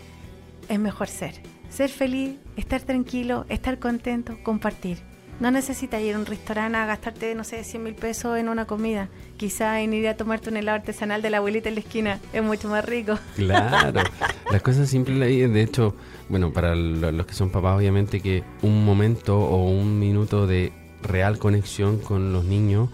es 0.69 0.79
mejor 0.79 1.07
ser. 1.07 1.41
Ser 1.69 1.89
feliz, 1.89 2.35
estar 2.55 2.81
tranquilo, 2.81 3.45
estar 3.49 3.79
contento, 3.79 4.37
compartir. 4.43 4.99
No 5.39 5.51
necesitas 5.51 6.01
ir 6.01 6.15
a 6.15 6.19
un 6.19 6.25
restaurante 6.25 6.77
a 6.77 6.85
gastarte, 6.87 7.35
no 7.35 7.43
sé, 7.43 7.63
100 7.63 7.83
mil 7.83 7.93
pesos 7.93 8.37
en 8.39 8.49
una 8.49 8.65
comida. 8.65 9.07
Quizá 9.37 9.81
en 9.81 9.93
ir 9.93 10.07
a 10.07 10.17
tomarte 10.17 10.49
un 10.49 10.57
helado 10.57 10.77
artesanal 10.77 11.21
de 11.21 11.29
la 11.29 11.37
abuelita 11.37 11.69
en 11.69 11.75
la 11.75 11.81
esquina 11.81 12.19
es 12.33 12.41
mucho 12.41 12.67
más 12.69 12.83
rico. 12.83 13.19
Claro, 13.35 14.01
las 14.51 14.61
cosas 14.63 14.89
simples 14.89 15.19
vida, 15.27 15.47
de 15.47 15.61
hecho, 15.61 15.95
bueno, 16.27 16.51
para 16.51 16.73
lo- 16.75 17.11
los 17.11 17.25
que 17.27 17.33
son 17.35 17.51
papás, 17.51 17.77
obviamente 17.77 18.19
que 18.19 18.43
un 18.63 18.83
momento 18.83 19.37
o 19.39 19.69
un 19.69 19.99
minuto 19.99 20.47
de 20.47 20.73
real 21.03 21.37
conexión 21.37 21.99
con 21.99 22.33
los 22.33 22.43
niños 22.43 22.89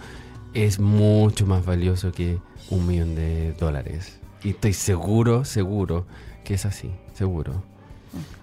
es 0.53 0.79
mucho 0.79 1.47
más 1.47 1.65
valioso 1.65 2.11
que 2.11 2.39
un 2.69 2.85
millón 2.85 3.15
de 3.15 3.53
dólares. 3.53 4.19
Y 4.43 4.49
estoy 4.49 4.73
seguro, 4.73 5.45
seguro 5.45 6.05
que 6.43 6.55
es 6.55 6.65
así, 6.65 6.91
seguro. 7.13 7.63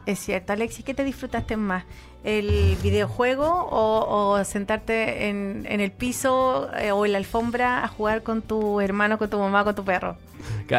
Es 0.06 0.18
cierto, 0.18 0.52
Alexis, 0.52 0.85
¿qué 0.85 0.94
te 0.94 1.04
disfrutaste 1.04 1.56
más? 1.56 1.85
¿El 2.24 2.76
videojuego 2.83 3.46
o, 3.48 4.33
o 4.38 4.44
sentarte 4.44 5.28
en, 5.28 5.66
en 5.68 5.80
el 5.80 5.90
piso 5.90 6.68
eh, 6.74 6.92
o 6.92 7.06
en 7.06 7.12
la 7.12 7.18
alfombra 7.18 7.83
a 7.85 7.88
jugar 7.88 8.22
con 8.22 8.42
tu 8.42 8.80
hermano, 8.80 9.18
con 9.18 9.30
tu 9.30 9.38
mamá, 9.38 9.64
con 9.64 9.74
tu 9.74 9.85
perro? 9.85 10.16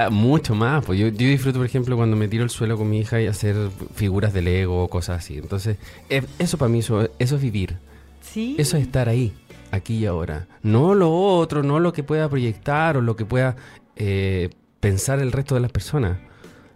Mucho 0.10 0.56
más, 0.56 0.86
pues 0.86 1.00
yo, 1.00 1.08
yo 1.08 1.28
disfruto, 1.28 1.60
por 1.60 1.66
ejemplo, 1.66 1.96
cuando 1.96 2.16
me 2.16 2.28
tiro 2.28 2.44
al 2.44 2.50
suelo 2.50 2.78
con 2.78 2.90
mi 2.90 3.00
hija 3.00 3.22
y 3.22 3.28
hacer 3.28 3.56
figuras 3.94 4.34
de 4.34 4.42
Lego 4.42 4.84
o 4.84 4.88
cosas 4.88 5.20
así. 5.20 5.38
Entonces, 5.38 5.78
eh, 6.10 6.24
eso 6.40 6.58
para 6.58 6.70
mí, 6.70 6.80
eso, 6.80 7.10
eso 7.20 7.36
es 7.36 7.42
vivir. 7.42 7.78
Sí. 8.22 8.56
Eso 8.58 8.78
es 8.78 8.84
estar 8.84 9.10
ahí, 9.10 9.34
aquí 9.72 9.96
y 9.96 10.06
ahora. 10.06 10.48
No 10.64 10.94
lo 10.96 11.12
otro, 11.12 11.64
no 11.64 11.80
lo 11.80 11.94
que 11.94 12.04
pueda 12.04 12.30
proyectar 12.30 12.98
o 12.98 13.02
lo 13.02 13.16
que 13.16 13.26
pueda 13.26 13.56
eh, 13.96 14.50
pensar 14.80 15.20
el 15.20 15.32
resto 15.32 15.56
de 15.56 15.62
las 15.62 15.72
personas. 15.72 16.18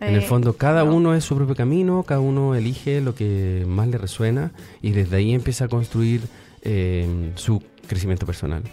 En 0.07 0.15
el 0.15 0.21
Eh, 0.23 0.25
fondo, 0.25 0.53
cada 0.53 0.83
no. 0.83 0.95
uno 0.95 1.15
es 1.15 1.23
su 1.23 1.35
propio 1.35 1.55
camino, 1.55 2.03
cada 2.03 2.19
uno 2.21 2.55
elige 2.55 3.01
lo 3.01 3.15
que 3.15 3.65
más 3.67 3.87
le 3.87 3.97
resuena 3.97 4.51
y 4.81 4.91
desde 4.91 5.17
ahí 5.17 5.33
empieza 5.33 5.65
a 5.65 5.67
construir 5.67 6.21
eh, 6.63 7.31
su 7.35 7.61
crecimiento 7.87 8.25
personal. 8.25 8.63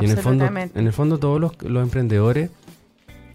Y 0.00 0.04
en 0.04 0.10
el 0.12 0.16
fondo, 0.18 0.44
Absolutamente. 0.44 0.78
en 0.78 0.86
el 0.86 0.92
fondo 0.92 1.18
todos 1.18 1.40
los, 1.40 1.52
los 1.62 1.82
emprendedores 1.82 2.50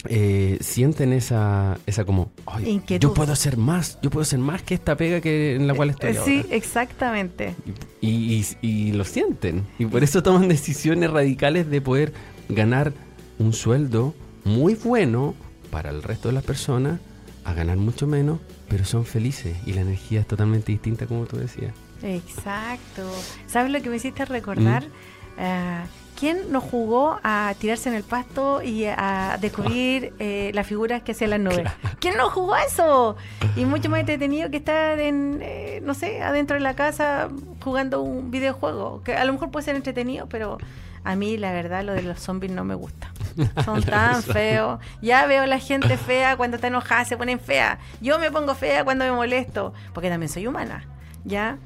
eh, 0.07 0.59
sienten 0.61 1.13
esa, 1.13 1.79
esa 1.87 2.05
como, 2.05 2.29
"Ay, 2.45 2.69
Inquietud. 2.69 3.07
yo 3.09 3.13
puedo 3.15 3.33
hacer 3.33 3.57
más, 3.57 3.97
yo 4.03 4.11
puedo 4.11 4.21
hacer 4.21 4.37
más 4.37 4.61
que 4.61 4.75
esta 4.75 4.95
pega 4.95 5.19
que 5.19 5.55
en 5.55 5.65
la 5.65 5.73
cual 5.73 5.89
estoy 5.89 6.11
Eh, 6.11 6.17
ahora. 6.19 6.25
Sí, 6.31 6.45
exactamente. 6.51 7.55
Y, 8.01 8.09
y- 8.35 8.45
y 8.61 8.91
lo 8.91 9.03
sienten. 9.03 9.63
Y 9.79 9.85
por 9.85 10.03
eso 10.03 10.21
toman 10.21 10.47
decisiones 10.47 11.09
radicales 11.09 11.69
de 11.71 11.81
poder 11.81 12.13
ganar 12.49 12.93
un 13.39 13.51
sueldo 13.53 14.13
muy 14.43 14.75
bueno 14.75 15.33
para 15.71 15.89
el 15.89 16.03
resto 16.03 16.27
de 16.29 16.35
las 16.35 16.43
personas, 16.43 16.99
a 17.45 17.53
ganar 17.53 17.77
mucho 17.77 18.07
menos, 18.07 18.39
pero 18.67 18.83
son 18.83 19.05
felices. 19.05 19.55
Y 19.65 19.73
la 19.73 19.81
energía 19.81 20.19
es 20.19 20.27
totalmente 20.27 20.71
distinta, 20.71 21.05
como 21.05 21.25
tú 21.25 21.37
decías. 21.37 21.73
Exacto. 22.03 23.09
¿Sabes 23.47 23.71
lo 23.71 23.81
que 23.81 23.89
me 23.89 23.95
hiciste 23.95 24.25
recordar? 24.25 24.83
Mm. 24.83 25.39
Ah, 25.39 25.85
¿Quién 26.19 26.51
nos 26.51 26.63
jugó 26.63 27.19
a 27.23 27.53
tirarse 27.59 27.89
en 27.89 27.95
el 27.95 28.03
pasto 28.03 28.61
y 28.61 28.85
a 28.85 29.37
descubrir 29.39 30.13
eh, 30.19 30.51
las 30.53 30.65
figuras 30.65 31.03
que 31.03 31.11
hacían 31.11 31.31
las 31.31 31.39
nubes? 31.41 31.69
¿Quién 31.99 32.15
nos 32.15 32.31
jugó 32.31 32.53
a 32.53 32.63
eso? 32.63 33.17
Y 33.57 33.65
mucho 33.65 33.89
más 33.89 33.99
entretenido 33.99 34.49
que 34.49 34.57
estar 34.57 34.97
en, 34.99 35.39
eh, 35.41 35.81
no 35.83 35.93
sé, 35.93 36.21
adentro 36.21 36.55
de 36.55 36.61
la 36.61 36.73
casa 36.75 37.29
jugando 37.61 38.01
un 38.01 38.31
videojuego. 38.31 39.01
Que 39.03 39.15
a 39.15 39.25
lo 39.25 39.33
mejor 39.33 39.51
puede 39.51 39.65
ser 39.65 39.75
entretenido, 39.75 40.27
pero 40.29 40.57
a 41.03 41.15
mí 41.15 41.37
la 41.37 41.51
verdad 41.51 41.83
lo 41.83 41.93
de 41.93 42.01
los 42.01 42.19
zombies 42.19 42.53
no 42.53 42.63
me 42.63 42.75
gusta. 42.75 43.11
Son 43.65 43.81
tan 43.83 44.23
feos. 44.23 44.79
Ya 45.01 45.25
veo 45.25 45.43
a 45.43 45.47
la 45.47 45.59
gente 45.59 45.97
fea 45.97 46.37
cuando 46.37 46.55
está 46.55 46.67
enojada, 46.67 47.05
se 47.05 47.17
ponen 47.17 47.39
fea. 47.39 47.79
Yo 48.01 48.19
me 48.19 48.31
pongo 48.31 48.55
fea 48.55 48.83
cuando 48.83 49.05
me 49.05 49.11
molesto, 49.11 49.73
porque 49.93 50.09
también 50.09 50.29
soy 50.29 50.47
humana, 50.47 50.87
¿ya? 51.23 51.57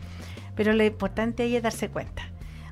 Pero 0.56 0.74
lo 0.74 0.84
importante 0.84 1.44
ahí 1.44 1.56
es 1.56 1.64
darse 1.64 1.90
cuenta. 1.90 2.24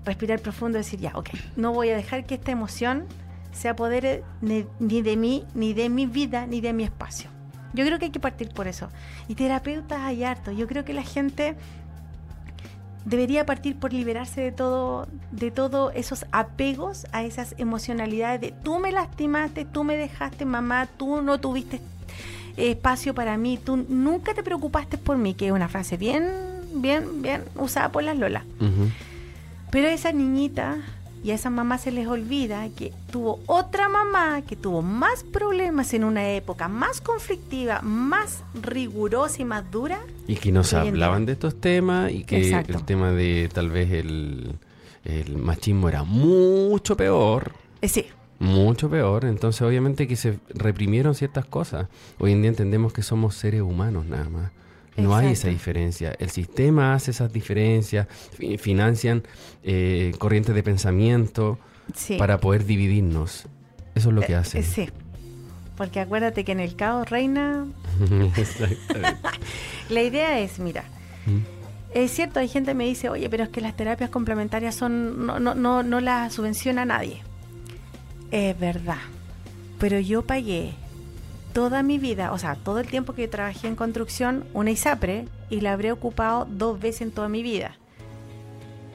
Respirar 0.03 0.39
profundo 0.39 0.77
y 0.77 0.81
decir, 0.81 0.99
ya, 0.99 1.11
ok, 1.15 1.29
no 1.55 1.73
voy 1.73 1.89
a 1.89 1.95
dejar 1.95 2.25
que 2.25 2.35
esta 2.35 2.51
emoción 2.51 3.05
se 3.51 3.69
apodere 3.69 4.23
ni, 4.41 4.65
ni 4.79 5.01
de 5.01 5.17
mí, 5.17 5.45
ni 5.53 5.73
de 5.73 5.89
mi 5.89 6.05
vida, 6.05 6.45
ni 6.47 6.61
de 6.61 6.73
mi 6.73 6.83
espacio. 6.83 7.29
Yo 7.73 7.85
creo 7.85 7.99
que 7.99 8.05
hay 8.05 8.11
que 8.11 8.19
partir 8.19 8.49
por 8.49 8.67
eso. 8.67 8.89
Y 9.27 9.35
terapeutas 9.35 9.99
hay 9.99 10.23
harto. 10.23 10.51
Yo 10.51 10.67
creo 10.67 10.85
que 10.85 10.93
la 10.93 11.03
gente 11.03 11.55
debería 13.07 13.45
partir 13.45 13.77
por 13.77 13.93
liberarse 13.93 14.41
de 14.41 14.51
todo, 14.51 15.07
de 15.31 15.49
todos 15.49 15.93
esos 15.95 16.25
apegos 16.33 17.07
a 17.13 17.23
esas 17.23 17.55
emocionalidades 17.57 18.41
de 18.41 18.51
tú 18.51 18.79
me 18.79 18.91
lastimaste, 18.91 19.63
tú 19.63 19.85
me 19.85 19.95
dejaste, 19.95 20.43
mamá, 20.43 20.87
tú 20.97 21.21
no 21.21 21.39
tuviste 21.39 21.79
espacio 22.57 23.13
para 23.13 23.37
mí, 23.37 23.57
tú 23.57 23.77
nunca 23.77 24.33
te 24.33 24.43
preocupaste 24.43 24.97
por 24.97 25.17
mí, 25.17 25.35
que 25.35 25.47
es 25.47 25.51
una 25.53 25.69
frase 25.69 25.95
bien, 25.95 26.27
bien, 26.73 27.21
bien 27.21 27.43
usada 27.55 27.93
por 27.93 28.03
las 28.03 28.17
Lolas. 28.17 28.43
Ujú. 28.59 28.89
Pero 29.71 29.87
a 29.87 29.91
esa 29.91 30.11
niñita 30.11 30.77
y 31.27 31.31
a 31.31 31.35
esa 31.35 31.49
mamá 31.49 31.77
se 31.77 31.91
les 31.91 32.07
olvida 32.07 32.69
que 32.69 32.93
tuvo 33.11 33.41
otra 33.47 33.89
mamá 33.89 34.43
que 34.43 34.55
tuvo 34.55 34.81
más 34.81 35.25
problemas 35.25 35.93
en 35.93 36.05
una 36.05 36.31
época 36.31 36.69
más 36.69 37.01
conflictiva, 37.01 37.81
más 37.81 38.45
rigurosa 38.63 39.41
y 39.41 39.43
más 39.43 39.69
dura. 39.69 39.99
Y 40.25 40.35
que 40.35 40.53
nos 40.53 40.73
hablaban 40.73 41.25
de 41.25 41.33
estos 41.33 41.59
temas 41.59 42.13
y 42.13 42.23
que 42.23 42.37
Exacto. 42.37 42.77
el 42.77 42.85
tema 42.85 43.11
de 43.11 43.49
tal 43.53 43.69
vez 43.69 43.91
el, 43.91 44.55
el 45.03 45.35
machismo 45.35 45.89
era 45.89 46.05
mucho 46.05 46.95
peor. 46.95 47.51
Eh, 47.81 47.89
sí, 47.89 48.05
Mucho 48.39 48.89
peor, 48.89 49.25
entonces 49.25 49.61
obviamente 49.63 50.07
que 50.07 50.15
se 50.15 50.39
reprimieron 50.53 51.13
ciertas 51.13 51.43
cosas. 51.43 51.89
Hoy 52.19 52.31
en 52.31 52.41
día 52.41 52.51
entendemos 52.51 52.93
que 52.93 53.01
somos 53.03 53.35
seres 53.35 53.63
humanos 53.63 54.05
nada 54.05 54.29
más. 54.29 54.51
No 54.97 55.15
hay 55.15 55.33
esa 55.33 55.47
diferencia. 55.49 56.15
El 56.19 56.29
sistema 56.31 56.93
hace 56.93 57.11
esas 57.11 57.31
diferencias, 57.31 58.07
fi- 58.35 58.57
financian 58.57 59.23
eh, 59.63 60.11
corrientes 60.17 60.53
de 60.55 60.63
pensamiento 60.63 61.59
sí. 61.95 62.15
para 62.17 62.39
poder 62.39 62.65
dividirnos. 62.65 63.45
Eso 63.95 64.09
es 64.09 64.15
lo 64.15 64.21
que 64.21 64.33
Eh, 64.33 64.35
hacen. 64.35 64.61
eh, 64.61 64.65
sí. 64.65 64.89
porque 65.75 65.99
acuérdate 65.99 66.43
que 66.43 66.51
en 66.51 66.59
el 66.59 66.75
caos 66.75 67.09
reina... 67.09 67.65
la 69.89 70.01
idea 70.01 70.39
es, 70.39 70.59
mira, 70.59 70.83
mm. 71.25 71.39
es 71.93 72.11
cierto, 72.11 72.39
hay 72.39 72.47
gente 72.47 72.71
que 72.71 72.75
me 72.75 72.85
dice, 72.85 73.09
oye, 73.09 73.29
pero 73.29 73.43
es 73.43 73.49
que 73.49 73.61
las 73.61 73.75
terapias 73.75 74.09
complementarias 74.09 74.75
son 74.75 75.25
no, 75.25 75.39
no, 75.39 75.55
no, 75.55 75.83
no 75.83 75.99
las 76.01 76.33
subvenciona 76.33 76.85
nadie. 76.85 77.21
Es 78.31 78.59
verdad, 78.59 78.97
pero 79.79 79.99
yo 79.99 80.23
pagué 80.23 80.73
toda 81.57 81.81
mi 81.81 81.97
vida, 81.97 82.33
o 82.33 82.37
sea, 82.37 82.53
todo 82.53 82.77
el 82.77 82.85
tiempo 82.85 83.13
que 83.13 83.27
trabajé 83.27 83.67
en 83.67 83.75
construcción, 83.75 84.45
una 84.53 84.69
ISAPRE 84.69 85.27
y 85.49 85.61
la 85.61 85.73
habré 85.73 85.91
ocupado 85.91 86.45
dos 86.47 86.79
veces 86.79 87.01
en 87.01 87.11
toda 87.11 87.29
mi 87.29 87.41
vida. 87.41 87.79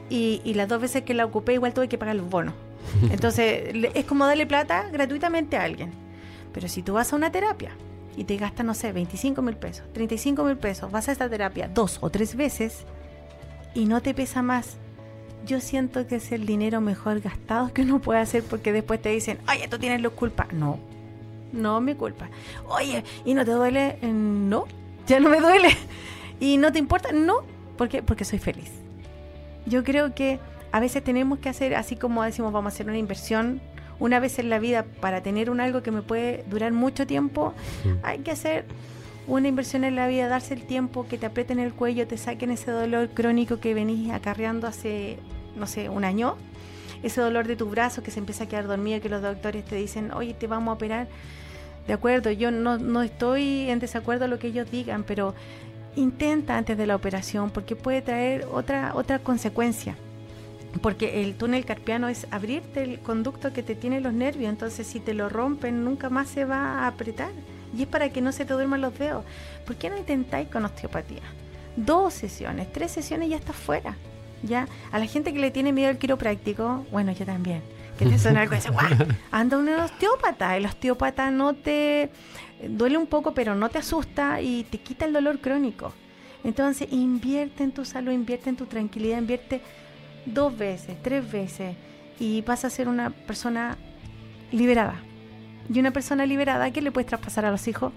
Y, 0.08 0.40
y 0.44 0.54
las 0.54 0.68
dos 0.68 0.80
veces 0.80 1.02
que 1.02 1.12
la 1.12 1.24
ocupé 1.24 1.54
igual 1.54 1.74
tuve 1.74 1.88
que 1.88 1.98
pagar 1.98 2.14
los 2.14 2.30
bonos. 2.30 2.54
Entonces, 3.10 3.74
es 3.94 4.04
como 4.04 4.26
darle 4.26 4.46
plata 4.46 4.88
gratuitamente 4.92 5.56
a 5.56 5.64
alguien. 5.64 5.90
Pero 6.52 6.68
si 6.68 6.84
tú 6.84 6.92
vas 6.92 7.12
a 7.12 7.16
una 7.16 7.32
terapia 7.32 7.72
y 8.16 8.22
te 8.22 8.36
gastas, 8.36 8.64
no 8.64 8.74
sé, 8.74 8.92
25 8.92 9.42
mil 9.42 9.56
pesos, 9.56 9.84
35 9.92 10.44
mil 10.44 10.56
pesos, 10.56 10.88
vas 10.92 11.08
a 11.08 11.12
esta 11.12 11.28
terapia 11.28 11.66
dos 11.66 11.98
o 12.00 12.10
tres 12.10 12.36
veces 12.36 12.84
y 13.74 13.86
no 13.86 14.02
te 14.02 14.14
pesa 14.14 14.40
más, 14.40 14.76
yo 15.44 15.58
siento 15.58 16.06
que 16.06 16.14
es 16.14 16.30
el 16.30 16.46
dinero 16.46 16.80
mejor 16.80 17.18
gastado 17.18 17.72
que 17.72 17.82
uno 17.82 18.00
puede 18.00 18.20
hacer 18.20 18.44
porque 18.44 18.72
después 18.72 19.02
te 19.02 19.08
dicen, 19.08 19.40
oye, 19.48 19.66
tú 19.66 19.80
tienes 19.80 20.00
la 20.00 20.10
culpa. 20.10 20.46
No, 20.52 20.78
no 21.52 21.80
me 21.80 21.96
culpa. 21.96 22.28
Oye, 22.68 23.04
¿y 23.24 23.34
no 23.34 23.44
te 23.44 23.52
duele? 23.52 23.98
Eh, 24.02 24.08
no, 24.08 24.64
ya 25.06 25.20
no 25.20 25.28
me 25.28 25.40
duele. 25.40 25.68
¿Y 26.40 26.56
no 26.56 26.72
te 26.72 26.78
importa? 26.78 27.12
No, 27.12 27.42
porque 27.76 28.02
porque 28.02 28.24
soy 28.24 28.38
feliz. 28.38 28.70
Yo 29.66 29.84
creo 29.84 30.14
que 30.14 30.40
a 30.72 30.80
veces 30.80 31.04
tenemos 31.04 31.38
que 31.38 31.48
hacer, 31.48 31.74
así 31.74 31.96
como 31.96 32.22
decimos, 32.24 32.52
vamos 32.52 32.72
a 32.72 32.74
hacer 32.74 32.86
una 32.86 32.98
inversión 32.98 33.60
una 34.00 34.18
vez 34.18 34.38
en 34.40 34.50
la 34.50 34.58
vida 34.58 34.84
para 35.00 35.22
tener 35.22 35.48
un 35.48 35.60
algo 35.60 35.82
que 35.82 35.92
me 35.92 36.02
puede 36.02 36.44
durar 36.50 36.72
mucho 36.72 37.06
tiempo, 37.06 37.54
hay 38.02 38.18
que 38.18 38.32
hacer 38.32 38.64
una 39.28 39.46
inversión 39.46 39.84
en 39.84 39.94
la 39.94 40.08
vida, 40.08 40.26
darse 40.26 40.54
el 40.54 40.62
tiempo, 40.62 41.06
que 41.06 41.18
te 41.18 41.26
aprieten 41.26 41.60
el 41.60 41.72
cuello, 41.72 42.08
te 42.08 42.16
saquen 42.16 42.50
ese 42.50 42.72
dolor 42.72 43.10
crónico 43.10 43.60
que 43.60 43.74
venís 43.74 44.10
acarreando 44.10 44.66
hace, 44.66 45.18
no 45.54 45.68
sé, 45.68 45.88
un 45.88 46.04
año, 46.04 46.36
ese 47.02 47.20
dolor 47.20 47.46
de 47.46 47.56
tu 47.56 47.66
brazo 47.66 48.02
que 48.02 48.10
se 48.10 48.18
empieza 48.18 48.44
a 48.44 48.48
quedar 48.48 48.66
dormido, 48.66 49.00
que 49.00 49.08
los 49.08 49.22
doctores 49.22 49.64
te 49.64 49.76
dicen, 49.76 50.12
oye, 50.12 50.34
te 50.34 50.46
vamos 50.46 50.72
a 50.72 50.74
operar. 50.74 51.08
De 51.86 51.92
acuerdo, 51.92 52.30
yo 52.30 52.50
no, 52.50 52.78
no 52.78 53.02
estoy 53.02 53.68
en 53.70 53.78
desacuerdo 53.78 54.26
a 54.26 54.28
lo 54.28 54.38
que 54.38 54.48
ellos 54.48 54.70
digan, 54.70 55.02
pero 55.02 55.34
intenta 55.96 56.56
antes 56.56 56.78
de 56.78 56.86
la 56.86 56.96
operación 56.96 57.50
porque 57.50 57.76
puede 57.76 58.02
traer 58.02 58.46
otra, 58.50 58.92
otra 58.94 59.18
consecuencia 59.18 59.96
porque 60.80 61.22
el 61.22 61.34
túnel 61.34 61.64
carpiano 61.64 62.08
es 62.08 62.26
abrirte 62.30 62.82
el 62.82 63.00
conducto 63.00 63.52
que 63.52 63.62
te 63.62 63.74
tiene 63.74 64.00
los 64.00 64.12
nervios, 64.12 64.48
entonces 64.48 64.86
si 64.86 65.00
te 65.00 65.12
lo 65.12 65.28
rompen 65.28 65.84
nunca 65.84 66.08
más 66.08 66.28
se 66.28 66.44
va 66.44 66.80
a 66.80 66.86
apretar. 66.86 67.32
Y 67.76 67.82
es 67.82 67.88
para 67.88 68.10
que 68.10 68.20
no 68.20 68.32
se 68.32 68.44
te 68.44 68.54
duerman 68.54 68.80
los 68.80 68.98
dedos. 68.98 69.24
¿Por 69.66 69.76
qué 69.76 69.90
no 69.90 69.96
intentáis 69.96 70.48
con 70.48 70.64
osteopatía? 70.64 71.22
Dos 71.76 72.14
sesiones, 72.14 72.70
tres 72.72 72.90
sesiones 72.90 73.28
y 73.28 73.30
ya 73.30 73.36
estás 73.36 73.56
fuera. 73.56 73.96
Ya, 74.42 74.66
a 74.90 74.98
la 74.98 75.06
gente 75.06 75.32
que 75.32 75.38
le 75.38 75.50
tiene 75.50 75.72
miedo 75.72 75.88
al 75.88 75.98
quiropráctico, 75.98 76.84
bueno, 76.90 77.12
yo 77.12 77.24
también, 77.24 77.62
que 77.98 78.06
te 78.06 78.18
suena 78.18 78.42
algo 78.42 78.56
anda 79.30 79.58
un 79.58 79.68
osteópata. 79.68 80.56
El 80.56 80.66
osteópata 80.66 81.30
no 81.30 81.54
te 81.54 82.10
duele 82.68 82.98
un 82.98 83.06
poco, 83.06 83.34
pero 83.34 83.54
no 83.54 83.68
te 83.68 83.78
asusta 83.78 84.40
y 84.40 84.64
te 84.64 84.78
quita 84.78 85.04
el 85.04 85.12
dolor 85.12 85.40
crónico. 85.40 85.92
Entonces, 86.44 86.88
invierte 86.90 87.62
en 87.62 87.72
tu 87.72 87.84
salud, 87.84 88.12
invierte 88.12 88.50
en 88.50 88.56
tu 88.56 88.66
tranquilidad, 88.66 89.18
invierte 89.18 89.60
dos 90.26 90.56
veces, 90.56 90.96
tres 91.02 91.30
veces 91.30 91.76
y 92.18 92.42
vas 92.42 92.64
a 92.64 92.70
ser 92.70 92.88
una 92.88 93.10
persona 93.10 93.76
liberada. 94.50 95.00
Y 95.72 95.78
una 95.78 95.92
persona 95.92 96.26
liberada, 96.26 96.70
¿qué 96.70 96.82
le 96.82 96.90
puedes 96.90 97.06
traspasar 97.08 97.44
a 97.44 97.50
los 97.50 97.66
hijos? 97.68 97.92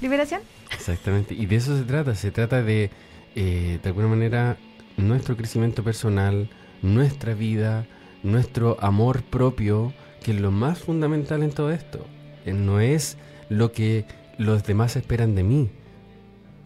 ¿Liberación? 0.00 0.40
Exactamente, 0.72 1.34
y 1.34 1.46
de 1.46 1.56
eso 1.56 1.76
se 1.76 1.84
trata, 1.84 2.14
se 2.14 2.30
trata 2.30 2.62
de, 2.62 2.90
eh, 3.34 3.78
de 3.82 3.88
alguna 3.88 4.08
manera, 4.08 4.56
nuestro 4.96 5.36
crecimiento 5.36 5.82
personal, 5.82 6.48
nuestra 6.82 7.34
vida, 7.34 7.86
nuestro 8.22 8.76
amor 8.80 9.22
propio, 9.22 9.92
que 10.22 10.32
es 10.32 10.40
lo 10.40 10.50
más 10.50 10.78
fundamental 10.78 11.42
en 11.42 11.50
todo 11.50 11.70
esto. 11.70 12.04
Eh, 12.44 12.52
no 12.52 12.80
es 12.80 13.16
lo 13.48 13.72
que 13.72 14.06
los 14.38 14.64
demás 14.64 14.96
esperan 14.96 15.34
de 15.34 15.42
mí. 15.42 15.70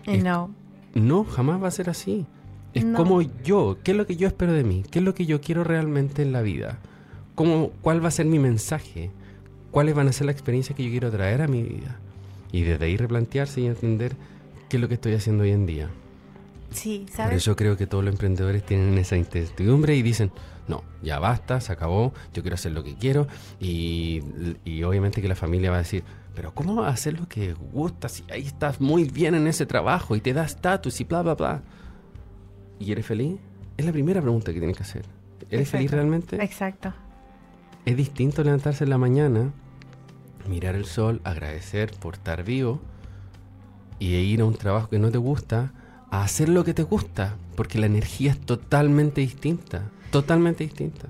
no. 0.06 0.50
No, 0.92 1.22
jamás 1.22 1.62
va 1.62 1.68
a 1.68 1.70
ser 1.70 1.88
así. 1.88 2.26
Es 2.74 2.84
como 2.84 3.22
yo, 3.22 3.78
¿qué 3.82 3.92
es 3.92 3.96
lo 3.96 4.06
que 4.06 4.16
yo 4.16 4.26
espero 4.26 4.52
de 4.52 4.64
mí? 4.64 4.84
¿Qué 4.90 5.00
es 5.00 5.04
lo 5.04 5.14
que 5.14 5.26
yo 5.26 5.40
quiero 5.40 5.62
realmente 5.62 6.22
en 6.22 6.32
la 6.32 6.42
vida? 6.42 6.78
¿Cómo, 7.34 7.70
¿Cuál 7.80 8.02
va 8.02 8.08
a 8.08 8.12
ser 8.12 8.26
mi 8.26 8.38
mensaje? 8.38 9.10
¿Cuáles 9.70 9.94
van 9.94 10.08
a 10.08 10.12
ser 10.12 10.26
las 10.26 10.34
experiencias 10.34 10.76
que 10.76 10.84
yo 10.84 10.90
quiero 10.90 11.10
traer 11.10 11.42
a 11.42 11.48
mi 11.48 11.62
vida? 11.62 11.98
Y 12.52 12.62
desde 12.62 12.86
ahí 12.86 12.96
replantearse 12.96 13.60
y 13.60 13.66
entender 13.66 14.16
qué 14.68 14.76
es 14.76 14.80
lo 14.80 14.88
que 14.88 14.94
estoy 14.94 15.14
haciendo 15.14 15.44
hoy 15.44 15.50
en 15.50 15.66
día. 15.66 15.90
Sí, 16.70 17.06
¿sabes? 17.10 17.30
Por 17.30 17.36
eso 17.36 17.56
creo 17.56 17.76
que 17.76 17.86
todos 17.86 18.04
los 18.04 18.12
emprendedores 18.12 18.64
tienen 18.64 18.96
esa 18.98 19.16
incertidumbre 19.16 19.96
y 19.96 20.02
dicen, 20.02 20.30
no, 20.68 20.84
ya 21.02 21.18
basta, 21.18 21.60
se 21.60 21.72
acabó, 21.72 22.12
yo 22.32 22.42
quiero 22.42 22.54
hacer 22.54 22.72
lo 22.72 22.84
que 22.84 22.94
quiero 22.94 23.26
y, 23.58 24.22
y 24.64 24.82
obviamente 24.84 25.20
que 25.20 25.28
la 25.28 25.34
familia 25.34 25.70
va 25.70 25.76
a 25.76 25.80
decir, 25.80 26.04
pero 26.34 26.54
¿cómo 26.54 26.76
vas 26.76 26.86
a 26.86 26.94
hacer 26.94 27.18
lo 27.18 27.28
que 27.28 27.54
gusta 27.54 28.08
si 28.08 28.24
ahí 28.30 28.46
estás 28.46 28.80
muy 28.80 29.04
bien 29.04 29.34
en 29.34 29.46
ese 29.46 29.66
trabajo 29.66 30.14
y 30.14 30.20
te 30.20 30.32
da 30.32 30.44
estatus 30.44 31.00
y 31.00 31.04
bla, 31.04 31.22
bla, 31.22 31.34
bla? 31.34 31.62
¿Y 32.78 32.92
eres 32.92 33.04
feliz? 33.04 33.38
Es 33.76 33.84
la 33.84 33.92
primera 33.92 34.20
pregunta 34.22 34.52
que 34.52 34.58
tienes 34.58 34.76
que 34.76 34.84
hacer. 34.84 35.04
¿Eres 35.50 35.68
feliz 35.68 35.90
realmente? 35.90 36.42
Exacto. 36.42 36.94
Es 37.84 37.96
distinto 37.96 38.44
levantarse 38.44 38.84
en 38.84 38.90
la 38.90 38.98
mañana, 38.98 39.52
mirar 40.48 40.76
el 40.76 40.84
sol, 40.84 41.20
agradecer 41.24 41.90
por 41.98 42.14
estar 42.14 42.44
vivo 42.44 42.80
y 43.98 44.14
ir 44.14 44.40
a 44.42 44.44
un 44.44 44.54
trabajo 44.54 44.88
que 44.88 44.98
no 44.98 45.10
te 45.10 45.18
gusta 45.18 45.72
a 46.10 46.22
hacer 46.22 46.48
lo 46.48 46.64
que 46.64 46.74
te 46.74 46.82
gusta, 46.82 47.36
porque 47.56 47.78
la 47.78 47.86
energía 47.86 48.32
es 48.32 48.40
totalmente 48.40 49.20
distinta, 49.20 49.90
totalmente 50.10 50.64
distinta. 50.64 51.06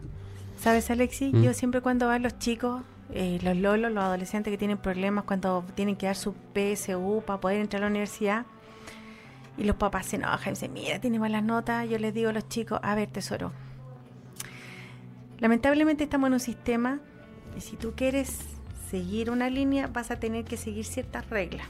¿Sabes, 0.61 0.90
Alexi? 0.90 1.32
¿Mm? 1.32 1.42
Yo 1.42 1.55
siempre 1.55 1.80
cuando 1.80 2.07
van 2.07 2.22
los 2.22 2.38
chicos, 2.38 2.82
eh, 3.12 3.38
los 3.42 3.57
lolos, 3.57 3.90
los 3.92 4.05
adolescentes 4.05 4.51
que 4.51 4.59
tienen 4.59 4.78
problemas 4.78 5.24
cuando 5.24 5.64
tienen 5.74 5.96
que 5.96 6.07
dar 6.07 6.16
su 6.16 6.34
PSU 6.55 7.22
para 7.26 7.40
poder 7.40 7.61
entrar 7.61 7.82
a 7.82 7.86
la 7.86 7.90
universidad, 7.90 8.46
y 9.57 9.64
los 9.64 9.76
papás 9.76 10.07
se 10.07 10.16
enojan 10.16 10.48
y 10.48 10.51
dicen, 10.51 10.72
mira, 10.72 10.98
tiene 11.01 11.18
malas 11.18 11.42
notas. 11.42 11.88
Yo 11.88 11.98
les 11.98 12.14
digo 12.14 12.30
a 12.30 12.32
los 12.32 12.48
chicos, 12.48 12.80
a 12.82 12.94
ver, 12.94 13.11
tesoro. 13.11 13.53
Lamentablemente 15.38 16.05
estamos 16.05 16.28
en 16.28 16.34
un 16.34 16.40
sistema 16.40 17.01
y 17.57 17.61
si 17.61 17.76
tú 17.76 17.92
quieres 17.94 18.38
seguir 18.90 19.30
una 19.30 19.51
línea 19.51 19.86
vas 19.86 20.11
a 20.11 20.16
tener 20.16 20.44
que 20.44 20.57
seguir 20.57 20.84
ciertas 20.84 21.28
reglas. 21.28 21.66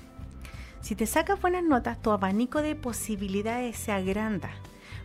Si 0.80 0.94
te 0.94 1.06
sacas 1.06 1.40
buenas 1.40 1.62
notas, 1.62 2.00
tu 2.00 2.10
abanico 2.10 2.62
de 2.62 2.74
posibilidades 2.74 3.76
se 3.76 3.92
agranda. 3.92 4.50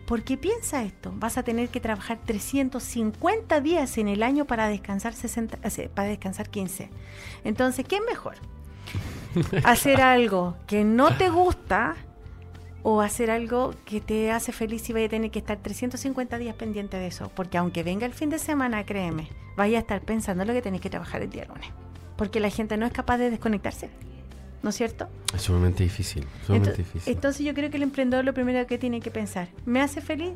Porque 0.05 0.37
piensa 0.37 0.83
esto, 0.83 1.11
vas 1.15 1.37
a 1.37 1.43
tener 1.43 1.69
que 1.69 1.79
trabajar 1.79 2.19
350 2.23 3.59
días 3.61 3.97
en 3.97 4.07
el 4.07 4.21
año 4.21 4.45
para 4.45 4.67
descansar 4.67 5.13
60, 5.13 5.57
para 5.93 6.07
descansar 6.09 6.49
15. 6.49 6.89
Entonces, 7.43 7.85
¿qué 7.87 7.95
es 7.95 8.03
mejor? 8.07 8.35
Hacer 9.63 10.01
algo 10.01 10.55
que 10.67 10.83
no 10.83 11.15
te 11.17 11.29
gusta 11.29 11.95
o 12.87 13.01
hacer 13.01 13.31
algo 13.31 13.73
que 13.83 13.99
te 13.99 14.31
hace 14.31 14.51
feliz 14.51 14.87
y 14.91 14.93
vaya 14.93 15.07
a 15.07 15.09
tener 15.09 15.31
que 15.31 15.39
estar 15.39 15.57
350 15.57 16.37
días 16.37 16.55
pendiente 16.55 16.97
de 16.97 17.07
eso. 17.07 17.31
Porque 17.33 17.57
aunque 17.57 17.81
venga 17.81 18.05
el 18.05 18.13
fin 18.13 18.29
de 18.29 18.37
semana, 18.37 18.85
créeme, 18.85 19.27
vaya 19.57 19.79
a 19.79 19.81
estar 19.81 20.01
pensando 20.01 20.43
en 20.43 20.49
lo 20.49 20.53
que 20.53 20.61
tenéis 20.61 20.83
que 20.83 20.91
trabajar 20.91 21.23
el 21.23 21.31
día 21.31 21.45
lunes. 21.45 21.67
Porque 22.15 22.39
la 22.39 22.51
gente 22.51 22.77
no 22.77 22.85
es 22.85 22.93
capaz 22.93 23.17
de 23.17 23.31
desconectarse. 23.31 23.89
¿No 24.65 24.69
es 24.69 24.77
cierto? 24.77 25.07
Es 25.31 25.43
sumamente 25.43 25.83
difícil, 25.83 26.25
sumamente 26.43 26.71
entonces, 26.71 26.77
difícil. 26.77 27.13
Entonces 27.13 27.45
yo 27.45 27.53
creo 27.53 27.69
que 27.69 27.77
el 27.77 27.83
emprendedor 27.83 28.25
lo 28.25 28.33
primero 28.33 28.65
que 28.65 28.79
tiene 28.79 28.99
que 28.99 29.11
pensar, 29.11 29.49
¿me 29.63 29.79
hace 29.79 30.01
feliz? 30.01 30.33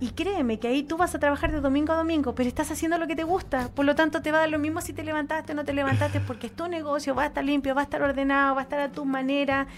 Y 0.00 0.08
créeme 0.08 0.58
que 0.58 0.66
ahí 0.66 0.82
tú 0.82 0.96
vas 0.96 1.14
a 1.14 1.20
trabajar 1.20 1.52
de 1.52 1.60
domingo 1.60 1.92
a 1.92 1.96
domingo, 1.96 2.34
pero 2.34 2.48
estás 2.48 2.68
haciendo 2.72 2.98
lo 2.98 3.06
que 3.06 3.14
te 3.14 3.22
gusta. 3.22 3.68
Por 3.72 3.84
lo 3.84 3.94
tanto, 3.94 4.22
te 4.22 4.32
va 4.32 4.38
a 4.38 4.40
dar 4.40 4.50
lo 4.50 4.58
mismo 4.58 4.80
si 4.80 4.92
te 4.92 5.04
levantaste 5.04 5.52
o 5.52 5.54
no 5.54 5.64
te 5.64 5.72
levantaste, 5.72 6.18
porque 6.26 6.48
es 6.48 6.56
tu 6.56 6.66
negocio, 6.66 7.14
va 7.14 7.22
a 7.22 7.26
estar 7.26 7.44
limpio, 7.44 7.76
va 7.76 7.82
a 7.82 7.84
estar 7.84 8.02
ordenado, 8.02 8.56
va 8.56 8.62
a 8.62 8.64
estar 8.64 8.80
a 8.80 8.90
tu 8.90 9.04
manera. 9.04 9.68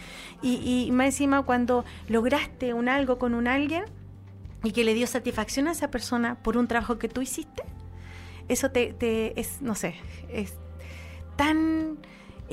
Y, 0.41 0.87
y 0.87 0.91
más 0.91 1.09
encima, 1.09 1.43
cuando 1.43 1.85
lograste 2.09 2.73
un 2.73 2.89
algo 2.89 3.19
con 3.19 3.35
un 3.35 3.47
alguien 3.47 3.85
y 4.65 4.73
que 4.73 4.85
le 4.85 4.95
dio 4.95 5.07
satisfacción 5.07 5.69
a 5.69 5.73
esa 5.73 5.91
persona 5.91 6.37
por 6.37 6.57
un 6.57 6.67
trabajo 6.67 6.99
que 6.99 7.11
tú 7.11 7.21
hiciste, 7.21 7.63
eso 8.49 8.71
te, 8.71 8.95
te 8.95 9.39
es, 9.39 9.61
no 9.61 9.75
sé, 9.75 9.97
es 10.31 10.55
tan 11.37 11.99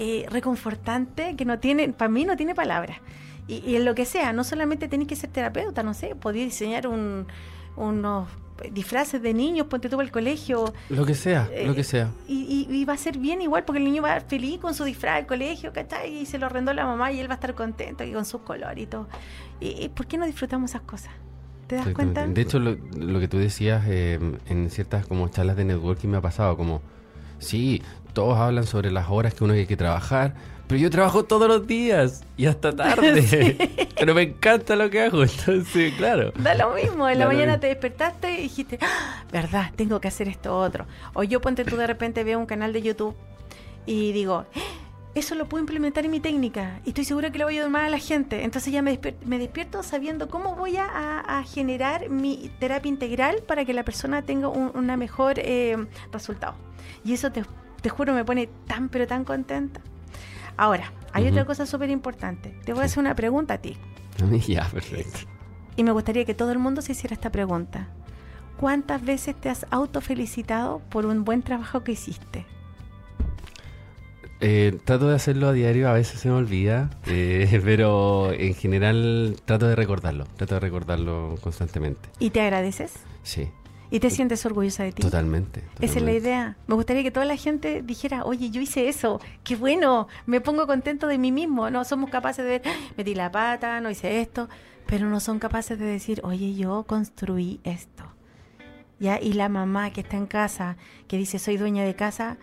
eh, 0.02 0.26
reconfortante 0.30 1.36
que 1.36 1.44
no 1.44 1.60
tiene, 1.60 1.90
para 1.90 2.10
mí 2.10 2.24
no 2.24 2.38
tiene 2.38 2.56
palabras. 2.56 3.00
Y, 3.48 3.58
y, 3.66 3.76
en 3.76 3.84
lo 3.84 3.96
que 3.96 4.06
sea, 4.06 4.32
no 4.32 4.44
solamente 4.44 4.88
tenés 4.88 5.08
que 5.08 5.16
ser 5.16 5.30
terapeuta, 5.30 5.84
no 5.84 5.94
sé, 5.94 6.16
podías 6.16 6.46
diseñar 6.46 6.88
un, 6.88 7.28
unos 7.76 8.28
disfraces 8.72 9.22
de 9.22 9.34
niños, 9.34 9.68
ponte 9.68 9.90
tú 9.90 10.00
al 10.00 10.12
colegio. 10.12 10.74
Lo 10.90 11.06
que 11.06 11.16
sea, 11.16 11.50
lo 11.66 11.74
que 11.74 11.82
eh, 11.82 11.84
sea. 11.84 12.12
Y, 12.28 12.86
va 12.86 12.94
a 12.94 12.98
ser 12.98 13.18
bien 13.18 13.42
igual, 13.42 13.64
porque 13.66 13.80
el 13.80 13.86
niño 13.86 14.02
va 14.02 14.14
a 14.14 14.18
estar 14.18 14.30
feliz 14.30 14.60
con 14.60 14.74
su 14.74 14.84
disfraz 14.84 15.18
al 15.18 15.26
colegio, 15.28 15.74
¿cachai? 15.74 16.20
Y 16.20 16.26
se 16.26 16.38
lo 16.38 16.48
arrendó 16.48 16.74
la 16.74 16.86
mamá 16.86 17.12
y 17.12 17.20
él 17.20 17.30
va 17.30 17.34
a 17.34 17.36
estar 17.36 17.54
contento 17.56 18.04
y 18.04 18.12
con 18.12 18.26
sus 18.26 18.42
colores 18.42 18.84
y 18.84 18.88
todo. 18.88 19.08
¿Y, 19.60 19.90
por 19.90 20.08
qué 20.08 20.18
no 20.18 20.26
disfrutamos 20.26 20.72
esas 20.72 20.82
cosas? 20.82 21.12
¿Te 21.68 21.76
das 21.76 21.90
cuenta? 21.90 22.26
De 22.26 22.42
hecho, 22.42 22.60
lo, 22.60 23.20
que 23.20 23.28
tú 23.28 23.38
decías 23.38 23.84
eh, 23.88 24.20
en 24.48 24.70
ciertas 24.72 25.06
como 25.06 25.28
charlas 25.30 25.56
de 25.56 25.66
networking 25.66 26.10
me 26.10 26.18
ha 26.18 26.22
pasado, 26.22 26.58
como, 26.58 26.82
sí, 27.38 27.84
todos 28.14 28.38
hablan 28.38 28.66
sobre 28.66 28.92
las 28.92 29.10
horas 29.10 29.34
que 29.34 29.44
uno 29.44 29.54
hay 29.54 29.66
que 29.66 29.78
trabajar, 29.78 30.34
pero 30.70 30.82
yo 30.82 30.92
trabajo 30.92 31.26
todos 31.26 31.48
los 31.48 31.66
días 31.66 32.24
y 32.38 32.46
hasta 32.46 32.76
tarde. 32.76 33.58
Pero 34.00 34.14
me 34.14 34.22
encanta 34.22 34.76
lo 34.76 34.88
que 34.92 35.02
hago, 35.02 35.24
entonces, 35.24 35.96
claro. 35.96 36.32
Da 36.38 36.54
lo 36.54 36.76
mismo, 36.76 37.10
en 37.10 37.18
la 37.18 37.26
mañana 37.26 37.60
te 37.60 37.66
despertaste 37.66 38.32
y 38.34 38.44
dijiste, 38.44 38.78
¡Ah! 38.80 39.24
verdad, 39.32 39.72
tengo 39.76 40.00
que 40.00 40.08
hacer 40.08 40.28
esto 40.28 40.56
otro. 40.56 40.86
O 41.16 41.24
yo 41.24 41.42
ponte 41.42 41.66
tú 41.66 41.76
de 41.76 41.88
repente 41.88 42.24
veo 42.24 42.38
un 42.38 42.46
canal 42.46 42.72
de 42.72 42.84
YouTube 42.84 43.16
y 43.88 44.12
digo, 44.12 44.46
¡Ah! 44.56 44.60
eso 45.16 45.34
lo 45.34 45.50
puedo 45.50 45.60
implementar 45.60 46.06
en 46.06 46.12
mi 46.12 46.20
técnica 46.20 46.82
y 46.86 46.90
estoy 46.90 47.04
segura 47.04 47.32
que 47.32 47.40
le 47.40 47.46
voy 47.46 47.58
a 47.58 47.64
ayudar 47.64 47.86
a 47.86 47.90
la 47.90 47.98
gente. 47.98 48.44
Entonces 48.44 48.72
ya 48.72 48.84
me, 48.84 49.00
despierto, 49.40 49.82
sabiendo 49.82 50.30
cómo 50.30 50.56
voy 50.56 50.78
a, 50.78 51.44
generar 51.52 52.10
mi 52.10 52.52
terapia 52.60 52.90
integral 52.90 53.42
para 53.48 53.66
que 53.66 53.74
la 53.74 53.84
persona 53.84 54.22
tenga 54.22 54.50
un 54.50 54.72
una 54.76 54.98
mejor 54.98 55.40
eh, 55.40 55.78
resultado. 56.12 56.54
Y 57.04 57.14
eso 57.14 57.32
te, 57.32 57.44
te 57.82 57.90
juro 57.90 58.14
me 58.14 58.26
pone 58.26 58.50
tan 58.68 58.90
pero 58.90 59.08
tan 59.08 59.24
contenta. 59.24 59.82
Ahora, 60.58 60.92
hay 61.14 61.28
otra 61.28 61.46
cosa 61.46 61.66
súper 61.66 61.90
importante. 61.90 62.54
Te 62.66 62.74
voy 62.74 62.84
a 62.84 62.86
hacer 62.86 63.00
una 63.00 63.16
pregunta 63.16 63.56
a 63.56 63.58
ti. 63.60 63.78
ya, 64.48 64.66
perfecto. 64.66 65.20
Y 65.76 65.84
me 65.84 65.92
gustaría 65.92 66.26
que 66.26 66.34
todo 66.34 66.52
el 66.52 66.60
mundo 66.60 66.82
se 66.82 66.92
hiciera 66.92 67.14
esta 67.14 67.32
pregunta. 67.32 67.88
¿Cuántas 68.60 69.04
veces 69.04 69.36
te 69.40 69.50
has 69.50 69.66
autofelicitado 69.70 70.80
por 70.90 71.06
un 71.06 71.24
buen 71.24 71.42
trabajo 71.42 71.84
que 71.84 71.94
hiciste? 71.94 72.46
Eh, 74.42 74.78
trato 74.86 75.10
de 75.10 75.16
hacerlo 75.16 75.50
a 75.50 75.54
diario, 75.54 75.90
a 75.90 75.94
veces 75.94 76.20
se 76.20 76.30
me 76.30 76.36
olvida, 76.36 76.90
eh, 77.08 77.62
pero 77.64 78.32
en 78.34 78.54
general 78.54 79.38
trato 79.46 79.68
de 79.68 79.76
recordarlo, 79.76 80.26
trato 80.36 80.56
de 80.56 80.60
recordarlo 80.60 81.36
constantemente. 81.42 82.10
¿Y 82.20 82.30
te 82.32 82.42
agradeces? 82.42 82.94
Sí. 83.24 83.50
¿Y 83.92 84.00
te 84.00 84.10
sientes 84.12 84.46
orgullosa 84.46 84.84
de 84.84 84.92
ti? 84.92 85.02
Totalmente, 85.02 85.64
Esa 85.82 85.98
es 85.98 86.04
la 86.04 86.12
idea. 86.12 86.58
Me 86.68 86.76
gustaría 86.76 87.02
que 87.02 87.10
toda 87.10 87.26
la 87.26 87.38
gente 87.38 87.82
dijera, 87.82 88.24
oye, 88.24 88.52
yo 88.52 88.62
hice 88.62 88.88
eso, 88.88 89.20
qué 89.44 89.56
bueno, 89.56 90.08
me 90.28 90.42
pongo 90.42 90.68
contento 90.68 91.08
de 91.08 91.18
mí 91.18 91.32
mismo. 91.32 91.72
No 91.72 91.84
somos 91.84 92.12
capaces 92.12 92.46
de 92.46 92.60
ver, 92.60 92.62
metí 92.98 93.16
la 93.16 93.32
pata, 93.32 93.82
no 93.82 93.90
hice 93.90 94.22
esto, 94.22 94.48
pero 94.86 95.10
no 95.10 95.20
son 95.20 95.40
capaces 95.40 95.80
de 95.80 95.86
decir, 95.86 96.22
oye, 96.24 96.54
yo 96.54 96.84
construí 96.84 97.62
esto. 97.64 98.04
¿Ya? 99.00 99.20
Y 99.20 99.34
la 99.34 99.50
mamá 99.50 99.92
que 99.92 100.02
está 100.02 100.18
en 100.18 100.28
casa, 100.28 100.78
que 101.08 101.18
dice, 101.18 101.40
soy 101.40 101.58
dueña 101.58 101.84
de 101.84 101.96
casa, 101.96 102.38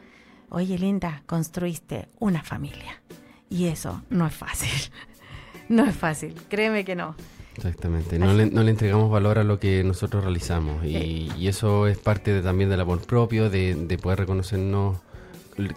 oye, 0.49 0.78
linda, 0.78 1.22
construiste 1.26 2.09
una 2.18 2.42
familia. 2.42 3.03
Y 3.49 3.66
eso 3.66 4.03
no 4.11 4.26
es 4.26 4.34
fácil. 4.34 4.90
no 5.68 5.84
es 5.84 5.94
fácil, 5.94 6.34
créeme 6.49 6.84
que 6.84 6.97
no. 6.97 7.14
Exactamente, 7.57 8.18
no 8.18 8.34
le, 8.34 8.46
no 8.46 8.62
le, 8.62 8.70
entregamos 8.70 9.11
valor 9.11 9.38
a 9.38 9.44
lo 9.44 9.59
que 9.59 9.82
nosotros 9.82 10.22
realizamos 10.22 10.84
y, 10.84 11.30
eso 11.46 11.86
es 11.86 11.96
parte 11.96 12.42
también 12.42 12.68
del 12.68 12.80
amor 12.80 13.00
propio, 13.00 13.48
de, 13.48 13.98
poder 14.02 14.18
reconocernos 14.20 14.98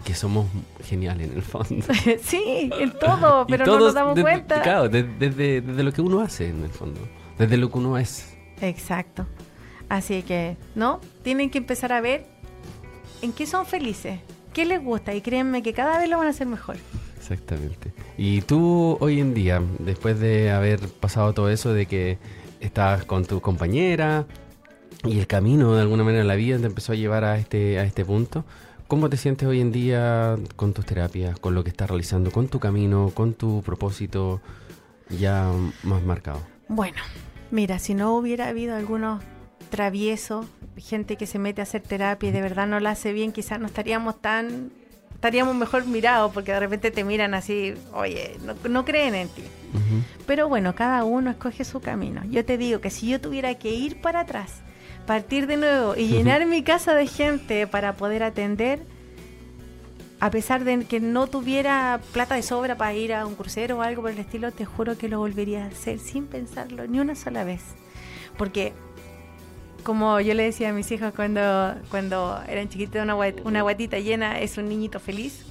que 0.04 0.14
somos 0.14 0.46
geniales 0.84 1.30
en 1.30 1.36
el 1.36 1.42
fondo. 1.42 1.86
sí, 2.22 2.70
en 2.78 2.92
todo, 2.98 3.46
pero 3.46 3.64
no 3.64 3.78
nos 3.78 3.94
damos 3.94 4.20
cuenta. 4.20 4.60
Claro, 4.60 4.90
desde, 4.90 5.62
desde 5.62 5.82
lo 5.82 5.92
que 5.92 6.02
uno 6.02 6.20
hace 6.20 6.50
en 6.50 6.64
el 6.64 6.70
fondo, 6.70 7.00
desde 7.38 7.56
lo 7.56 7.70
que 7.70 7.78
uno 7.78 7.96
es. 7.96 8.36
Exacto. 8.60 9.26
Así 9.88 10.22
que, 10.22 10.56
¿no? 10.74 11.00
Tienen 11.22 11.50
que 11.50 11.58
empezar 11.58 11.92
a 11.92 12.00
ver 12.00 12.26
en 13.22 13.32
qué 13.32 13.46
son 13.46 13.64
felices, 13.66 14.20
qué 14.52 14.64
les 14.64 14.82
gusta 14.82 15.14
y 15.14 15.20
créanme 15.20 15.62
que 15.62 15.72
cada 15.72 15.98
vez 15.98 16.08
lo 16.08 16.18
van 16.18 16.26
a 16.26 16.30
hacer 16.30 16.46
mejor. 16.46 16.76
Exactamente. 17.30 17.92
Y 18.18 18.40
tú 18.42 18.98
hoy 19.00 19.20
en 19.20 19.34
día, 19.34 19.62
después 19.78 20.18
de 20.18 20.50
haber 20.50 20.80
pasado 20.88 21.32
todo 21.32 21.48
eso, 21.48 21.72
de 21.72 21.86
que 21.86 22.18
estás 22.58 23.04
con 23.04 23.24
tu 23.24 23.40
compañera 23.40 24.26
y 25.04 25.20
el 25.20 25.28
camino 25.28 25.74
de 25.76 25.82
alguna 25.82 26.02
manera 26.02 26.24
la 26.24 26.34
vida 26.34 26.58
te 26.58 26.66
empezó 26.66 26.92
a 26.92 26.96
llevar 26.96 27.24
a 27.24 27.38
este, 27.38 27.78
a 27.78 27.84
este 27.84 28.04
punto, 28.04 28.44
¿cómo 28.88 29.08
te 29.08 29.16
sientes 29.16 29.46
hoy 29.48 29.60
en 29.60 29.70
día 29.70 30.36
con 30.56 30.72
tus 30.72 30.84
terapias, 30.84 31.38
con 31.38 31.54
lo 31.54 31.62
que 31.62 31.70
estás 31.70 31.88
realizando, 31.88 32.32
con 32.32 32.48
tu 32.48 32.58
camino, 32.58 33.12
con 33.14 33.34
tu 33.34 33.62
propósito 33.62 34.40
ya 35.08 35.52
más 35.84 36.02
marcado? 36.02 36.40
Bueno, 36.66 36.98
mira, 37.52 37.78
si 37.78 37.94
no 37.94 38.16
hubiera 38.16 38.48
habido 38.48 38.74
algunos 38.74 39.22
traviesos, 39.70 40.46
gente 40.76 41.16
que 41.16 41.26
se 41.26 41.38
mete 41.38 41.60
a 41.60 41.62
hacer 41.62 41.82
terapia 41.82 42.30
y 42.30 42.32
de 42.32 42.42
verdad 42.42 42.66
no 42.66 42.80
la 42.80 42.90
hace 42.90 43.12
bien, 43.12 43.30
quizás 43.30 43.60
no 43.60 43.66
estaríamos 43.66 44.20
tan 44.20 44.72
estaríamos 45.20 45.54
mejor 45.54 45.84
mirados 45.84 46.32
porque 46.32 46.50
de 46.50 46.60
repente 46.60 46.90
te 46.90 47.04
miran 47.04 47.34
así, 47.34 47.74
oye, 47.92 48.38
no, 48.70 48.84
creen 48.86 49.14
en 49.14 49.28
ti. 49.28 49.42
Pero 50.26 50.48
bueno, 50.48 50.74
cada 50.74 51.04
uno 51.04 51.30
escoge 51.30 51.62
su 51.64 51.80
camino. 51.80 52.22
Yo 52.30 52.42
te 52.42 52.56
digo 52.56 52.80
que 52.80 52.88
si 52.88 53.10
yo 53.10 53.20
tuviera 53.20 53.54
que 53.56 53.70
ir 53.70 54.00
para 54.00 54.20
atrás, 54.20 54.62
partir 55.06 55.46
de 55.46 55.58
nuevo 55.58 55.94
y 55.94 56.06
llenar 56.06 56.46
mi 56.46 56.62
casa 56.62 56.94
de 56.94 57.06
gente 57.06 57.66
para 57.66 57.96
poder 57.96 58.22
atender, 58.22 58.80
a 60.20 60.30
pesar 60.30 60.64
de 60.64 60.86
que 60.86 61.00
no 61.00 61.26
tuviera 61.26 62.00
plata 62.14 62.36
de 62.36 62.42
sobra 62.42 62.78
para 62.78 62.94
ir 62.94 63.12
a 63.12 63.26
un 63.26 63.34
crucero 63.34 63.76
o 63.76 63.82
algo 63.82 64.00
por 64.00 64.12
el 64.12 64.18
estilo, 64.18 64.52
te 64.52 64.64
juro 64.64 64.96
que 64.96 65.08
lo 65.10 65.18
volvería 65.18 65.64
a 65.64 65.68
hacer 65.68 65.98
sin 65.98 66.28
pensarlo 66.28 66.86
ni 66.86 66.98
una 66.98 67.14
sola 67.14 67.44
vez. 67.44 67.60
Porque 68.38 68.72
como 69.82 70.20
yo 70.20 70.34
le 70.34 70.44
decía 70.44 70.70
a 70.70 70.72
mis 70.72 70.90
hijos 70.90 71.12
cuando, 71.14 71.74
cuando 71.90 72.40
eran 72.48 72.68
chiquitos, 72.68 73.02
una, 73.02 73.16
una 73.44 73.62
guatita 73.62 73.98
llena 73.98 74.40
es 74.40 74.58
un 74.58 74.68
niñito 74.68 75.00
feliz. 75.00 75.44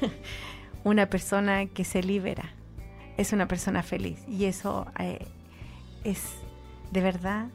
una 0.84 1.06
persona 1.06 1.66
que 1.66 1.84
se 1.84 2.02
libera 2.02 2.50
es 3.16 3.32
una 3.32 3.46
persona 3.46 3.82
feliz. 3.82 4.18
Y 4.28 4.46
eso 4.46 4.86
eh, 4.98 5.26
es 6.04 6.22
de 6.90 7.00
verdad 7.00 7.48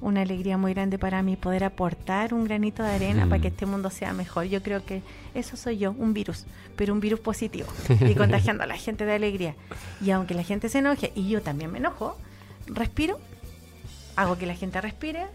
una 0.00 0.22
alegría 0.22 0.56
muy 0.56 0.74
grande 0.74 0.96
para 0.98 1.22
mí 1.22 1.36
poder 1.36 1.64
aportar 1.64 2.32
un 2.32 2.44
granito 2.44 2.84
de 2.84 2.90
arena 2.90 3.26
para 3.28 3.42
que 3.42 3.48
mm. 3.48 3.52
este 3.52 3.66
mundo 3.66 3.90
sea 3.90 4.12
mejor. 4.12 4.44
Yo 4.44 4.62
creo 4.62 4.84
que 4.84 5.02
eso 5.34 5.56
soy 5.56 5.78
yo, 5.78 5.92
un 5.92 6.14
virus, 6.14 6.44
pero 6.76 6.92
un 6.92 7.00
virus 7.00 7.20
positivo 7.20 7.66
y 7.88 8.14
contagiando 8.16 8.62
a 8.62 8.66
la 8.66 8.76
gente 8.76 9.04
de 9.04 9.14
alegría. 9.14 9.56
Y 10.00 10.10
aunque 10.10 10.34
la 10.34 10.44
gente 10.44 10.68
se 10.68 10.78
enoje 10.78 11.12
y 11.14 11.28
yo 11.28 11.42
también 11.42 11.72
me 11.72 11.78
enojo, 11.78 12.16
respiro, 12.66 13.18
hago 14.14 14.38
que 14.38 14.46
la 14.46 14.54
gente 14.54 14.80
respire 14.80 15.26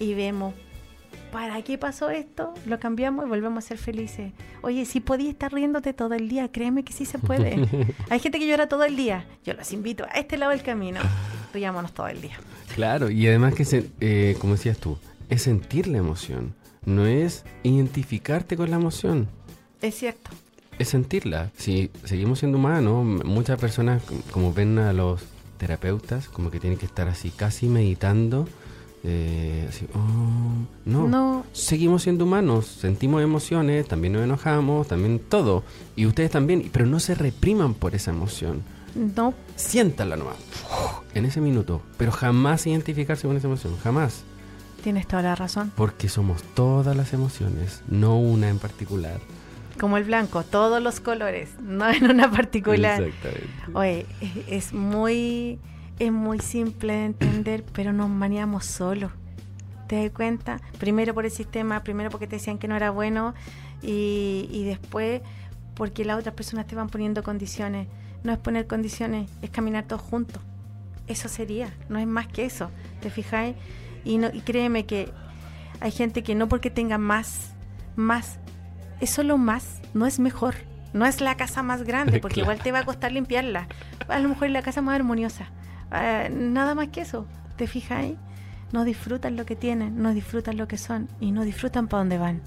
y 0.00 0.14
vemos, 0.14 0.54
¿para 1.30 1.62
qué 1.62 1.78
pasó 1.78 2.10
esto? 2.10 2.52
Lo 2.66 2.80
cambiamos 2.80 3.26
y 3.26 3.28
volvemos 3.28 3.64
a 3.64 3.68
ser 3.68 3.78
felices. 3.78 4.32
Oye, 4.62 4.86
si 4.86 5.00
podías 5.00 5.30
estar 5.30 5.52
riéndote 5.52 5.92
todo 5.92 6.14
el 6.14 6.28
día, 6.28 6.50
créeme 6.50 6.82
que 6.82 6.92
sí 6.92 7.04
se 7.04 7.18
puede. 7.18 7.68
Hay 8.08 8.18
gente 8.18 8.38
que 8.38 8.48
llora 8.48 8.68
todo 8.68 8.84
el 8.84 8.96
día. 8.96 9.26
Yo 9.44 9.54
los 9.54 9.72
invito 9.72 10.04
a 10.04 10.18
este 10.18 10.38
lado 10.38 10.50
del 10.50 10.62
camino. 10.62 11.00
Riámonos 11.52 11.92
todo 11.92 12.08
el 12.08 12.20
día. 12.20 12.36
Claro, 12.74 13.10
y 13.10 13.28
además 13.28 13.54
que, 13.54 13.84
eh, 14.00 14.36
como 14.40 14.54
decías 14.54 14.78
tú, 14.78 14.98
es 15.28 15.42
sentir 15.42 15.86
la 15.86 15.98
emoción, 15.98 16.54
no 16.84 17.06
es 17.06 17.44
identificarte 17.62 18.56
con 18.56 18.70
la 18.70 18.76
emoción. 18.76 19.28
Es 19.82 19.96
cierto. 19.96 20.30
Es 20.78 20.88
sentirla. 20.88 21.50
Si 21.56 21.90
seguimos 22.04 22.38
siendo 22.38 22.56
humanos, 22.56 23.04
muchas 23.04 23.60
personas, 23.60 24.02
como 24.30 24.54
ven 24.54 24.78
a 24.78 24.94
los 24.94 25.22
terapeutas, 25.58 26.28
como 26.28 26.50
que 26.50 26.58
tienen 26.58 26.78
que 26.78 26.86
estar 26.86 27.06
así 27.06 27.30
casi 27.30 27.66
meditando 27.66 28.48
eh, 29.02 29.68
oh, 29.94 30.66
no. 30.84 31.44
seguimos 31.52 32.02
siendo 32.02 32.24
humanos, 32.24 32.66
sentimos 32.66 33.22
emociones, 33.22 33.88
también 33.88 34.12
nos 34.12 34.22
enojamos, 34.22 34.88
también 34.88 35.18
todo. 35.18 35.64
Y 35.96 36.06
ustedes 36.06 36.30
también, 36.30 36.68
pero 36.72 36.86
no 36.86 37.00
se 37.00 37.14
repriman 37.14 37.74
por 37.74 37.94
esa 37.94 38.10
emoción. 38.10 38.62
No. 38.94 39.34
Siéntala 39.56 40.16
nomás, 40.16 40.36
en 41.14 41.24
ese 41.24 41.40
minuto, 41.40 41.80
pero 41.96 42.12
jamás 42.12 42.66
identificarse 42.66 43.26
con 43.26 43.36
esa 43.36 43.46
emoción, 43.46 43.76
jamás. 43.82 44.24
Tienes 44.82 45.06
toda 45.06 45.22
la 45.22 45.34
razón. 45.34 45.72
Porque 45.76 46.08
somos 46.08 46.42
todas 46.54 46.96
las 46.96 47.12
emociones, 47.12 47.82
no 47.88 48.18
una 48.18 48.48
en 48.48 48.58
particular. 48.58 49.20
Como 49.78 49.96
el 49.96 50.04
blanco, 50.04 50.42
todos 50.42 50.82
los 50.82 51.00
colores, 51.00 51.50
no 51.62 51.88
en 51.88 52.10
una 52.10 52.30
particular. 52.30 53.02
Exactamente. 53.02 53.48
Oye, 53.72 54.06
es 54.46 54.74
muy 54.74 55.58
es 56.00 56.10
muy 56.10 56.38
simple 56.38 56.94
de 56.94 57.04
entender, 57.04 57.62
pero 57.74 57.92
nos 57.92 58.08
maniamos 58.08 58.64
solo. 58.64 59.12
¿Te 59.86 60.02
das 60.02 60.10
cuenta? 60.12 60.58
Primero 60.78 61.12
por 61.12 61.26
el 61.26 61.30
sistema, 61.30 61.82
primero 61.82 62.08
porque 62.10 62.26
te 62.26 62.36
decían 62.36 62.56
que 62.56 62.68
no 62.68 62.74
era 62.74 62.90
bueno 62.90 63.34
y, 63.82 64.64
después 64.64 65.20
porque 65.74 66.04
las 66.06 66.18
otras 66.18 66.34
personas 66.34 66.66
te 66.66 66.74
van 66.74 66.88
poniendo 66.88 67.22
condiciones. 67.22 67.86
No 68.24 68.32
es 68.32 68.38
poner 68.38 68.66
condiciones, 68.66 69.30
es 69.42 69.50
caminar 69.50 69.84
todos 69.84 70.00
juntos. 70.00 70.42
Eso 71.06 71.28
sería, 71.28 71.74
no 71.90 71.98
es 71.98 72.06
más 72.06 72.28
que 72.28 72.46
eso. 72.46 72.70
¿Te 73.00 73.10
fijáis? 73.10 73.54
Y, 74.02 74.16
no, 74.16 74.28
y 74.32 74.40
créeme 74.40 74.86
que 74.86 75.12
hay 75.80 75.90
gente 75.90 76.22
que 76.22 76.34
no 76.34 76.48
porque 76.48 76.70
tenga 76.70 76.96
más, 76.96 77.52
más, 77.94 78.38
es 79.00 79.10
solo 79.10 79.36
más, 79.36 79.82
no 79.92 80.06
es 80.06 80.18
mejor. 80.18 80.54
No 80.94 81.04
es 81.04 81.20
la 81.20 81.36
casa 81.36 81.62
más 81.62 81.82
grande, 81.82 82.20
porque 82.22 82.40
igual 82.40 82.58
te 82.58 82.72
va 82.72 82.78
a 82.78 82.84
costar 82.84 83.12
limpiarla. 83.12 83.68
A 84.08 84.18
lo 84.18 84.30
mejor 84.30 84.46
es 84.46 84.52
la 84.54 84.62
casa 84.62 84.80
más 84.80 84.94
armoniosa. 84.94 85.50
Eh, 85.92 86.30
nada 86.32 86.74
más 86.74 86.88
que 86.88 87.02
eso. 87.02 87.26
¿Te 87.56 87.66
fijas 87.66 88.06
No 88.72 88.84
disfrutan 88.84 89.36
lo 89.36 89.44
que 89.44 89.56
tienen, 89.56 90.02
no 90.02 90.14
disfrutan 90.14 90.56
lo 90.56 90.68
que 90.68 90.78
son 90.78 91.08
y 91.20 91.32
no 91.32 91.44
disfrutan 91.44 91.88
para 91.88 92.00
dónde 92.00 92.18
van. 92.18 92.40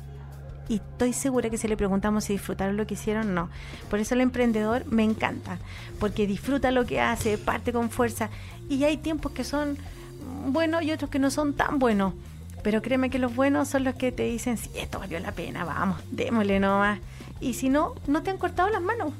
Y 0.69 0.75
estoy 0.75 1.13
segura 1.13 1.49
que 1.49 1.57
si 1.57 1.67
le 1.67 1.75
preguntamos 1.75 2.23
si 2.23 2.33
disfrutaron 2.33 2.77
lo 2.77 2.87
que 2.87 2.93
hicieron, 2.93 3.35
no. 3.35 3.49
Por 3.89 3.99
eso 3.99 4.15
el 4.15 4.21
emprendedor 4.21 4.85
me 4.85 5.03
encanta, 5.03 5.57
porque 5.99 6.25
disfruta 6.25 6.71
lo 6.71 6.85
que 6.85 7.01
hace, 7.01 7.37
parte 7.37 7.73
con 7.73 7.89
fuerza. 7.89 8.29
Y 8.69 8.83
hay 8.85 8.97
tiempos 8.97 9.33
que 9.33 9.43
son 9.43 9.77
buenos 10.47 10.83
y 10.83 10.91
otros 10.91 11.09
que 11.09 11.19
no 11.19 11.31
son 11.31 11.53
tan 11.53 11.79
buenos. 11.79 12.13
Pero 12.63 12.81
créeme 12.81 13.09
que 13.09 13.19
los 13.19 13.35
buenos 13.35 13.67
son 13.67 13.83
los 13.83 13.95
que 13.95 14.13
te 14.13 14.23
dicen, 14.23 14.57
sí, 14.57 14.69
esto 14.75 14.99
valió 14.99 15.19
la 15.19 15.33
pena, 15.33 15.65
vamos, 15.65 16.01
démosle 16.11 16.61
nomás. 16.61 16.99
y 17.41 17.55
si 17.55 17.67
no, 17.67 17.93
no 18.07 18.23
te 18.23 18.31
han 18.31 18.37
cortado 18.37 18.69
las 18.69 18.81
manos. 18.81 19.13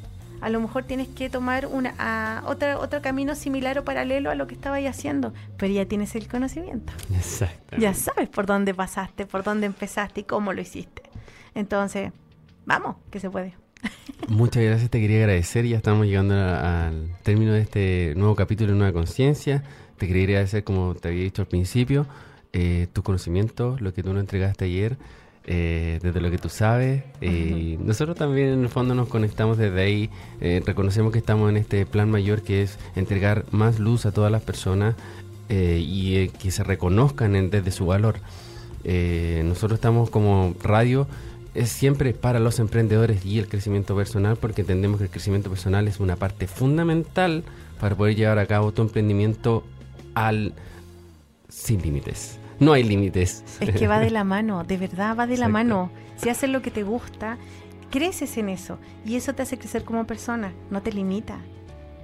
A 0.44 0.50
lo 0.50 0.60
mejor 0.60 0.84
tienes 0.84 1.08
que 1.08 1.30
tomar 1.30 1.66
una, 1.68 1.94
a, 1.98 2.44
otra, 2.48 2.78
otro 2.78 3.02
camino 3.02 3.34
similar 3.36 3.78
o 3.80 3.84
paralelo 3.84 4.30
a 4.30 4.36
lo 4.36 4.46
que 4.46 4.56
estabas 4.56 4.84
haciendo, 4.86 5.34
pero 5.58 5.74
ya 5.74 5.86
tienes 5.86 6.16
el 6.16 6.28
conocimiento. 6.28 6.92
Exacto. 7.16 7.78
Ya 7.78 7.94
sabes 7.94 8.28
por 8.30 8.46
dónde 8.46 8.74
pasaste, 8.74 9.26
por 9.26 9.44
dónde 9.44 9.66
empezaste 9.68 10.22
y 10.22 10.24
cómo 10.24 10.52
lo 10.54 10.62
hiciste. 10.62 11.02
Entonces, 11.56 12.12
vamos, 12.66 12.98
que 13.10 13.20
se 13.20 13.30
puede. 13.30 13.54
Muchas 14.28 14.64
gracias, 14.64 14.90
te 14.90 15.00
quería 15.02 15.18
agradecer. 15.20 15.66
Ya 15.66 15.78
estamos 15.78 16.06
llegando 16.06 16.36
a- 16.36 16.88
al 16.88 17.16
término 17.24 17.54
de 17.54 17.62
este 17.62 18.14
nuevo 18.16 18.36
capítulo 18.36 18.72
de 18.72 18.78
Nueva 18.78 18.94
Conciencia. 18.94 19.64
Te 19.98 20.08
quería 20.08 20.24
agradecer, 20.24 20.64
como 20.64 20.96
te 20.96 21.10
había 21.10 21.24
dicho 21.24 21.42
al 21.42 21.48
principio, 21.48 22.06
eh, 22.54 22.88
tus 22.94 23.04
conocimientos, 23.04 23.82
lo 23.82 23.94
que 23.94 24.04
tú 24.04 24.14
nos 24.14 24.22
entregaste 24.22 24.66
ayer, 24.66 24.98
eh, 25.46 26.00
desde 26.02 26.22
lo 26.22 26.32
que 26.32 26.38
tú 26.38 26.50
sabes. 26.50 27.04
eh, 27.22 27.78
Nosotros 27.82 28.16
también, 28.18 28.50
en 28.50 28.64
el 28.64 28.70
fondo, 28.70 28.96
nos 28.96 29.08
conectamos 29.08 29.58
desde 29.58 29.82
ahí. 29.82 30.10
eh, 30.42 30.62
reconocemos 30.66 31.12
que 31.12 31.20
estamos 31.20 31.50
en 31.50 31.58
este 31.58 31.86
plan 31.86 32.10
mayor 32.10 32.42
que 32.44 32.62
es 32.64 32.78
entregar 32.96 33.46
más 33.52 33.80
luz 33.80 34.06
a 34.06 34.12
todas 34.12 34.32
las 34.32 34.42
personas 34.42 34.96
eh, 35.50 35.84
y 35.86 36.16
eh, 36.16 36.32
que 36.42 36.52
se 36.52 36.64
reconozcan 36.64 37.36
en- 37.36 37.50
desde 37.50 37.72
su 37.72 37.86
valor. 37.86 38.16
Nosotros 38.86 39.78
estamos 39.78 40.10
como 40.10 40.56
radio 40.62 41.08
es 41.56 41.70
siempre 41.70 42.14
para 42.14 42.40
los 42.40 42.60
emprendedores 42.60 43.26
y 43.26 43.40
el 43.40 43.48
crecimiento 43.48 43.96
personal 43.96 44.36
porque 44.38 44.62
entendemos 44.62 44.98
que 44.98 45.06
el 45.06 45.10
crecimiento 45.10 45.50
personal 45.50 45.88
es 45.88 46.00
una 46.02 46.16
parte 46.18 46.48
fundamental 46.48 47.44
para 47.80 47.96
poder 47.96 48.16
llevar 48.16 48.40
a 48.40 48.46
cabo 48.46 48.72
tu 48.74 48.82
emprendimiento 48.82 49.64
al 50.16 50.54
sin 51.48 51.82
límites. 51.82 52.40
No 52.64 52.74
hay 52.74 52.84
límites. 52.84 53.44
Es 53.60 53.72
que 53.72 53.88
va 53.88 54.00
de 54.00 54.10
la 54.10 54.24
mano, 54.24 54.64
de 54.64 54.78
verdad 54.78 55.16
va 55.18 55.28
de 55.28 55.38
la 55.38 55.48
mano. 55.48 55.90
Si 56.16 56.30
haces 56.30 56.50
lo 56.50 56.62
que 56.62 56.72
te 56.72 56.84
gusta, 56.84 57.38
creces 57.90 58.38
en 58.38 58.50
eso 58.50 58.78
y 59.06 59.16
eso 59.16 59.34
te 59.34 59.42
hace 59.44 59.58
crecer 59.58 59.84
como 59.84 60.06
persona, 60.06 60.54
no 60.70 60.82
te 60.82 60.92
limita. 60.92 61.40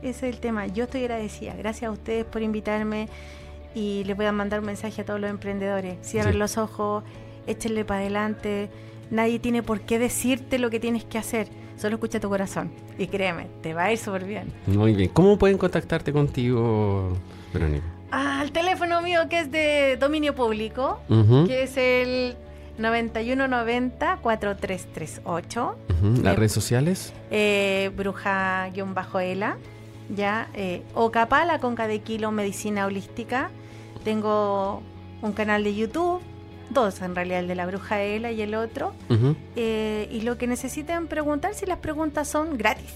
Ese 0.02 0.28
es 0.30 0.36
el 0.36 0.40
tema. 0.40 0.68
Yo 0.68 0.86
estoy 0.86 1.02
agradecida. 1.02 1.54
Gracias 1.56 1.90
a 1.90 1.92
ustedes 1.92 2.26
por 2.26 2.42
invitarme 2.42 3.08
y 3.76 4.04
les 4.06 4.16
voy 4.16 4.26
a 4.26 4.32
mandar 4.32 4.60
un 4.62 4.66
mensaje 4.68 5.02
a 5.02 5.06
todos 5.06 5.20
los 5.20 5.30
emprendedores. 5.30 5.98
Cierren 6.04 6.34
Sí. 6.34 6.40
los 6.40 6.58
ojos, 6.58 7.04
échenle 7.48 7.86
para 7.86 8.02
adelante. 8.02 8.70
Nadie 9.12 9.40
tiene 9.40 9.64
por 9.64 9.82
qué 9.82 10.00
decirte 10.00 10.60
lo 10.60 10.70
que 10.70 10.80
tienes 10.80 11.04
que 11.04 11.18
hacer. 11.18 11.50
Solo 11.78 11.96
escucha 11.96 12.20
tu 12.20 12.30
corazón. 12.30 12.72
Y 12.98 13.08
créeme, 13.08 13.48
te 13.62 13.74
va 13.74 13.86
a 13.86 13.92
ir 13.92 13.98
súper 13.98 14.26
bien. 14.26 14.52
Muy 14.68 14.94
bien. 14.96 15.10
¿Cómo 15.14 15.38
pueden 15.38 15.58
contactarte 15.58 16.12
contigo, 16.14 17.14
Verónica? 17.54 17.86
El 18.12 18.52
teléfono 18.52 19.02
mío 19.02 19.22
que 19.30 19.40
es 19.40 19.50
de 19.52 19.98
dominio 19.98 20.36
público, 20.36 21.00
que 21.48 21.64
es 21.64 21.78
el 21.78 22.36
9190-4338. 22.80 25.58
ujú. 25.58 25.76
¿Las 26.24 26.34
eh, 26.34 26.36
redes 26.36 26.52
sociales? 26.52 27.14
eh, 27.32 27.92
bruja-ela, 27.96 29.58
ya, 30.16 30.50
eh, 30.54 30.84
Ocapala 30.96 31.60
con 31.60 31.76
cada 31.76 31.98
kilo 32.00 32.32
medicina 32.32 32.86
holística. 32.86 33.50
Tengo 34.04 34.82
un 35.22 35.34
canal 35.34 35.64
de 35.64 35.76
YouTube, 35.76 36.22
dos 36.70 37.02
en 37.02 37.16
realidad, 37.16 37.40
el 37.42 37.48
de 37.48 37.56
la 37.56 37.66
bruja 37.66 38.02
Ela 38.02 38.32
y 38.32 38.42
el 38.42 38.56
otro. 38.56 38.94
Eh, 39.56 40.08
y 40.12 40.22
lo 40.22 40.38
que 40.38 40.48
necesiten 40.48 41.08
preguntar, 41.08 41.54
si 41.54 41.66
las 41.66 41.80
preguntas 41.80 42.28
son 42.28 42.58
gratis, 42.58 42.94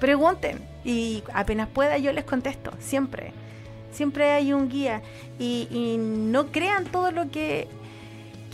pregunten 0.00 0.58
y 0.84 1.22
apenas 1.32 1.68
pueda 1.68 1.98
yo 1.98 2.12
les 2.12 2.24
contesto, 2.24 2.72
siempre. 2.78 3.32
Siempre 3.92 4.30
hay 4.30 4.52
un 4.52 4.68
guía 4.68 5.02
y, 5.38 5.68
y 5.70 5.96
no 5.98 6.46
crean 6.46 6.84
todo 6.84 7.10
lo 7.10 7.30
que, 7.30 7.68